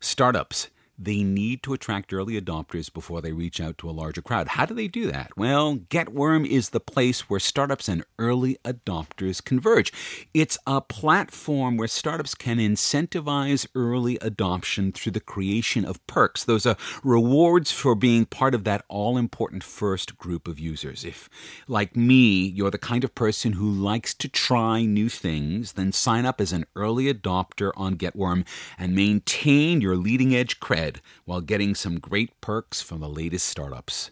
Startups, 0.00 0.66
they 0.98 1.22
need 1.22 1.62
to 1.62 1.72
attract 1.72 2.12
early 2.12 2.40
adopters 2.40 2.92
before 2.92 3.20
they 3.20 3.32
reach 3.32 3.60
out 3.60 3.78
to 3.78 3.88
a 3.88 3.92
larger 3.92 4.20
crowd. 4.20 4.48
How 4.48 4.66
do 4.66 4.74
they 4.74 4.88
do 4.88 5.10
that? 5.10 5.30
Well, 5.36 5.76
GetWorm 5.76 6.46
is 6.46 6.70
the 6.70 6.80
place 6.80 7.30
where 7.30 7.38
startups 7.38 7.88
and 7.88 8.04
early 8.18 8.58
adopters 8.64 9.42
converge. 9.42 9.92
It's 10.34 10.58
a 10.66 10.80
platform 10.80 11.76
where 11.76 11.86
startups 11.86 12.34
can 12.34 12.58
incentivize 12.58 13.66
early 13.74 14.18
adoption 14.20 14.90
through 14.90 15.12
the 15.12 15.20
creation 15.20 15.84
of 15.84 16.04
perks. 16.08 16.42
Those 16.42 16.66
are 16.66 16.76
rewards 17.04 17.70
for 17.70 17.94
being 17.94 18.24
part 18.26 18.54
of 18.54 18.64
that 18.64 18.84
all 18.88 19.16
important 19.16 19.62
first 19.62 20.18
group 20.18 20.48
of 20.48 20.58
users. 20.58 21.04
If, 21.04 21.28
like 21.68 21.94
me, 21.96 22.46
you're 22.48 22.70
the 22.70 22.78
kind 22.78 23.04
of 23.04 23.14
person 23.14 23.52
who 23.52 23.70
likes 23.70 24.14
to 24.14 24.28
try 24.28 24.84
new 24.84 25.08
things, 25.08 25.74
then 25.74 25.92
sign 25.92 26.26
up 26.26 26.40
as 26.40 26.52
an 26.52 26.66
early 26.74 27.12
adopter 27.12 27.70
on 27.76 27.96
GetWorm 27.96 28.44
and 28.76 28.96
maintain 28.96 29.80
your 29.80 29.96
leading 29.96 30.34
edge 30.34 30.58
cred 30.58 30.87
while 31.24 31.40
getting 31.40 31.74
some 31.74 31.98
great 31.98 32.40
perks 32.40 32.80
from 32.80 33.00
the 33.00 33.08
latest 33.08 33.46
startups. 33.46 34.10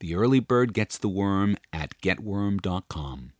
The 0.00 0.14
early 0.14 0.40
bird 0.40 0.74
gets 0.74 0.98
the 0.98 1.08
worm 1.08 1.56
at 1.72 1.98
getworm.com. 2.00 3.32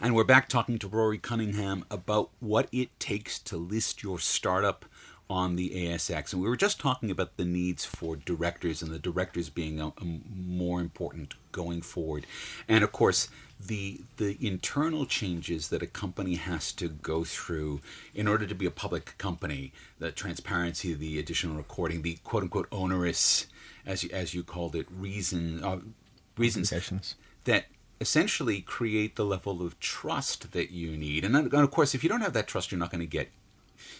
And 0.00 0.14
we're 0.14 0.24
back 0.24 0.48
talking 0.48 0.78
to 0.78 0.88
Rory 0.88 1.18
Cunningham 1.18 1.84
about 1.90 2.30
what 2.38 2.68
it 2.70 2.98
takes 3.00 3.38
to 3.40 3.56
list 3.56 4.02
your 4.02 4.18
startup 4.20 4.84
on 5.30 5.56
the 5.56 5.70
ASX. 5.70 6.32
And 6.32 6.40
we 6.40 6.48
were 6.48 6.56
just 6.56 6.80
talking 6.80 7.10
about 7.10 7.36
the 7.36 7.44
needs 7.44 7.84
for 7.84 8.16
directors 8.16 8.80
and 8.80 8.92
the 8.92 8.98
directors 8.98 9.50
being 9.50 9.80
uh, 9.80 9.90
a, 10.00 10.04
a 10.04 10.20
more 10.34 10.80
important 10.80 11.34
going 11.52 11.82
forward. 11.82 12.26
And 12.68 12.82
of 12.84 12.92
course, 12.92 13.28
the 13.60 14.00
the 14.16 14.36
internal 14.46 15.04
changes 15.04 15.68
that 15.68 15.82
a 15.82 15.86
company 15.86 16.36
has 16.36 16.72
to 16.72 16.88
go 16.88 17.24
through 17.24 17.80
in 18.14 18.28
order 18.28 18.46
to 18.46 18.54
be 18.54 18.66
a 18.66 18.70
public 18.70 19.16
company, 19.18 19.72
the 19.98 20.12
transparency, 20.12 20.94
the 20.94 21.18
additional 21.18 21.56
recording, 21.56 22.02
the 22.02 22.18
quote 22.24 22.44
unquote 22.44 22.68
onerous, 22.70 23.46
as 23.84 24.04
you, 24.04 24.10
as 24.12 24.34
you 24.34 24.42
called 24.42 24.76
it, 24.76 24.86
reason 24.90 25.62
uh, 25.64 25.80
reasons 26.36 26.70
that 27.44 27.66
essentially 28.00 28.60
create 28.60 29.16
the 29.16 29.24
level 29.24 29.60
of 29.60 29.78
trust 29.80 30.52
that 30.52 30.70
you 30.70 30.96
need. 30.96 31.24
And, 31.24 31.34
and 31.34 31.52
of 31.52 31.70
course, 31.70 31.94
if 31.94 32.02
you 32.02 32.08
don't 32.08 32.20
have 32.20 32.32
that 32.34 32.46
trust, 32.46 32.70
you're 32.70 32.78
not 32.78 32.92
going 32.92 33.00
to 33.00 33.06
get 33.06 33.30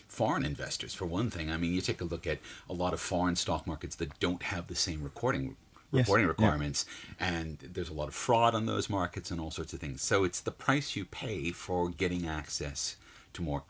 foreign 0.06 0.44
investors 0.44 0.94
for 0.94 1.06
one 1.06 1.30
thing. 1.30 1.50
I 1.50 1.56
mean, 1.56 1.74
you 1.74 1.80
take 1.80 2.00
a 2.00 2.04
look 2.04 2.26
at 2.26 2.38
a 2.68 2.72
lot 2.72 2.92
of 2.92 3.00
foreign 3.00 3.36
stock 3.36 3.66
markets 3.66 3.96
that 3.96 4.18
don't 4.20 4.44
have 4.44 4.68
the 4.68 4.74
same 4.74 5.02
recording 5.02 5.56
reporting 5.92 6.26
yes. 6.26 6.28
requirements, 6.28 6.86
yeah. 7.20 7.28
and 7.28 7.58
there's 7.58 7.88
a 7.88 7.94
lot 7.94 8.08
of 8.08 8.14
fraud 8.14 8.54
on 8.54 8.66
those 8.66 8.90
markets 8.90 9.30
and 9.30 9.40
all 9.40 9.50
sorts 9.50 9.72
of 9.72 9.80
things. 9.80 10.02
So 10.02 10.24
it's 10.24 10.40
the 10.40 10.50
price 10.50 10.96
you 10.96 11.04
pay 11.04 11.50
for 11.50 11.88
getting 11.88 12.26
access 12.26 12.96
to 13.34 13.42
more 13.42 13.64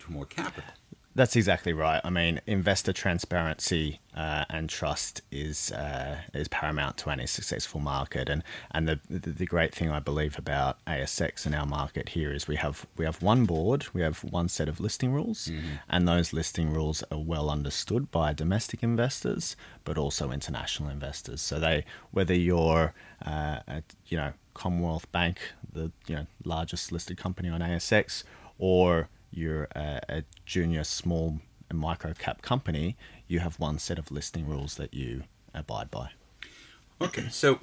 to 0.00 0.12
more 0.12 0.26
capital. 0.26 0.70
That's 1.16 1.36
exactly 1.36 1.72
right. 1.72 2.00
I 2.02 2.10
mean, 2.10 2.40
investor 2.44 2.92
transparency 2.92 4.00
uh, 4.16 4.44
and 4.50 4.68
trust 4.68 5.22
is 5.30 5.70
uh, 5.70 6.18
is 6.32 6.48
paramount 6.48 6.96
to 6.98 7.10
any 7.10 7.26
successful 7.26 7.80
market. 7.80 8.28
And 8.28 8.42
and 8.72 8.88
the, 8.88 9.00
the, 9.08 9.30
the 9.30 9.46
great 9.46 9.72
thing 9.72 9.90
I 9.90 10.00
believe 10.00 10.36
about 10.36 10.84
ASX 10.86 11.46
and 11.46 11.54
our 11.54 11.66
market 11.66 12.10
here 12.10 12.32
is 12.32 12.48
we 12.48 12.56
have 12.56 12.86
we 12.96 13.04
have 13.04 13.22
one 13.22 13.44
board, 13.44 13.86
we 13.94 14.02
have 14.02 14.24
one 14.24 14.48
set 14.48 14.68
of 14.68 14.80
listing 14.80 15.12
rules, 15.12 15.46
mm-hmm. 15.46 15.76
and 15.88 16.08
those 16.08 16.32
listing 16.32 16.72
rules 16.72 17.04
are 17.12 17.18
well 17.18 17.48
understood 17.48 18.10
by 18.10 18.32
domestic 18.32 18.82
investors, 18.82 19.54
but 19.84 19.96
also 19.96 20.32
international 20.32 20.88
investors. 20.88 21.40
So 21.40 21.60
they 21.60 21.84
whether 22.10 22.34
you're 22.34 22.92
uh, 23.24 23.60
a, 23.68 23.82
you 24.06 24.16
know 24.16 24.32
Commonwealth 24.54 25.10
Bank, 25.12 25.38
the 25.72 25.92
you 26.08 26.16
know 26.16 26.26
largest 26.44 26.90
listed 26.90 27.18
company 27.18 27.48
on 27.48 27.60
ASX, 27.60 28.24
or 28.58 29.08
you're 29.36 29.68
a, 29.74 30.00
a 30.08 30.24
junior, 30.46 30.84
small, 30.84 31.40
micro 31.72 32.14
cap 32.14 32.42
company, 32.42 32.96
you 33.26 33.40
have 33.40 33.58
one 33.58 33.78
set 33.78 33.98
of 33.98 34.10
listing 34.10 34.46
rules 34.46 34.76
that 34.76 34.94
you 34.94 35.24
abide 35.52 35.90
by. 35.90 36.10
Okay, 37.00 37.28
so 37.30 37.58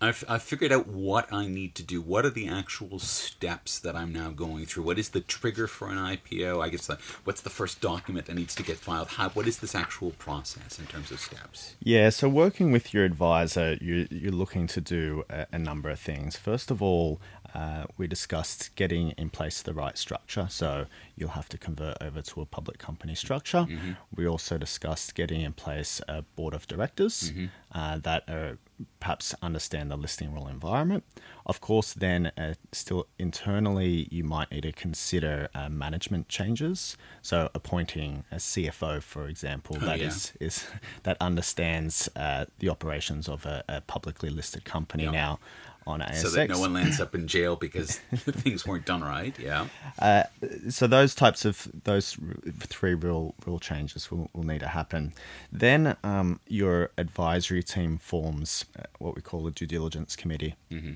I've, 0.00 0.24
I've 0.28 0.42
figured 0.42 0.72
out 0.72 0.86
what 0.88 1.32
I 1.32 1.46
need 1.46 1.74
to 1.76 1.82
do. 1.82 2.02
What 2.02 2.26
are 2.26 2.30
the 2.30 2.48
actual 2.48 2.98
steps 2.98 3.78
that 3.78 3.96
I'm 3.96 4.12
now 4.12 4.30
going 4.30 4.66
through? 4.66 4.82
What 4.82 4.98
is 4.98 5.10
the 5.10 5.20
trigger 5.20 5.66
for 5.66 5.88
an 5.88 5.96
IPO? 5.96 6.62
I 6.62 6.68
guess 6.68 6.86
the, 6.86 6.98
what's 7.24 7.40
the 7.40 7.50
first 7.50 7.80
document 7.80 8.26
that 8.26 8.34
needs 8.34 8.54
to 8.56 8.62
get 8.62 8.76
filed? 8.76 9.08
How, 9.08 9.30
what 9.30 9.46
is 9.46 9.58
this 9.58 9.74
actual 9.74 10.10
process 10.12 10.78
in 10.78 10.86
terms 10.86 11.10
of 11.10 11.20
steps? 11.20 11.76
Yeah, 11.80 12.10
so 12.10 12.28
working 12.28 12.72
with 12.72 12.92
your 12.92 13.04
advisor, 13.04 13.78
you, 13.80 14.06
you're 14.10 14.32
looking 14.32 14.66
to 14.68 14.80
do 14.80 15.24
a, 15.30 15.46
a 15.52 15.58
number 15.58 15.88
of 15.88 16.00
things. 16.00 16.36
First 16.36 16.70
of 16.70 16.82
all, 16.82 17.20
uh, 17.54 17.84
we 17.96 18.06
discussed 18.06 18.74
getting 18.74 19.10
in 19.12 19.30
place 19.30 19.62
the 19.62 19.72
right 19.72 19.96
structure. 19.96 20.46
So 20.50 20.86
you'll 21.16 21.30
have 21.30 21.48
to 21.50 21.58
convert 21.58 21.96
over 22.00 22.20
to 22.22 22.40
a 22.40 22.46
public 22.46 22.78
company 22.78 23.14
structure. 23.14 23.66
Mm-hmm. 23.68 23.92
We 24.14 24.26
also 24.26 24.58
discussed 24.58 25.14
getting 25.14 25.40
in 25.40 25.52
place 25.52 26.00
a 26.08 26.22
board 26.22 26.54
of 26.54 26.66
directors 26.66 27.30
mm-hmm. 27.30 27.46
Uh, 27.74 27.98
that 27.98 28.28
are 28.28 28.58
perhaps 29.00 29.34
understand 29.42 29.90
the 29.90 29.96
listing 29.96 30.32
rule 30.32 30.48
environment. 30.48 31.04
Of 31.46 31.60
course, 31.60 31.92
then 31.92 32.32
uh, 32.38 32.54
still 32.72 33.06
internally, 33.18 34.08
you 34.10 34.24
might 34.24 34.50
need 34.50 34.62
to 34.62 34.72
consider 34.72 35.48
uh, 35.54 35.68
management 35.68 36.28
changes. 36.28 36.96
So 37.22 37.50
appointing 37.54 38.24
a 38.32 38.36
CFO, 38.36 39.02
for 39.02 39.28
example, 39.28 39.76
oh, 39.80 39.84
that 39.84 40.00
yeah. 40.00 40.06
is 40.06 40.32
is 40.40 40.66
that 41.02 41.16
understands 41.20 42.08
uh, 42.16 42.46
the 42.58 42.68
operations 42.68 43.28
of 43.28 43.44
a, 43.46 43.64
a 43.68 43.80
publicly 43.82 44.30
listed 44.30 44.64
company 44.64 45.06
now 45.06 45.38
on 45.86 46.00
ASX. 46.00 46.16
So 46.16 46.30
that 46.30 46.48
no 46.48 46.58
one 46.58 46.72
lands 46.72 47.00
up 47.00 47.14
in 47.14 47.26
jail 47.26 47.56
because 47.56 47.96
things 48.14 48.66
weren't 48.66 48.86
done 48.86 49.02
right. 49.02 49.38
Yeah. 49.38 49.66
Uh, 49.98 50.24
so 50.70 50.86
those 50.86 51.14
types 51.14 51.44
of 51.44 51.68
those 51.84 52.16
three 52.60 52.94
real 52.94 53.34
real 53.46 53.58
changes 53.58 54.10
will, 54.10 54.30
will 54.32 54.44
need 54.44 54.60
to 54.60 54.68
happen. 54.68 55.12
Then 55.52 55.96
um, 56.02 56.40
your 56.46 56.90
advisory 56.96 57.62
team 57.64 57.98
forms 57.98 58.64
uh, 58.78 58.82
what 58.98 59.16
we 59.16 59.22
call 59.22 59.46
a 59.46 59.50
due 59.50 59.66
diligence 59.66 60.16
committee. 60.16 60.54
Mm-hmm. 60.70 60.94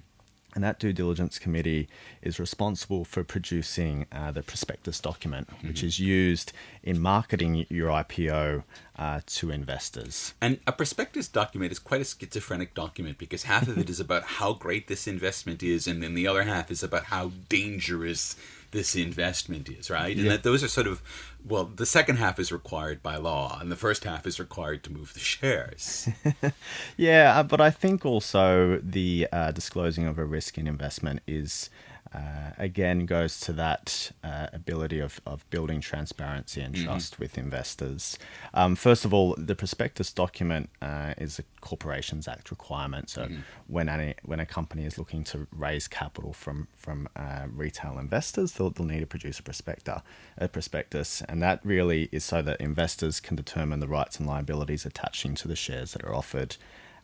And 0.55 0.65
that 0.65 0.81
due 0.81 0.93
diligence 0.93 1.39
committee 1.39 1.89
is 2.23 2.41
responsible 2.41 3.05
for 3.05 3.23
producing 3.23 4.07
uh, 4.11 4.33
the 4.33 4.43
prospectus 4.43 4.99
document, 4.99 5.49
mm-hmm. 5.49 5.69
which 5.69 5.83
is 5.83 6.01
used 6.01 6.53
in 6.83 6.99
marketing 7.01 7.67
your 7.69 7.91
IPO 7.91 8.65
uh, 8.97 9.21
to 9.27 9.51
investors. 9.51 10.35
And 10.41 10.59
a 10.67 10.73
prospectus 10.73 11.29
document 11.29 11.71
is 11.71 11.79
quite 11.79 12.01
a 12.01 12.05
schizophrenic 12.05 12.75
document 12.75 13.19
because 13.19 13.45
half 13.45 13.69
of 13.69 13.77
it 13.77 13.91
is 13.95 14.01
about 14.01 14.25
how 14.25 14.55
great 14.55 14.89
this 14.89 15.07
investment 15.07 15.63
is, 15.63 15.87
and 15.87 16.03
then 16.03 16.15
the 16.15 16.27
other 16.27 16.45
half 16.45 16.71
is 16.71 16.83
about 16.83 17.05
how 17.05 17.31
dangerous 17.49 18.35
this 18.71 18.95
investment 18.95 19.69
is, 19.69 19.91
right? 19.91 20.17
And 20.17 20.31
that 20.31 20.43
those 20.43 20.63
are 20.63 20.69
sort 20.69 20.87
of 20.87 21.03
well, 21.45 21.65
the 21.65 21.87
second 21.87 22.17
half 22.17 22.39
is 22.39 22.53
required 22.53 23.03
by 23.03 23.17
law, 23.17 23.59
and 23.61 23.71
the 23.73 23.77
first 23.77 24.05
half 24.05 24.27
is 24.27 24.39
required 24.39 24.83
to 24.85 24.93
move 24.93 25.15
the 25.15 25.21
shares. 25.21 26.09
yeah, 26.97 27.39
uh, 27.39 27.43
but 27.43 27.61
I 27.61 27.71
think 27.71 28.05
also 28.05 28.81
the 28.83 29.29
uh, 29.33 29.53
disclosing 29.53 30.07
of 30.07 30.19
a 30.19 30.25
risk 30.25 30.59
in 30.59 30.67
investment 30.67 31.21
is 31.27 31.71
uh, 32.15 32.53
again 32.59 33.07
goes 33.07 33.39
to 33.41 33.53
that 33.53 34.13
uh, 34.25 34.47
ability 34.53 34.99
of, 34.99 35.21
of 35.27 35.49
building 35.51 35.81
transparency 35.81 36.61
and 36.61 36.75
mm-hmm. 36.75 36.87
trust 36.87 37.15
mm-hmm. 37.15 37.23
with 37.23 37.39
investors. 37.39 38.19
Um, 38.55 38.77
first 38.77 39.05
of 39.05 39.13
all, 39.13 39.35
the 39.37 39.55
prospectus 39.55 40.13
document 40.13 40.71
uh, 40.81 41.15
is 41.19 41.39
a 41.39 41.43
Corporations 41.61 42.27
Act 42.27 42.51
requirement. 42.51 43.11
So 43.11 43.23
mm-hmm. 43.23 43.41
when 43.67 43.89
any 43.89 44.15
when 44.25 44.41
a 44.41 44.47
company 44.47 44.85
is 44.85 44.97
looking 44.97 45.25
to 45.25 45.47
raise 45.53 45.89
capital 45.89 46.33
from 46.33 46.69
from 46.77 47.09
uh, 47.15 47.47
retail 47.53 47.99
investors, 47.99 48.53
they'll, 48.53 48.71
they'll 48.71 48.87
need 48.87 49.01
to 49.01 49.07
produce 49.07 49.39
a 49.39 49.43
prospectus, 49.43 50.01
a 50.39 50.49
prospectus, 50.49 51.23
and 51.29 51.43
that 51.43 51.61
really 51.65 52.09
is 52.13 52.25
so 52.25 52.43
that 52.43 52.61
investors 52.61 53.21
can 53.21 53.37
determine 53.37 53.81
the 53.81 53.89
rights 53.89 54.19
and 54.19 54.27
liabilities 54.27 54.87
attaching 54.87 55.35
to 55.35 55.49
the 55.49 55.57
shares 55.57 55.93
that 55.93 56.05
are 56.05 56.15
offered 56.15 56.57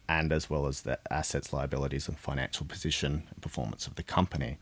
and 0.09 0.33
as 0.33 0.51
well 0.51 0.67
as 0.67 0.83
the 0.83 0.99
assets, 1.11 1.53
liabilities, 1.53 2.09
and 2.09 2.19
financial 2.19 2.67
position 2.67 3.25
and 3.31 3.41
performance 3.41 3.87
of 3.87 3.95
the 3.95 4.03
company. 4.03 4.59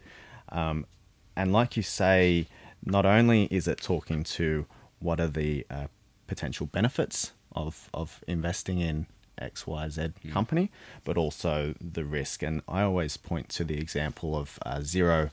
Um, 0.53 0.87
and 1.35 1.53
like 1.53 1.77
you 1.77 1.83
say, 1.83 2.47
not 2.85 3.05
only 3.07 3.45
is 3.45 3.67
it 3.67 3.81
talking 3.81 4.23
to 4.25 4.67
what 5.01 5.19
are 5.19 5.29
the 5.29 5.67
uh, 5.71 5.87
potential 6.27 6.67
benefits 6.67 7.33
of, 7.55 7.91
of 7.93 8.23
investing 8.29 8.79
in 8.79 9.07
XYZ 9.41 10.13
mm. 10.25 10.33
company, 10.33 10.71
but 11.05 11.17
also 11.17 11.75
the 11.81 12.05
risk. 12.05 12.43
And 12.43 12.63
I 12.69 12.83
always 12.83 13.17
point 13.17 13.49
to 13.51 13.65
the 13.65 13.79
example 13.79 14.37
of 14.37 14.59
uh, 14.65 14.77
Xero, 14.77 15.31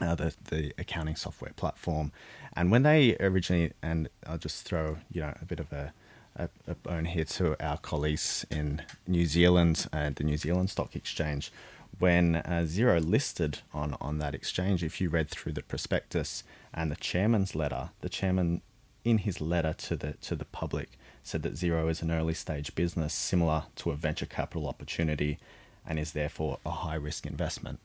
uh, 0.00 0.14
the, 0.14 0.34
the 0.48 0.72
accounting 0.78 1.16
software 1.16 1.52
platform. 1.56 2.12
And 2.54 2.70
when 2.70 2.82
they 2.82 3.16
originally, 3.20 3.72
and 3.82 4.08
I'll 4.26 4.38
just 4.38 4.64
throw 4.64 4.98
you 5.12 5.20
know 5.20 5.34
a 5.40 5.44
bit 5.44 5.60
of 5.60 5.72
a, 5.72 5.92
a, 6.36 6.48
a 6.66 6.74
bone 6.74 7.04
here 7.04 7.24
to 7.24 7.56
our 7.64 7.78
colleagues 7.78 8.46
in 8.50 8.82
New 9.06 9.26
Zealand, 9.26 9.86
uh, 9.92 10.10
the 10.14 10.24
New 10.24 10.36
Zealand 10.36 10.70
Stock 10.70 10.96
Exchange, 10.96 11.52
when 11.98 12.36
uh, 12.36 12.64
Xero 12.66 13.04
listed 13.04 13.58
on, 13.72 13.96
on 14.00 14.18
that 14.18 14.34
exchange, 14.34 14.82
if 14.82 15.00
you 15.00 15.08
read 15.08 15.28
through 15.28 15.52
the 15.52 15.62
prospectus 15.62 16.44
and 16.72 16.90
the 16.90 16.96
chairman's 16.96 17.54
letter, 17.54 17.90
the 18.00 18.08
chairman 18.08 18.62
in 19.04 19.18
his 19.18 19.40
letter 19.40 19.72
to 19.72 19.96
the 19.96 20.12
to 20.14 20.34
the 20.34 20.44
public 20.44 20.90
said 21.22 21.42
that 21.42 21.54
Xero 21.54 21.90
is 21.90 22.02
an 22.02 22.10
early 22.10 22.34
stage 22.34 22.74
business 22.74 23.14
similar 23.14 23.64
to 23.76 23.90
a 23.90 23.96
venture 23.96 24.26
capital 24.26 24.66
opportunity 24.66 25.38
and 25.86 25.98
is 25.98 26.12
therefore 26.12 26.58
a 26.64 26.70
high 26.70 26.94
risk 26.94 27.26
investment. 27.26 27.80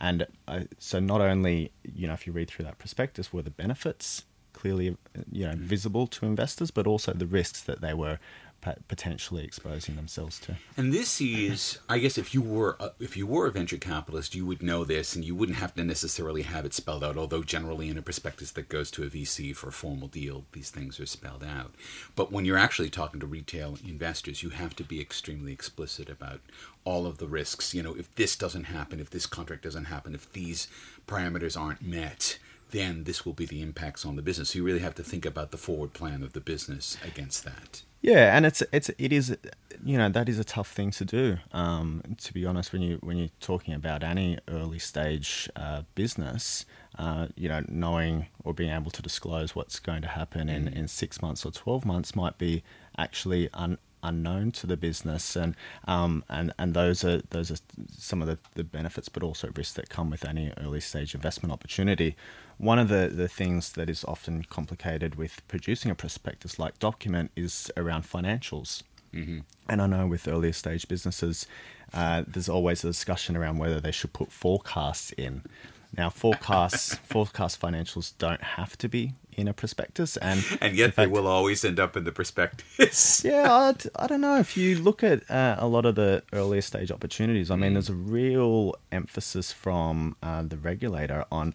And 0.00 0.26
uh, 0.46 0.60
so, 0.78 1.00
not 1.00 1.20
only 1.20 1.72
you 1.82 2.06
know, 2.06 2.14
if 2.14 2.26
you 2.26 2.32
read 2.32 2.48
through 2.48 2.64
that 2.66 2.78
prospectus, 2.78 3.32
were 3.32 3.42
the 3.42 3.50
benefits 3.50 4.24
clearly 4.52 4.96
you 5.30 5.46
know 5.46 5.54
visible 5.56 6.06
to 6.06 6.26
investors, 6.26 6.70
but 6.70 6.86
also 6.86 7.12
the 7.12 7.26
risks 7.26 7.62
that 7.62 7.80
they 7.80 7.94
were 7.94 8.18
potentially 8.60 9.44
exposing 9.44 9.96
themselves 9.96 10.38
to. 10.40 10.56
And 10.76 10.92
this 10.92 11.20
is, 11.20 11.78
I 11.88 11.98
guess, 11.98 12.18
if 12.18 12.34
you 12.34 12.42
were 12.42 12.76
a, 12.80 12.92
if 12.98 13.16
you 13.16 13.26
were 13.26 13.46
a 13.46 13.52
venture 13.52 13.76
capitalist, 13.76 14.34
you 14.34 14.44
would 14.46 14.62
know 14.62 14.84
this, 14.84 15.14
and 15.14 15.24
you 15.24 15.34
wouldn't 15.34 15.58
have 15.58 15.74
to 15.74 15.84
necessarily 15.84 16.42
have 16.42 16.64
it 16.64 16.74
spelled 16.74 17.04
out. 17.04 17.16
Although 17.16 17.42
generally, 17.42 17.88
in 17.88 17.98
a 17.98 18.02
prospectus 18.02 18.52
that 18.52 18.68
goes 18.68 18.90
to 18.92 19.04
a 19.04 19.06
VC 19.06 19.54
for 19.54 19.68
a 19.68 19.72
formal 19.72 20.08
deal, 20.08 20.44
these 20.52 20.70
things 20.70 20.98
are 21.00 21.06
spelled 21.06 21.44
out. 21.44 21.72
But 22.16 22.32
when 22.32 22.44
you're 22.44 22.58
actually 22.58 22.90
talking 22.90 23.20
to 23.20 23.26
retail 23.26 23.78
investors, 23.86 24.42
you 24.42 24.50
have 24.50 24.74
to 24.76 24.84
be 24.84 25.00
extremely 25.00 25.52
explicit 25.52 26.08
about 26.10 26.40
all 26.84 27.06
of 27.06 27.18
the 27.18 27.28
risks. 27.28 27.74
You 27.74 27.82
know, 27.82 27.94
if 27.94 28.14
this 28.16 28.36
doesn't 28.36 28.64
happen, 28.64 29.00
if 29.00 29.10
this 29.10 29.26
contract 29.26 29.62
doesn't 29.62 29.86
happen, 29.86 30.14
if 30.14 30.32
these 30.32 30.68
parameters 31.06 31.58
aren't 31.58 31.82
met, 31.82 32.38
then 32.70 33.04
this 33.04 33.24
will 33.24 33.32
be 33.32 33.46
the 33.46 33.62
impacts 33.62 34.04
on 34.04 34.16
the 34.16 34.22
business. 34.22 34.50
So 34.50 34.58
you 34.58 34.64
really 34.64 34.80
have 34.80 34.94
to 34.96 35.02
think 35.02 35.24
about 35.24 35.50
the 35.52 35.56
forward 35.56 35.94
plan 35.94 36.22
of 36.22 36.32
the 36.32 36.40
business 36.40 36.98
against 37.04 37.44
that. 37.44 37.82
Yeah, 38.00 38.36
and 38.36 38.46
it's 38.46 38.62
it's 38.72 38.90
it 38.96 39.12
is 39.12 39.36
you 39.84 39.98
know 39.98 40.08
that 40.08 40.28
is 40.28 40.38
a 40.38 40.44
tough 40.44 40.70
thing 40.70 40.90
to 40.92 41.04
do. 41.04 41.38
Um, 41.52 42.02
to 42.18 42.32
be 42.32 42.46
honest, 42.46 42.72
when 42.72 42.82
you 42.82 42.98
when 43.02 43.16
you're 43.16 43.30
talking 43.40 43.74
about 43.74 44.04
any 44.04 44.38
early 44.48 44.78
stage 44.78 45.48
uh, 45.56 45.82
business, 45.94 46.64
uh, 46.98 47.28
you 47.34 47.48
know, 47.48 47.64
knowing 47.68 48.26
or 48.44 48.54
being 48.54 48.70
able 48.70 48.92
to 48.92 49.02
disclose 49.02 49.56
what's 49.56 49.80
going 49.80 50.02
to 50.02 50.08
happen 50.08 50.48
in, 50.48 50.66
mm. 50.66 50.76
in 50.76 50.86
six 50.86 51.20
months 51.20 51.44
or 51.44 51.50
twelve 51.50 51.84
months 51.84 52.14
might 52.14 52.38
be 52.38 52.62
actually 52.96 53.48
un, 53.52 53.78
unknown 54.02 54.52
to 54.52 54.66
the 54.66 54.76
business, 54.76 55.36
and 55.36 55.54
um, 55.86 56.24
and 56.28 56.52
and 56.58 56.74
those 56.74 57.04
are 57.04 57.22
those 57.30 57.50
are 57.50 57.58
some 57.96 58.22
of 58.22 58.28
the, 58.28 58.38
the 58.54 58.64
benefits, 58.64 59.08
but 59.08 59.22
also 59.22 59.50
risks 59.54 59.74
that 59.74 59.88
come 59.88 60.10
with 60.10 60.24
any 60.24 60.52
early 60.58 60.80
stage 60.80 61.14
investment 61.14 61.52
opportunity. 61.52 62.16
One 62.58 62.80
of 62.80 62.88
the, 62.88 63.08
the 63.14 63.28
things 63.28 63.72
that 63.72 63.88
is 63.88 64.04
often 64.04 64.42
complicated 64.42 65.14
with 65.14 65.46
producing 65.46 65.92
a 65.92 65.94
prospectus 65.94 66.58
like 66.58 66.78
document 66.80 67.30
is 67.36 67.70
around 67.76 68.02
financials. 68.02 68.82
Mm-hmm. 69.14 69.40
And 69.68 69.82
I 69.82 69.86
know 69.86 70.06
with 70.08 70.26
earlier 70.26 70.52
stage 70.52 70.88
businesses, 70.88 71.46
uh, 71.94 72.24
there's 72.26 72.48
always 72.48 72.84
a 72.84 72.88
discussion 72.88 73.36
around 73.36 73.58
whether 73.58 73.80
they 73.80 73.92
should 73.92 74.12
put 74.12 74.32
forecasts 74.32 75.12
in. 75.12 75.42
Now, 75.96 76.10
forecasts 76.10 76.94
forecast 77.04 77.60
financials 77.60 78.12
don't 78.18 78.42
have 78.42 78.76
to 78.78 78.88
be 78.88 79.14
in 79.32 79.48
a 79.48 79.54
prospectus, 79.54 80.16
and 80.16 80.44
and 80.60 80.76
yet 80.76 80.94
fact, 80.94 80.96
they 80.96 81.06
will 81.06 81.26
always 81.26 81.64
end 81.64 81.80
up 81.80 81.96
in 81.96 82.04
the 82.04 82.12
prospectus. 82.12 83.22
yeah, 83.24 83.72
I 83.96 84.06
do 84.06 84.18
not 84.18 84.20
know 84.20 84.38
if 84.38 84.56
you 84.56 84.78
look 84.78 85.02
at 85.02 85.28
uh, 85.30 85.56
a 85.58 85.66
lot 85.66 85.86
of 85.86 85.94
the 85.94 86.22
earlier 86.32 86.60
stage 86.60 86.90
opportunities. 86.90 87.50
I 87.50 87.56
mean, 87.56 87.70
mm. 87.70 87.74
there's 87.74 87.88
a 87.88 87.94
real 87.94 88.74
emphasis 88.92 89.52
from 89.52 90.16
uh, 90.22 90.42
the 90.42 90.56
regulator 90.56 91.24
on 91.30 91.54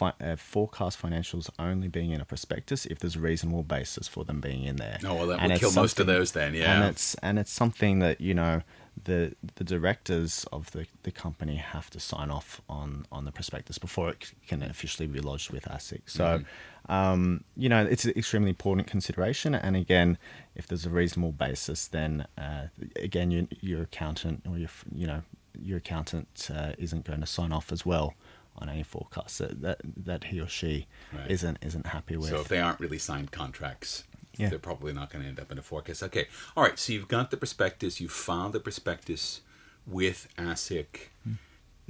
fi- 0.00 0.14
uh, 0.20 0.36
forecast 0.36 1.00
financials 1.00 1.50
only 1.58 1.88
being 1.88 2.10
in 2.10 2.20
a 2.20 2.24
prospectus 2.24 2.86
if 2.86 2.98
there's 3.00 3.16
a 3.16 3.20
reasonable 3.20 3.62
basis 3.62 4.08
for 4.08 4.24
them 4.24 4.40
being 4.40 4.64
in 4.64 4.76
there. 4.76 4.98
Oh 5.04 5.14
well, 5.14 5.26
that 5.26 5.40
and 5.40 5.52
will 5.52 5.58
kill 5.58 5.72
most 5.72 6.00
of 6.00 6.06
those 6.06 6.32
then. 6.32 6.54
Yeah, 6.54 6.74
and 6.74 6.84
it's 6.90 7.14
and 7.16 7.38
it's 7.38 7.52
something 7.52 7.98
that 7.98 8.20
you 8.20 8.32
know 8.32 8.62
the 9.04 9.34
the 9.56 9.64
directors 9.64 10.46
of 10.52 10.70
the, 10.70 10.86
the 11.02 11.10
company 11.10 11.56
have 11.56 11.90
to 11.90 12.00
sign 12.00 12.30
off 12.30 12.62
on 12.68 13.06
on 13.12 13.26
the 13.26 13.32
prospectus 13.32 13.76
before 13.78 14.08
it 14.08 14.32
can 14.46 14.62
officially 14.62 15.06
be 15.06 15.20
lodged 15.20 15.50
with 15.50 15.64
ASIC. 15.64 16.02
So, 16.06 16.24
mm-hmm. 16.24 16.92
um, 16.92 17.44
you 17.54 17.68
know, 17.68 17.84
it's 17.84 18.06
an 18.06 18.12
extremely 18.16 18.50
important 18.50 18.88
consideration. 18.88 19.54
And 19.54 19.76
again, 19.76 20.16
if 20.54 20.66
there's 20.66 20.86
a 20.86 20.90
reasonable 20.90 21.32
basis, 21.32 21.88
then 21.88 22.26
uh, 22.38 22.68
again, 22.96 23.30
your, 23.30 23.44
your 23.60 23.82
accountant 23.82 24.44
or 24.48 24.56
your 24.56 24.70
you 24.94 25.06
know 25.06 25.22
your 25.60 25.76
accountant 25.76 26.48
uh, 26.54 26.72
isn't 26.78 27.04
going 27.04 27.20
to 27.20 27.26
sign 27.26 27.52
off 27.52 27.70
as 27.70 27.84
well 27.84 28.14
on 28.56 28.68
any 28.68 28.82
forecast 28.82 29.38
that 29.38 29.62
that, 29.62 29.80
that 29.84 30.24
he 30.24 30.40
or 30.40 30.48
she 30.48 30.86
right. 31.12 31.30
isn't 31.30 31.58
isn't 31.62 31.86
happy 31.86 32.16
with. 32.16 32.30
So 32.30 32.40
if 32.40 32.48
they 32.48 32.60
aren't 32.60 32.80
really 32.80 32.98
signed 32.98 33.32
contracts, 33.32 34.04
yeah. 34.36 34.48
they're 34.48 34.58
probably 34.58 34.92
not 34.92 35.10
going 35.10 35.22
to 35.22 35.28
end 35.28 35.40
up 35.40 35.50
in 35.50 35.58
a 35.58 35.62
forecast. 35.62 36.02
Okay, 36.02 36.26
all 36.56 36.64
right. 36.64 36.78
So 36.78 36.92
you've 36.92 37.08
got 37.08 37.30
the 37.30 37.36
prospectus. 37.36 38.00
You 38.00 38.08
filed 38.08 38.52
the 38.52 38.60
prospectus 38.60 39.40
with 39.86 40.28
ASIC. 40.38 41.08
Hmm 41.24 41.34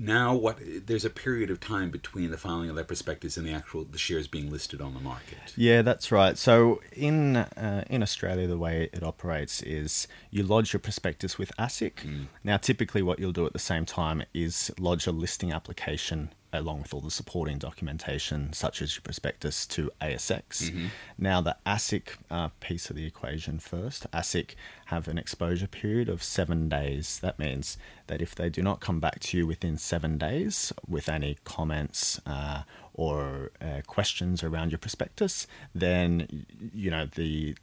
now 0.00 0.34
what 0.34 0.58
there's 0.86 1.04
a 1.04 1.10
period 1.10 1.50
of 1.50 1.60
time 1.60 1.90
between 1.90 2.30
the 2.30 2.38
filing 2.38 2.70
of 2.70 2.76
that 2.76 2.86
prospectus 2.86 3.36
and 3.36 3.46
the 3.46 3.52
actual 3.52 3.84
the 3.84 3.98
shares 3.98 4.26
being 4.26 4.50
listed 4.50 4.80
on 4.80 4.94
the 4.94 5.00
market 5.00 5.52
yeah 5.56 5.82
that's 5.82 6.10
right 6.10 6.38
so 6.38 6.80
in 6.92 7.36
uh, 7.36 7.84
in 7.90 8.02
australia 8.02 8.46
the 8.46 8.56
way 8.56 8.88
it 8.94 9.02
operates 9.02 9.62
is 9.62 10.08
you 10.30 10.42
lodge 10.42 10.72
your 10.72 10.80
prospectus 10.80 11.36
with 11.36 11.52
asic 11.58 11.96
mm. 11.96 12.26
now 12.42 12.56
typically 12.56 13.02
what 13.02 13.18
you'll 13.18 13.30
do 13.30 13.44
at 13.44 13.52
the 13.52 13.58
same 13.58 13.84
time 13.84 14.22
is 14.32 14.70
lodge 14.80 15.06
a 15.06 15.12
listing 15.12 15.52
application 15.52 16.32
along 16.52 16.82
with 16.82 16.92
all 16.92 17.00
the 17.00 17.10
supporting 17.10 17.58
documentation, 17.58 18.52
such 18.52 18.82
as 18.82 18.94
your 18.96 19.02
prospectus, 19.02 19.66
to 19.66 19.90
ASX. 20.00 20.70
Mm-hmm. 20.70 20.86
Now, 21.18 21.40
the 21.40 21.56
ASIC 21.66 22.08
uh, 22.30 22.48
piece 22.60 22.90
of 22.90 22.96
the 22.96 23.06
equation 23.06 23.58
first. 23.58 24.10
ASIC 24.12 24.54
have 24.86 25.08
an 25.08 25.18
exposure 25.18 25.66
period 25.66 26.08
of 26.08 26.22
seven 26.22 26.68
days. 26.68 27.18
That 27.20 27.38
means 27.38 27.78
that 28.08 28.20
if 28.20 28.34
they 28.34 28.48
do 28.48 28.62
not 28.62 28.80
come 28.80 29.00
back 29.00 29.20
to 29.20 29.38
you 29.38 29.46
within 29.46 29.78
seven 29.78 30.18
days 30.18 30.72
with 30.88 31.08
any 31.08 31.38
comments 31.44 32.20
uh, 32.26 32.62
or 32.94 33.52
uh, 33.60 33.82
questions 33.86 34.42
around 34.42 34.72
your 34.72 34.78
prospectus, 34.78 35.46
then 35.74 36.46
you 36.74 36.90
know 36.90 37.06
the 37.06 37.54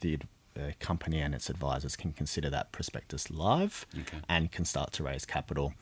the 0.00 0.18
uh, 0.56 0.70
company 0.80 1.20
and 1.20 1.34
its 1.34 1.50
advisors 1.50 1.96
can 1.96 2.12
consider 2.12 2.48
that 2.50 2.72
prospectus 2.72 3.30
live 3.30 3.86
okay. 3.98 4.18
and 4.28 4.50
can 4.50 4.64
start 4.64 4.92
to 4.92 5.02
raise 5.02 5.24
capital. 5.24 5.74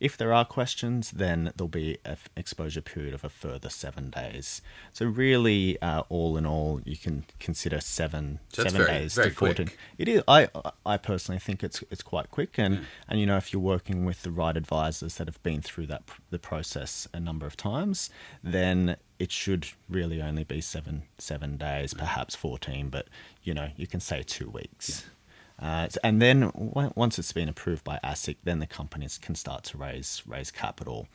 If 0.00 0.16
there 0.16 0.32
are 0.32 0.46
questions, 0.46 1.10
then 1.10 1.52
there'll 1.54 1.68
be 1.68 1.98
an 2.06 2.16
exposure 2.34 2.80
period 2.80 3.12
of 3.12 3.22
a 3.22 3.28
further 3.28 3.68
seven 3.68 4.08
days. 4.08 4.62
So 4.92 5.04
really, 5.04 5.80
uh, 5.82 6.02
all 6.08 6.38
in 6.38 6.46
all, 6.46 6.80
you 6.84 6.96
can 6.96 7.24
consider 7.38 7.80
seven 7.80 8.40
so 8.48 8.62
seven 8.62 8.78
very, 8.78 8.98
days 8.98 9.14
very 9.14 9.28
to 9.28 9.34
fourteen. 9.34 9.66
Quick. 9.66 9.78
It 9.98 10.08
is. 10.08 10.22
I 10.26 10.48
I 10.86 10.96
personally 10.96 11.38
think 11.38 11.62
it's 11.62 11.84
it's 11.90 12.02
quite 12.02 12.30
quick, 12.30 12.58
and 12.58 12.76
yeah. 12.76 12.80
and 13.08 13.20
you 13.20 13.26
know 13.26 13.36
if 13.36 13.52
you're 13.52 13.62
working 13.62 14.06
with 14.06 14.22
the 14.22 14.30
right 14.30 14.56
advisors 14.56 15.16
that 15.16 15.28
have 15.28 15.42
been 15.42 15.60
through 15.60 15.86
that 15.88 16.02
the 16.30 16.38
process 16.38 17.06
a 17.12 17.20
number 17.20 17.46
of 17.46 17.56
times, 17.56 18.08
then 18.42 18.96
it 19.18 19.30
should 19.30 19.68
really 19.88 20.22
only 20.22 20.44
be 20.44 20.62
seven 20.62 21.02
seven 21.18 21.58
days, 21.58 21.92
perhaps 21.92 22.34
fourteen, 22.34 22.88
but 22.88 23.06
you 23.42 23.52
know 23.52 23.68
you 23.76 23.86
can 23.86 24.00
say 24.00 24.22
two 24.22 24.48
weeks. 24.48 25.04
Yeah. 25.04 25.10
Uh, 25.60 25.88
and 26.02 26.22
then 26.22 26.50
once 26.54 27.18
it's 27.18 27.32
been 27.32 27.48
approved 27.48 27.84
by 27.84 28.00
ASIC, 28.02 28.36
then 28.44 28.60
the 28.60 28.66
companies 28.66 29.18
can 29.18 29.34
start 29.34 29.64
to 29.64 29.78
raise 29.78 30.22
raise 30.26 30.50
capital. 30.50 31.06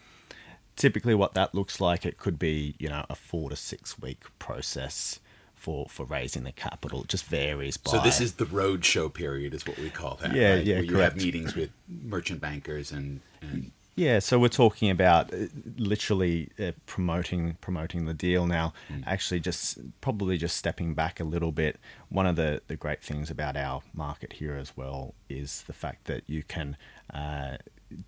Typically, 0.76 1.16
what 1.16 1.34
that 1.34 1.56
looks 1.56 1.82
like, 1.82 2.06
it 2.06 2.18
could 2.18 2.38
be 2.38 2.76
you 2.78 2.88
know 2.88 3.06
a 3.10 3.16
four 3.16 3.50
to 3.50 3.56
six 3.56 4.00
week 4.00 4.24
process 4.38 5.20
for 5.56 5.88
for 5.90 6.06
raising 6.06 6.44
the 6.44 6.52
capital. 6.52 7.02
It 7.02 7.08
just 7.08 7.26
varies. 7.26 7.78
By, 7.78 7.92
so 7.92 8.00
this 8.02 8.22
is 8.22 8.34
the 8.34 8.46
roadshow 8.46 9.12
period, 9.12 9.56
is 9.56 9.66
what 9.66 9.80
we 9.80 9.90
call 9.90 10.16
that. 10.22 10.36
Yeah, 10.36 10.56
right? 10.56 10.66
yeah, 10.66 10.76
Where 10.76 10.84
you 10.84 10.98
have 10.98 11.16
meetings 11.16 11.56
with 11.56 11.72
merchant 11.88 12.40
bankers 12.40 12.92
and, 12.92 13.22
and 13.42 13.72
yeah, 13.96 14.20
so 14.20 14.38
we're 14.38 14.50
talking 14.50 14.90
about 14.90 15.34
uh, 15.34 15.48
literally 15.78 16.50
uh, 16.60 16.72
promoting 16.86 17.58
promoting 17.62 18.06
the 18.06 18.14
deal 18.14 18.46
now. 18.46 18.74
Mm. 18.92 19.04
Actually, 19.08 19.40
just 19.40 19.78
probably 20.02 20.38
just 20.38 20.58
stepping 20.58 20.94
back 20.94 21.22
a 21.22 21.24
little 21.24 21.54
bit. 21.54 21.80
One 22.10 22.28
of 22.28 22.36
the 22.36 22.62
the 22.68 22.76
great 22.76 23.02
things 23.02 23.30
about 23.30 23.56
our 23.56 23.82
market 23.94 24.34
here 24.34 24.56
as 24.56 24.76
well 24.76 25.14
is 25.30 25.64
the 25.68 25.74
fact 25.74 26.06
that 26.06 26.24
you 26.28 26.44
can 26.44 26.76
uh, 27.14 27.58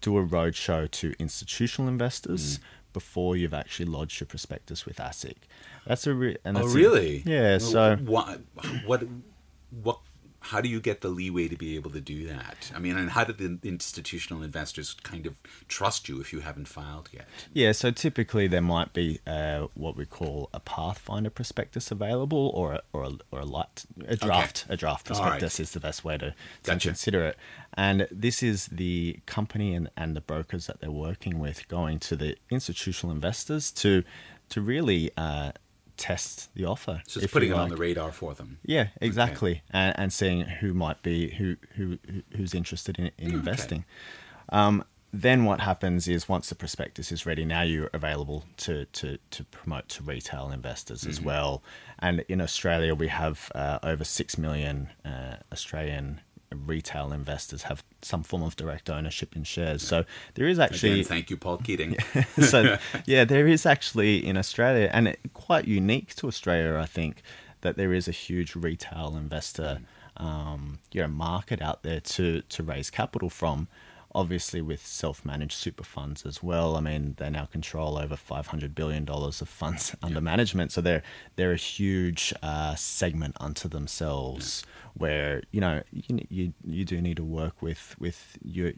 do 0.02 0.18
a 0.18 0.26
roadshow 0.26 0.92
to 0.92 1.14
institutional 1.20 1.88
investors. 1.88 2.58
Mm. 2.58 2.64
Before 2.94 3.36
you've 3.38 3.54
actually 3.54 3.86
lodged 3.86 4.20
your 4.20 4.26
prospectus 4.26 4.86
with 4.88 4.98
ASIC, 4.98 5.36
that's 5.86 6.08
a 6.08 6.16
re- 6.16 6.38
and 6.44 6.58
oh 6.58 6.66
really 6.68 7.24
a, 7.28 7.30
yeah. 7.30 7.58
So 7.60 7.96
what 7.98 8.42
what 8.88 9.04
what 9.84 10.00
how 10.40 10.62
do 10.62 10.70
you 10.70 10.80
get 10.80 11.02
the 11.02 11.10
leeway 11.10 11.48
to 11.48 11.56
be 11.56 11.76
able 11.76 11.92
to 11.92 12.00
do 12.00 12.28
that? 12.28 12.72
I 12.76 12.80
mean, 12.80 12.98
and 12.98 13.10
how 13.12 13.24
do 13.24 13.34
the 13.34 13.60
institutional 13.68 14.44
investors 14.44 14.96
kind 15.04 15.26
of 15.26 15.36
trust 15.68 16.08
you 16.08 16.20
if 16.22 16.32
you 16.32 16.42
haven't 16.42 16.68
filed 16.68 17.10
yet? 17.12 17.28
Yeah, 17.54 17.72
so 17.72 17.92
typically 17.92 18.48
there 18.48 18.62
might 18.62 18.94
be 18.94 19.20
uh, 19.28 19.68
what 19.74 19.96
we 19.96 20.06
call 20.06 20.50
a 20.54 20.60
Pathfinder 20.60 21.30
prospectus 21.30 21.92
available, 21.92 22.52
or 22.54 22.74
a, 22.74 22.82
or 22.94 23.04
a, 23.06 23.12
or 23.32 23.40
a 23.42 23.46
light 23.46 23.86
a 24.08 24.16
draft 24.16 24.66
okay. 24.66 24.74
a 24.74 24.78
draft 24.78 25.06
prospectus 25.06 25.56
right. 25.56 25.60
is 25.60 25.72
the 25.72 25.80
best 25.80 26.04
way 26.04 26.18
to, 26.18 26.30
to 26.30 26.36
gotcha. 26.64 26.90
consider 26.90 27.26
it. 27.26 27.38
And 27.74 28.08
this 28.12 28.42
is 28.42 28.68
the 28.68 29.20
company 29.26 29.74
and, 29.74 29.90
and 29.98 30.16
the 30.16 30.22
brokers 30.22 30.68
that 30.68 30.80
they're 30.80 30.92
working 30.92 31.40
with 31.40 31.68
going 31.68 32.00
to 32.00 32.16
the 32.16 32.38
institutional 32.50 33.14
investors 33.14 33.72
to 33.72 34.04
to 34.50 34.62
really. 34.62 35.12
Uh, 35.18 35.52
test 35.98 36.54
the 36.56 36.66
offer. 36.66 37.02
So 37.08 37.20
it's 37.20 37.34
putting 37.34 37.52
it 37.52 37.56
like. 37.56 37.64
on 37.64 37.70
the 37.70 37.78
radar 37.78 38.12
for 38.12 38.34
them. 38.34 38.60
Yeah, 38.64 38.88
exactly, 39.02 39.52
okay. 39.52 39.62
and, 39.72 40.00
and 40.00 40.14
seeing 40.14 40.42
who 40.42 40.74
might 40.74 41.02
be 41.02 41.32
who 41.32 41.58
who 41.76 41.98
who's 42.36 42.54
interested 42.54 42.98
in, 43.00 43.12
in 43.18 43.34
investing. 43.34 43.86
Um, 44.50 44.84
then 45.14 45.46
what 45.46 45.62
happens 45.62 46.08
is 46.08 46.28
once 46.28 46.50
the 46.50 46.56
prospectus 46.56 47.12
is 47.12 47.26
ready, 47.26 47.46
now 47.46 47.62
you're 47.62 47.90
available 47.94 48.44
to 48.58 48.86
to, 48.86 49.18
to 49.32 49.44
promote 49.46 49.90
to 49.90 50.04
retail 50.04 50.52
investors 50.52 51.02
mm-hmm. 51.02 51.10
as 51.10 51.22
well. 51.22 51.64
And 52.00 52.24
in 52.30 52.42
Australia, 52.42 52.94
we 52.94 53.08
have 53.08 53.52
uh, 53.56 53.80
over 53.84 54.04
six 54.04 54.38
million 54.38 54.90
uh, 55.06 55.38
Australian 55.52 56.22
retail 56.52 57.12
investors 57.12 57.64
have 57.64 57.84
some 58.02 58.24
form 58.24 58.44
of 58.44 58.56
direct 58.56 58.90
ownership 58.90 59.36
in 59.36 59.44
shares. 59.44 59.82
So 59.82 60.06
there 60.36 60.48
is 60.48 60.60
actually 60.60 61.02
Again, 61.02 61.04
thank 61.06 61.30
you, 61.30 61.38
Paul 61.38 61.58
Keating. 61.58 61.98
so 62.42 62.78
yeah, 63.06 63.26
there 63.26 63.48
is 63.48 63.66
actually 63.66 64.26
in 64.26 64.38
Australia, 64.38 64.90
and 64.94 65.10
it, 65.10 65.20
quite 65.34 65.66
unique 65.66 66.16
to 66.16 66.28
Australia, 66.28 66.80
I 66.80 66.86
think, 66.86 67.22
that 67.62 67.78
there 67.78 67.94
is 67.94 68.08
a 68.08 68.12
huge 68.12 68.56
retail 68.56 69.16
investor, 69.18 69.80
um, 70.16 70.80
you 70.92 71.02
know, 71.02 71.08
market 71.08 71.62
out 71.62 71.84
there 71.84 72.00
to 72.00 72.42
to 72.42 72.64
raise 72.64 72.90
capital 72.90 73.30
from. 73.30 73.68
Obviously, 74.16 74.62
with 74.62 74.84
self-managed 74.84 75.52
super 75.52 75.84
funds 75.84 76.26
as 76.26 76.42
well. 76.42 76.76
I 76.76 76.80
mean, 76.80 77.16
they 77.18 77.30
now 77.30 77.46
control 77.46 77.98
over 78.00 78.16
five 78.16 78.48
hundred 78.48 78.74
billion 78.74 79.06
dollars 79.06 79.42
of 79.42 79.50
funds 79.50 79.96
under 80.02 80.22
management, 80.22 80.72
so 80.72 80.82
they're 80.82 81.04
they're 81.36 81.52
a 81.52 81.58
huge 81.58 82.34
uh, 82.42 82.74
segment 82.76 83.36
unto 83.40 83.68
themselves. 83.68 84.64
Where 84.98 85.44
you 85.52 85.62
know 85.62 85.84
you, 85.92 86.26
you 86.30 86.54
you 86.64 86.86
do 86.86 87.02
need 87.02 87.18
to 87.18 87.24
work 87.24 87.62
with 87.62 87.96
with 88.00 88.38
your 88.44 88.74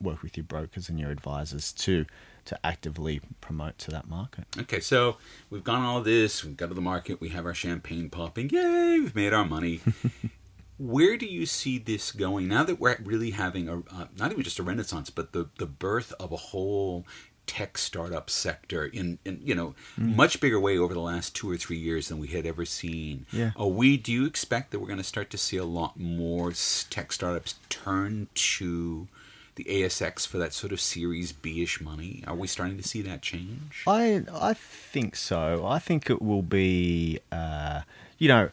work 0.00 0.22
with 0.22 0.36
your 0.36 0.44
brokers 0.44 0.88
and 0.88 0.98
your 0.98 1.10
advisors 1.10 1.72
to 1.72 2.06
to 2.46 2.66
actively 2.66 3.20
promote 3.40 3.76
to 3.78 3.90
that 3.90 4.08
market. 4.08 4.46
Okay, 4.58 4.80
so 4.80 5.18
we've 5.50 5.64
gone 5.64 5.82
all 5.82 6.00
this, 6.00 6.44
we've 6.44 6.56
got 6.56 6.68
to 6.68 6.74
the 6.74 6.80
market, 6.80 7.20
we 7.20 7.28
have 7.30 7.44
our 7.44 7.52
champagne 7.54 8.08
popping, 8.08 8.48
yay, 8.48 8.98
we've 8.98 9.14
made 9.14 9.34
our 9.34 9.44
money. 9.44 9.80
Where 10.78 11.16
do 11.16 11.26
you 11.26 11.44
see 11.44 11.76
this 11.76 12.12
going 12.12 12.48
now 12.48 12.62
that 12.64 12.80
we're 12.80 12.96
really 13.02 13.32
having 13.32 13.68
a 13.68 13.78
uh, 13.78 14.06
not 14.16 14.30
even 14.32 14.44
just 14.44 14.58
a 14.58 14.62
renaissance, 14.62 15.10
but 15.10 15.32
the 15.32 15.50
the 15.58 15.66
birth 15.66 16.12
of 16.20 16.32
a 16.32 16.36
whole 16.36 17.04
tech 17.48 17.76
startup 17.78 18.30
sector 18.30 18.84
in, 18.84 19.18
in 19.24 19.40
you 19.42 19.54
know 19.56 19.74
Mm. 19.98 20.14
much 20.14 20.40
bigger 20.40 20.60
way 20.60 20.78
over 20.78 20.94
the 20.94 21.00
last 21.00 21.34
two 21.34 21.50
or 21.50 21.56
three 21.56 21.78
years 21.78 22.06
than 22.08 22.18
we 22.20 22.28
had 22.28 22.46
ever 22.46 22.64
seen. 22.64 23.26
Yeah. 23.32 23.50
Are 23.56 23.66
we? 23.66 23.96
Do 23.96 24.12
you 24.12 24.24
expect 24.26 24.70
that 24.70 24.78
we're 24.78 24.86
going 24.86 24.98
to 24.98 25.04
start 25.04 25.30
to 25.30 25.38
see 25.38 25.56
a 25.56 25.64
lot 25.64 25.98
more 25.98 26.52
tech 26.90 27.10
startups 27.10 27.56
turn 27.68 28.28
to 28.34 29.08
the 29.56 29.64
ASX 29.64 30.24
for 30.24 30.38
that 30.38 30.52
sort 30.52 30.72
of 30.72 30.80
Series 30.80 31.32
B-ish 31.32 31.80
money? 31.80 32.22
Are 32.28 32.34
we 32.36 32.46
starting 32.46 32.76
to 32.76 32.86
see 32.86 33.02
that 33.02 33.22
change? 33.22 33.82
I 33.88 34.22
I 34.32 34.54
think 34.54 35.16
so. 35.16 35.66
I 35.66 35.80
think 35.80 36.08
it 36.10 36.22
will 36.22 36.42
be. 36.42 37.18
Uh, 37.32 37.80
you 38.18 38.28
know, 38.28 38.50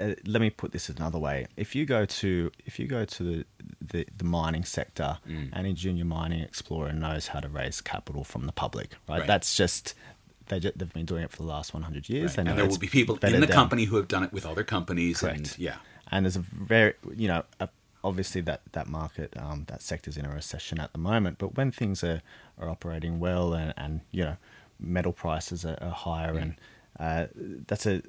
uh, 0.00 0.14
let 0.26 0.40
me 0.40 0.50
put 0.50 0.72
this 0.72 0.88
another 0.88 1.18
way. 1.18 1.46
If 1.56 1.74
you 1.74 1.84
go 1.86 2.04
to 2.06 2.50
if 2.66 2.78
you 2.78 2.86
go 2.86 3.04
to 3.04 3.22
the 3.24 3.44
the, 3.80 4.06
the 4.16 4.24
mining 4.24 4.64
sector, 4.64 5.18
Mm. 5.28 5.50
any 5.56 5.72
junior 5.72 6.04
mining 6.04 6.40
explorer 6.40 6.92
knows 6.92 7.28
how 7.28 7.40
to 7.40 7.48
raise 7.48 7.80
capital 7.80 8.24
from 8.24 8.46
the 8.46 8.52
public. 8.52 8.94
Right. 9.08 9.18
Right. 9.20 9.26
That's 9.26 9.56
just. 9.56 9.94
They 10.46 10.60
ju- 10.60 10.72
they've 10.74 10.92
been 10.92 11.04
doing 11.04 11.24
it 11.24 11.30
for 11.30 11.36
the 11.36 11.48
last 11.48 11.74
100 11.74 12.08
years. 12.08 12.30
Right. 12.38 12.48
And 12.48 12.58
there 12.58 12.66
will 12.66 12.78
be 12.78 12.86
people 12.86 13.16
in 13.22 13.40
the 13.40 13.46
down. 13.46 13.54
company 13.54 13.84
who 13.84 13.96
have 13.96 14.08
done 14.08 14.22
it 14.24 14.32
with 14.32 14.46
other 14.46 14.64
companies. 14.64 15.22
And, 15.22 15.54
yeah. 15.58 15.76
and 16.10 16.24
there's 16.24 16.36
a 16.36 16.40
very 16.40 16.94
you 17.16 17.28
know 17.28 17.42
a, 17.60 17.68
obviously 18.02 18.40
that 18.42 18.62
that 18.72 18.86
market 18.88 19.34
um, 19.36 19.64
that 19.68 19.82
sector's 19.82 20.16
in 20.16 20.24
a 20.24 20.30
recession 20.32 20.78
at 20.80 20.92
the 20.92 20.98
moment 20.98 21.36
but 21.36 21.56
when 21.56 21.70
things 21.70 22.02
are, 22.04 22.22
are 22.58 22.70
operating 22.70 23.18
well 23.20 23.52
and, 23.52 23.74
and 23.76 24.00
you 24.12 24.24
know 24.24 24.36
metal 24.80 25.12
prices 25.12 25.64
are, 25.66 25.76
are 25.82 25.90
higher 25.90 26.38
and 26.38 26.54
uh, 26.98 27.26
that's 27.66 27.84
a, 27.86 28.00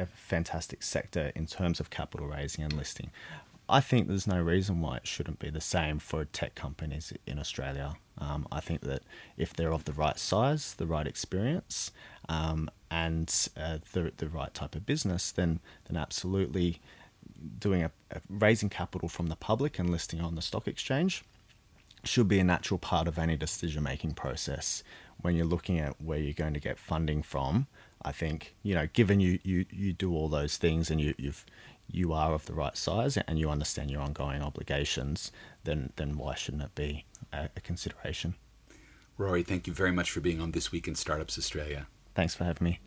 a 0.00 0.06
fantastic 0.06 0.82
sector 0.82 1.32
in 1.34 1.46
terms 1.46 1.80
of 1.80 1.90
capital 1.90 2.26
raising 2.26 2.64
and 2.64 2.72
listing 2.72 3.10
I 3.70 3.80
think 3.80 4.08
there's 4.08 4.26
no 4.26 4.42
reason 4.42 4.80
why 4.80 4.96
it 4.96 5.06
shouldn't 5.06 5.38
be 5.38 5.48
the 5.48 5.60
same 5.60 6.00
for 6.00 6.24
tech 6.24 6.56
companies 6.56 7.12
in 7.24 7.38
Australia. 7.38 7.94
Um, 8.18 8.48
I 8.50 8.58
think 8.58 8.80
that 8.80 9.02
if 9.36 9.54
they're 9.54 9.72
of 9.72 9.84
the 9.84 9.92
right 9.92 10.18
size, 10.18 10.74
the 10.74 10.88
right 10.88 11.06
experience, 11.06 11.92
um, 12.28 12.68
and 12.90 13.32
uh, 13.56 13.78
the 13.92 14.12
the 14.16 14.28
right 14.28 14.52
type 14.52 14.74
of 14.74 14.84
business, 14.84 15.30
then 15.30 15.60
then 15.86 15.96
absolutely 15.96 16.80
doing 17.60 17.84
a, 17.84 17.92
a 18.10 18.20
raising 18.28 18.68
capital 18.68 19.08
from 19.08 19.28
the 19.28 19.36
public 19.36 19.78
and 19.78 19.88
listing 19.88 20.20
on 20.20 20.34
the 20.34 20.42
stock 20.42 20.66
exchange 20.66 21.22
should 22.02 22.26
be 22.26 22.40
a 22.40 22.44
natural 22.44 22.78
part 22.78 23.06
of 23.06 23.18
any 23.18 23.36
decision 23.36 23.84
making 23.84 24.14
process 24.14 24.82
when 25.20 25.36
you're 25.36 25.46
looking 25.46 25.78
at 25.78 26.00
where 26.02 26.18
you're 26.18 26.32
going 26.32 26.54
to 26.54 26.60
get 26.60 26.78
funding 26.78 27.22
from. 27.22 27.68
I 28.02 28.12
think 28.12 28.54
you 28.62 28.74
know, 28.74 28.88
given 28.92 29.20
you 29.20 29.38
you, 29.42 29.66
you 29.70 29.92
do 29.92 30.14
all 30.14 30.28
those 30.28 30.56
things 30.56 30.90
and 30.90 31.00
you 31.00 31.14
you've 31.18 31.44
you 31.92 32.12
are 32.12 32.32
of 32.34 32.46
the 32.46 32.54
right 32.54 32.76
size 32.76 33.16
and 33.16 33.38
you 33.38 33.50
understand 33.50 33.90
your 33.90 34.00
ongoing 34.00 34.42
obligations, 34.42 35.32
then 35.64 35.92
then 35.96 36.16
why 36.16 36.34
shouldn't 36.34 36.62
it 36.62 36.74
be 36.74 37.04
a, 37.32 37.48
a 37.56 37.60
consideration? 37.60 38.34
Rory, 39.18 39.42
thank 39.42 39.66
you 39.66 39.72
very 39.74 39.92
much 39.92 40.10
for 40.10 40.20
being 40.20 40.40
on 40.40 40.52
This 40.52 40.72
Week 40.72 40.88
in 40.88 40.94
Startups 40.94 41.36
Australia. 41.36 41.86
Thanks 42.14 42.34
for 42.34 42.44
having 42.44 42.64
me. 42.64 42.80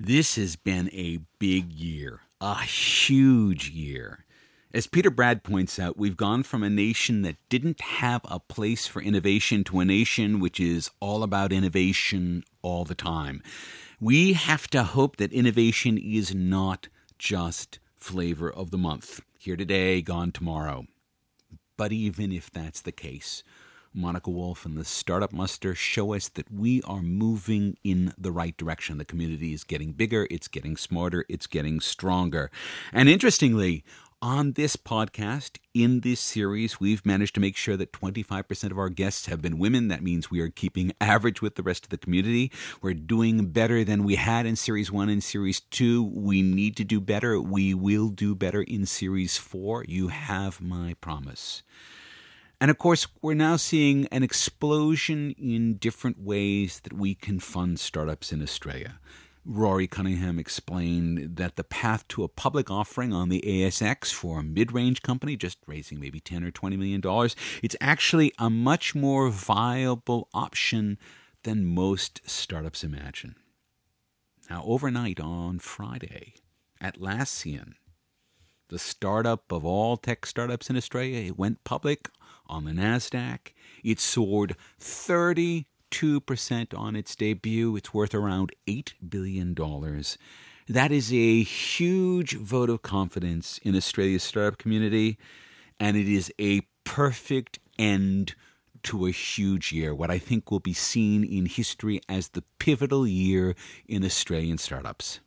This 0.00 0.36
has 0.36 0.56
been 0.56 0.88
a 0.92 1.18
big 1.38 1.72
year, 1.72 2.20
a 2.40 2.62
huge 2.62 3.70
year. 3.70 4.25
As 4.76 4.86
Peter 4.86 5.10
Bradd 5.10 5.42
points 5.42 5.78
out, 5.78 5.96
we've 5.96 6.18
gone 6.18 6.42
from 6.42 6.62
a 6.62 6.68
nation 6.68 7.22
that 7.22 7.38
didn't 7.48 7.80
have 7.80 8.20
a 8.26 8.38
place 8.38 8.86
for 8.86 9.00
innovation 9.00 9.64
to 9.64 9.80
a 9.80 9.86
nation 9.86 10.38
which 10.38 10.60
is 10.60 10.90
all 11.00 11.22
about 11.22 11.50
innovation 11.50 12.44
all 12.60 12.84
the 12.84 12.94
time. 12.94 13.42
We 14.02 14.34
have 14.34 14.68
to 14.68 14.82
hope 14.82 15.16
that 15.16 15.32
innovation 15.32 15.96
is 15.96 16.34
not 16.34 16.88
just 17.18 17.78
flavor 17.96 18.52
of 18.52 18.70
the 18.70 18.76
month. 18.76 19.22
Here 19.38 19.56
today, 19.56 20.02
gone 20.02 20.30
tomorrow. 20.30 20.84
But 21.78 21.90
even 21.92 22.30
if 22.30 22.50
that's 22.50 22.82
the 22.82 22.92
case, 22.92 23.42
Monica 23.94 24.28
Wulff 24.28 24.66
and 24.66 24.76
the 24.76 24.84
Startup 24.84 25.32
Muster 25.32 25.74
show 25.74 26.12
us 26.12 26.28
that 26.28 26.52
we 26.52 26.82
are 26.82 27.00
moving 27.00 27.78
in 27.82 28.12
the 28.18 28.30
right 28.30 28.54
direction. 28.58 28.98
The 28.98 29.06
community 29.06 29.54
is 29.54 29.64
getting 29.64 29.92
bigger, 29.92 30.28
it's 30.30 30.48
getting 30.48 30.76
smarter, 30.76 31.24
it's 31.30 31.46
getting 31.46 31.80
stronger. 31.80 32.50
And 32.92 33.08
interestingly, 33.08 33.84
on 34.26 34.54
this 34.54 34.74
podcast, 34.74 35.58
in 35.72 36.00
this 36.00 36.18
series, 36.18 36.80
we've 36.80 37.06
managed 37.06 37.32
to 37.36 37.40
make 37.40 37.56
sure 37.56 37.76
that 37.76 37.92
25% 37.92 38.72
of 38.72 38.78
our 38.78 38.88
guests 38.88 39.26
have 39.26 39.40
been 39.40 39.56
women. 39.56 39.86
That 39.86 40.02
means 40.02 40.32
we 40.32 40.40
are 40.40 40.48
keeping 40.48 40.92
average 41.00 41.40
with 41.40 41.54
the 41.54 41.62
rest 41.62 41.84
of 41.84 41.90
the 41.90 41.96
community. 41.96 42.50
We're 42.82 42.94
doing 42.94 43.46
better 43.50 43.84
than 43.84 44.02
we 44.02 44.16
had 44.16 44.44
in 44.44 44.56
Series 44.56 44.90
1 44.90 45.08
and 45.08 45.22
Series 45.22 45.60
2. 45.60 46.02
We 46.02 46.42
need 46.42 46.76
to 46.76 46.82
do 46.82 47.00
better. 47.00 47.40
We 47.40 47.72
will 47.72 48.08
do 48.08 48.34
better 48.34 48.62
in 48.62 48.84
Series 48.84 49.36
4. 49.36 49.84
You 49.86 50.08
have 50.08 50.60
my 50.60 50.94
promise. 51.00 51.62
And 52.60 52.68
of 52.68 52.78
course, 52.78 53.06
we're 53.22 53.34
now 53.34 53.54
seeing 53.54 54.06
an 54.06 54.24
explosion 54.24 55.36
in 55.38 55.76
different 55.76 56.20
ways 56.20 56.80
that 56.80 56.94
we 56.94 57.14
can 57.14 57.38
fund 57.38 57.78
startups 57.78 58.32
in 58.32 58.42
Australia. 58.42 58.98
Rory 59.48 59.86
Cunningham 59.86 60.40
explained 60.40 61.36
that 61.36 61.54
the 61.54 61.62
path 61.62 62.06
to 62.08 62.24
a 62.24 62.28
public 62.28 62.68
offering 62.68 63.12
on 63.12 63.28
the 63.28 63.42
ASX 63.46 64.12
for 64.12 64.40
a 64.40 64.42
mid-range 64.42 65.02
company, 65.02 65.36
just 65.36 65.58
raising 65.66 66.00
maybe 66.00 66.18
10 66.18 66.42
or 66.42 66.50
20 66.50 66.76
million 66.76 67.00
dollars, 67.00 67.36
it's 67.62 67.76
actually 67.80 68.32
a 68.38 68.50
much 68.50 68.94
more 68.94 69.28
viable 69.30 70.28
option 70.34 70.98
than 71.44 71.64
most 71.64 72.20
startups 72.28 72.82
imagine. 72.82 73.36
Now, 74.50 74.64
overnight 74.66 75.20
on 75.20 75.60
Friday, 75.60 76.34
Atlassian, 76.82 77.74
the 78.68 78.80
startup 78.80 79.52
of 79.52 79.64
all 79.64 79.96
tech 79.96 80.26
startups 80.26 80.68
in 80.68 80.76
Australia, 80.76 81.20
it 81.20 81.38
went 81.38 81.62
public 81.62 82.10
on 82.48 82.64
the 82.64 82.72
NASDAQ. 82.72 83.52
It 83.84 84.00
soared 84.00 84.56
32% 85.90 86.76
on 86.76 86.96
its 86.96 87.14
debut. 87.16 87.76
It's 87.76 87.94
worth 87.94 88.14
around 88.14 88.52
$8 88.66 88.92
billion. 89.08 89.54
That 90.68 90.90
is 90.92 91.12
a 91.12 91.42
huge 91.42 92.36
vote 92.36 92.70
of 92.70 92.82
confidence 92.82 93.58
in 93.62 93.76
Australia's 93.76 94.24
startup 94.24 94.58
community, 94.58 95.18
and 95.78 95.96
it 95.96 96.08
is 96.08 96.32
a 96.40 96.62
perfect 96.84 97.58
end 97.78 98.34
to 98.82 99.06
a 99.06 99.10
huge 99.10 99.72
year, 99.72 99.94
what 99.94 100.10
I 100.10 100.18
think 100.18 100.50
will 100.50 100.60
be 100.60 100.72
seen 100.72 101.24
in 101.24 101.46
history 101.46 102.00
as 102.08 102.28
the 102.28 102.42
pivotal 102.58 103.06
year 103.06 103.54
in 103.88 104.04
Australian 104.04 104.58
startups. 104.58 105.20